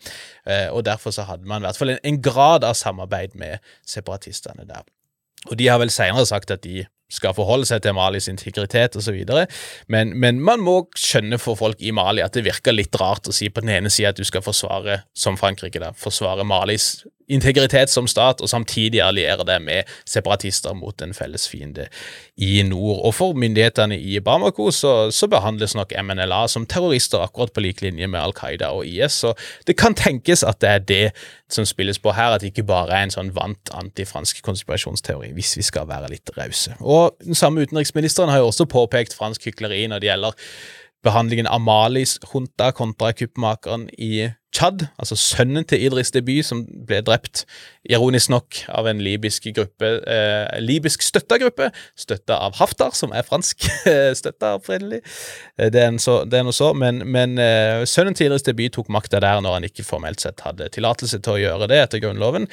[0.47, 3.59] eh, og derfor så hadde man i hvert fall en, en grad av samarbeid med
[3.87, 4.83] separatistene der.
[5.47, 9.19] Og de har vel senere sagt at de skal forholde seg til Malis integritet osv.
[9.93, 13.35] Men, men man må skjønne for folk i Mali at det virker litt rart å
[13.35, 17.91] si på den ene sida at du skal forsvare, som Frankrike, da, forsvare Malis integritet
[17.91, 21.89] som stat, og samtidig alliere det med separatister mot en felles fiende
[22.37, 23.01] i nord.
[23.07, 27.83] Og for myndighetene i Bamako så, så behandles nok MNLA som terrorister, akkurat på lik
[27.83, 29.21] linje med Al Qaida og IS.
[29.25, 29.35] Så
[29.67, 31.05] det kan tenkes at det er det
[31.53, 35.57] som spilles på her, at det ikke bare er en sånn vant antifransk konspirasjonsteori, hvis
[35.59, 36.75] vi skal være litt rause.
[36.81, 40.51] Og den samme utenriksministeren har jo også påpekt fransk hykleri når det gjelder
[41.07, 47.03] behandlingen av Malis junta kontra kuppmakeren i Tsjad, altså sønnen til Idris Deby, som ble
[47.05, 47.45] drept,
[47.87, 51.69] ironisk nok, av en libysk gruppe, eh, libysk støtta gruppe,
[51.99, 53.69] støtta av Haftar, som er fransk
[54.21, 55.03] støtta opprinnelig.
[55.59, 59.21] Eh, det, det, er noe så, men, men eh, sønnen til Idris Deby tok makta
[59.21, 62.49] der når han ikke formelt sett hadde tillatelse til å gjøre det etter grunnloven.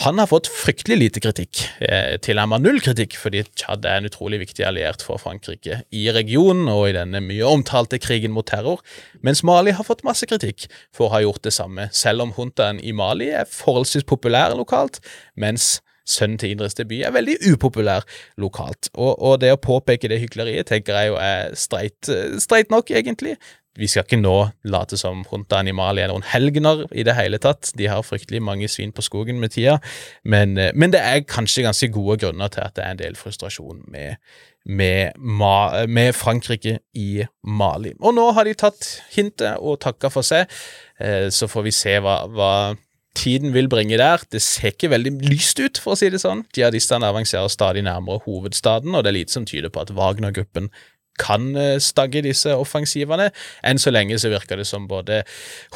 [0.00, 4.38] Han har fått fryktelig lite kritikk, eh, tilnærmet null kritikk, fordi Tsjad er en utrolig
[4.46, 8.80] viktig alliert for Frankrike i regionen og i denne mye omtalte krigen mot terror,
[9.26, 12.80] mens Mali har fått masse kritikk for å ha gjort det samme, selv om huntaen
[12.82, 15.00] i Mali er forholdsvis populær lokalt,
[15.36, 15.78] mens
[16.10, 18.06] sønnen til Indres debut er veldig upopulær
[18.40, 18.88] lokalt.
[18.96, 22.10] Og, og, det å påpeke det hykleriet tenker jeg jo er streit,
[22.42, 23.36] streit nok, egentlig
[23.78, 24.34] vi skal ikke nå
[24.72, 27.70] late som Junta Animali er noen helgener i det hele tatt.
[27.78, 29.78] De har fryktelig mange svin på skogen med tida,
[30.24, 33.16] men, eh, men, det er kanskje ganske gode grunner til at det er en del
[33.16, 34.18] frustrasjon med,
[34.70, 35.18] med,
[35.90, 37.94] med Frankrike i Mali.
[37.98, 40.50] Og nå har de tatt hintet og takka for seg,
[41.02, 42.52] eh, så får vi se hva, hva
[43.18, 44.22] tiden vil bringe der.
[44.30, 46.44] Det ser ikke veldig lyst ut, for å si det sånn.
[46.56, 50.70] Jihadistene avanserer stadig nærmere hovedstaden, og det er lite som tyder på at Wagner-gruppen
[51.20, 51.52] kan
[51.82, 53.28] stagge disse offensivene.
[53.66, 55.22] Enn så lenge så virker det som både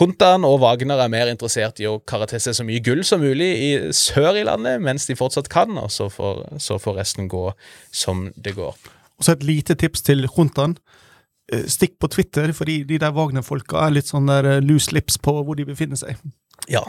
[0.00, 3.22] Huntan og Wagner er mer interessert i å karre til seg så mye gull som
[3.22, 7.30] mulig i sør i landet, mens de fortsatt kan, og så får, så får resten
[7.30, 7.46] gå
[7.94, 8.76] som det går.
[9.18, 10.78] Og så et lite tips til Huntan.
[11.68, 15.58] Stikk på Twitter, fordi de der Wagner-folka er litt sånn der loose lips på hvor
[15.58, 16.16] de befinner seg.
[16.68, 16.82] Ja.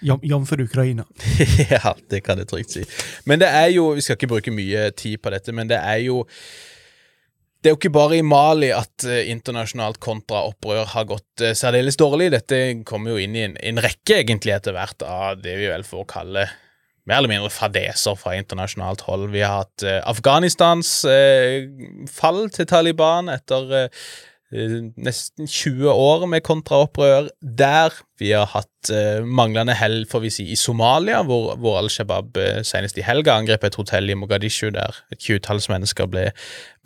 [0.00, 0.52] Jf.
[0.52, 1.04] Ukraina.
[1.70, 2.84] ja, det kan jeg trygt si.
[3.24, 6.04] Men det er jo Vi skal ikke bruke mye tid på dette, men det er
[6.04, 6.24] jo
[7.58, 11.98] det er jo ikke bare i Mali at uh, internasjonalt kontraopprør har gått uh, særdeles
[11.98, 12.30] dårlig.
[12.34, 15.86] Dette kommer jo inn i en, en, rekke, egentlig, etter hvert av det vi vel
[15.86, 16.46] får kalle
[17.08, 19.30] mer eller mindre fadeser fra internasjonalt hold.
[19.32, 20.90] Vi har hatt eh, Afghanistans
[22.12, 23.88] fall til Taliban etter
[24.52, 27.96] nesten 20 år med kontraopprør der.
[28.18, 32.38] Vi har hatt uh, manglende hell får vi si, i Somalia, hvor, hvor Al Shabaab
[32.38, 36.24] uh, senest i helga angrep et hotell i Mogadishu der et tjuetalls mennesker ble,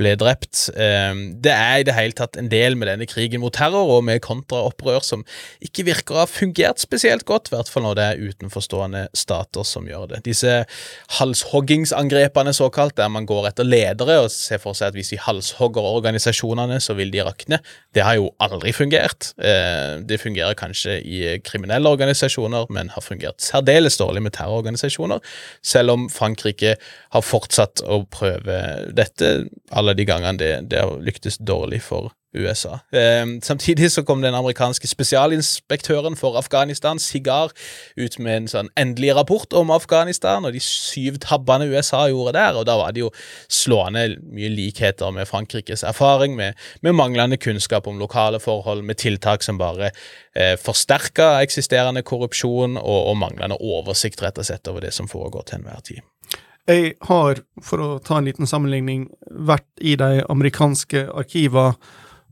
[0.00, 0.66] ble drept.
[0.76, 4.04] Uh, det er i det hele tatt en del med denne krigen mot terror og
[4.09, 5.24] med kontraopprør som
[5.64, 9.66] ikke virker å ha fungert spesielt godt, i hvert fall når det er utenforstående stater
[9.68, 10.22] som gjør det.
[10.28, 10.62] Disse
[11.18, 15.88] halshoggingsangrepene, såkalt, der man går etter ledere og ser for seg at hvis vi halshogger
[15.96, 17.62] organisasjonene, så vil de rakne,
[17.96, 19.32] det har jo aldri fungert.
[19.38, 25.23] det fungerer kanskje i kriminelle organisasjoner, men har fungert særdeles dårlig med terrororganisasjoner,
[25.62, 26.77] selv om Frankrike
[27.15, 28.59] har fortsatt å prøve
[28.97, 29.35] dette
[29.70, 32.78] alle de gangene det, det har lyktes dårlig for USA.
[32.92, 37.52] Eh, samtidig så kom den amerikanske spesialinspektøren for Afghanistan, Sigar,
[37.96, 42.56] ut med en sånn endelig rapport om Afghanistan og de syv tabbene USA gjorde der,
[42.56, 43.10] og da var det jo
[43.52, 49.44] slående mye likheter med Frankrikes erfaring, med, med manglende kunnskap om lokale forhold, med tiltak
[49.44, 49.90] som bare
[50.34, 55.48] eh, forsterka eksisterende korrupsjon, og, og manglende oversikt rett og slett over det som foregår
[55.48, 56.02] til enhver tid.
[56.70, 61.74] Jeg har, for å ta en liten sammenligning, vært i de amerikanske arkivene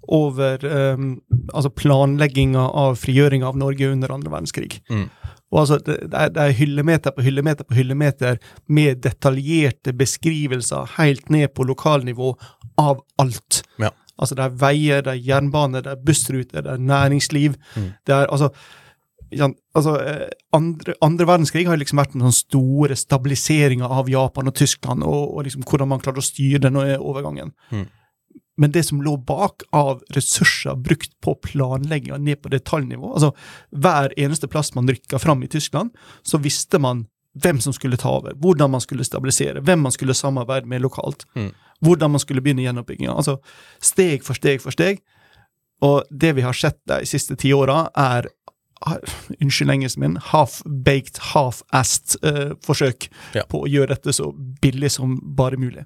[0.08, 1.20] over um,
[1.52, 4.80] altså planlegginga av frigjøringa av Norge under andre verdenskrig.
[4.90, 5.06] Mm.
[5.50, 8.38] Og altså, det, det, er, hyllemeter på hyllemeter på hyllemeter
[8.70, 12.34] med detaljerte beskrivelser helt ned på lokalnivå
[12.78, 13.62] av alt.
[13.82, 13.90] Ja.
[14.20, 17.56] Altså, det er veier, det er jernbane, det er bussruter, det er næringsliv.
[17.74, 17.90] Mm.
[18.06, 18.52] Det er altså
[19.74, 24.56] altså, eh, andre, andre, verdenskrig har liksom vært den sånn store stabiliseringa av Japan og
[24.58, 27.52] Tyskland, og, og liksom hvordan man klarte å styre den overgangen.
[27.70, 27.86] Mm.
[28.56, 33.30] Men det som lå bak av ressurser brukt på planlegginga ned på detaljnivå altså
[33.70, 37.06] Hver eneste plass man rykka fram i Tyskland, så visste man
[37.40, 41.26] hvem som skulle ta over, hvordan man skulle stabilisere, hvem man skulle samarbeide med lokalt,
[41.34, 41.52] mm.
[41.80, 43.14] hvordan man skulle begynne gjenoppbygginga.
[43.14, 43.38] Altså
[43.78, 44.98] steg for steg for steg.
[45.80, 48.28] Og det vi har sett de siste ti åra, er
[49.40, 53.44] unnskyld engelsken min, half-baked, half-assed uh, forsøk ja.
[53.48, 54.30] på å gjøre dette så
[54.62, 55.84] billig som bare mulig.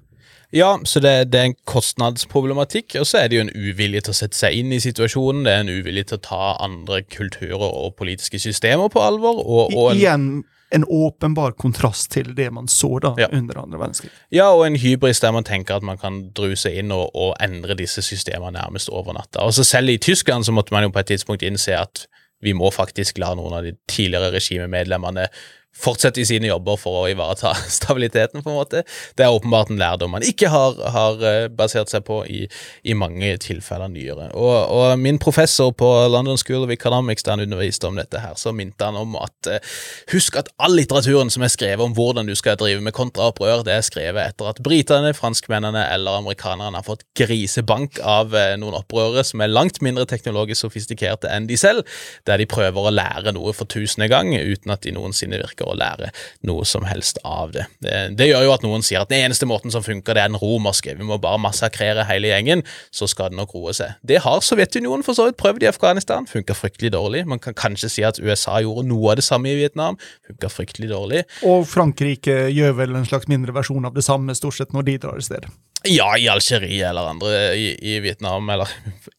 [0.55, 4.13] Ja, så det, det, er en kostnadsproblematikk, og så er det jo en uvilje til
[4.13, 5.43] å sette seg inn i situasjonen.
[5.43, 9.41] Det er en uvilje til å ta andre kulturer og politiske systemer på alvor.
[9.43, 10.29] Og, og en, Igjen
[10.75, 13.27] en åpenbar kontrast til det man så da ja.
[13.31, 14.11] under andre verdenskrig.
[14.33, 17.77] Ja, og en hybris der man tenker at man kan druse inn og, og endre
[17.79, 19.45] disse systemene nærmest over natta.
[19.45, 22.07] Og så Selv i Tyskland så måtte man jo på et tidspunkt innse at
[22.43, 25.29] vi må faktisk la noen av de tidligere regimemedlemmene
[25.75, 28.83] fortsette i sine jobber for å ivareta stabiliteten, på en måte.
[29.17, 32.45] Det er åpenbart en lærdom man ikke har, har eh, basert seg på i,
[32.87, 34.29] i mange tilfeller nyere.
[34.33, 38.37] Og, og, min professor på London School of Economics, da han underviste om dette her,
[38.39, 39.73] så minte han om at uh,
[40.13, 43.75] husk at all litteraturen som er skrevet om hvordan du skal drive med kontraopprør, det
[43.75, 49.25] er skrevet etter at britene, franskmennene eller amerikanerne har fått grisebank av uh, noen opprørere
[49.27, 51.83] som er langt mindre teknologisk sofistikerte enn de selv,
[52.29, 55.75] der de prøver å lære noe for tusende gang uten at de noensinne virker å
[55.77, 56.11] lære
[56.47, 57.65] noe som helst av det.
[57.83, 57.99] det.
[58.17, 58.29] det.
[58.31, 60.95] gjør jo at noen sier at den eneste måten som funker, det er den romerske.
[60.97, 62.63] Vi må bare massakrere hele gjengen,
[62.95, 63.97] så skal det nok roe seg.
[64.05, 66.27] Det har Sovjetunionen for så vidt prøvd i Afghanistan.
[66.29, 67.25] Funka fryktelig dårlig.
[67.29, 69.99] Man kan kanskje si at USA gjorde noe av det samme i Vietnam.
[70.27, 71.23] Funka fryktelig dårlig.
[71.47, 74.99] Og Frankrike gjør vel en slags mindre versjon av det samme stort sett når de
[75.07, 75.47] drar i sted.
[75.85, 78.69] Ja, i Algerie eller andre i, i, Vietnam, eller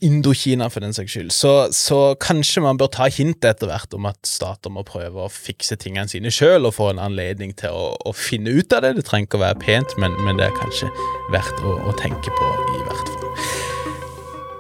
[0.05, 1.33] Indokina for den saks skyld.
[1.35, 5.33] Så, så, kanskje man bør ta hint etter hvert om at stater må prøve å
[5.33, 8.97] fikse tingene sine sjøl og få en anledning til å, å, finne ut av det.
[8.99, 10.91] Det trenger ikke å være pent, men, men det er kanskje
[11.35, 13.66] verdt å, å, tenke på, i hvert fall.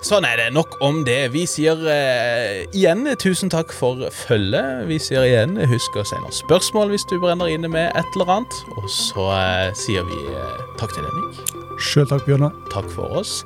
[0.07, 0.51] Sånn er det.
[0.55, 1.33] Nok om det.
[1.35, 4.85] Vi sier eh, igjen tusen takk for følget.
[4.87, 8.63] Vi sier igjen husk å sende spørsmål hvis du brenner inne med et eller annet.
[8.77, 11.55] Og så eh, sier vi eh, takk til deg, Nick.
[11.83, 12.55] Sjøl takk, Bjørnar.
[12.71, 13.41] Takk for oss.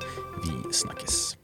[0.45, 1.40] Vi snakkes.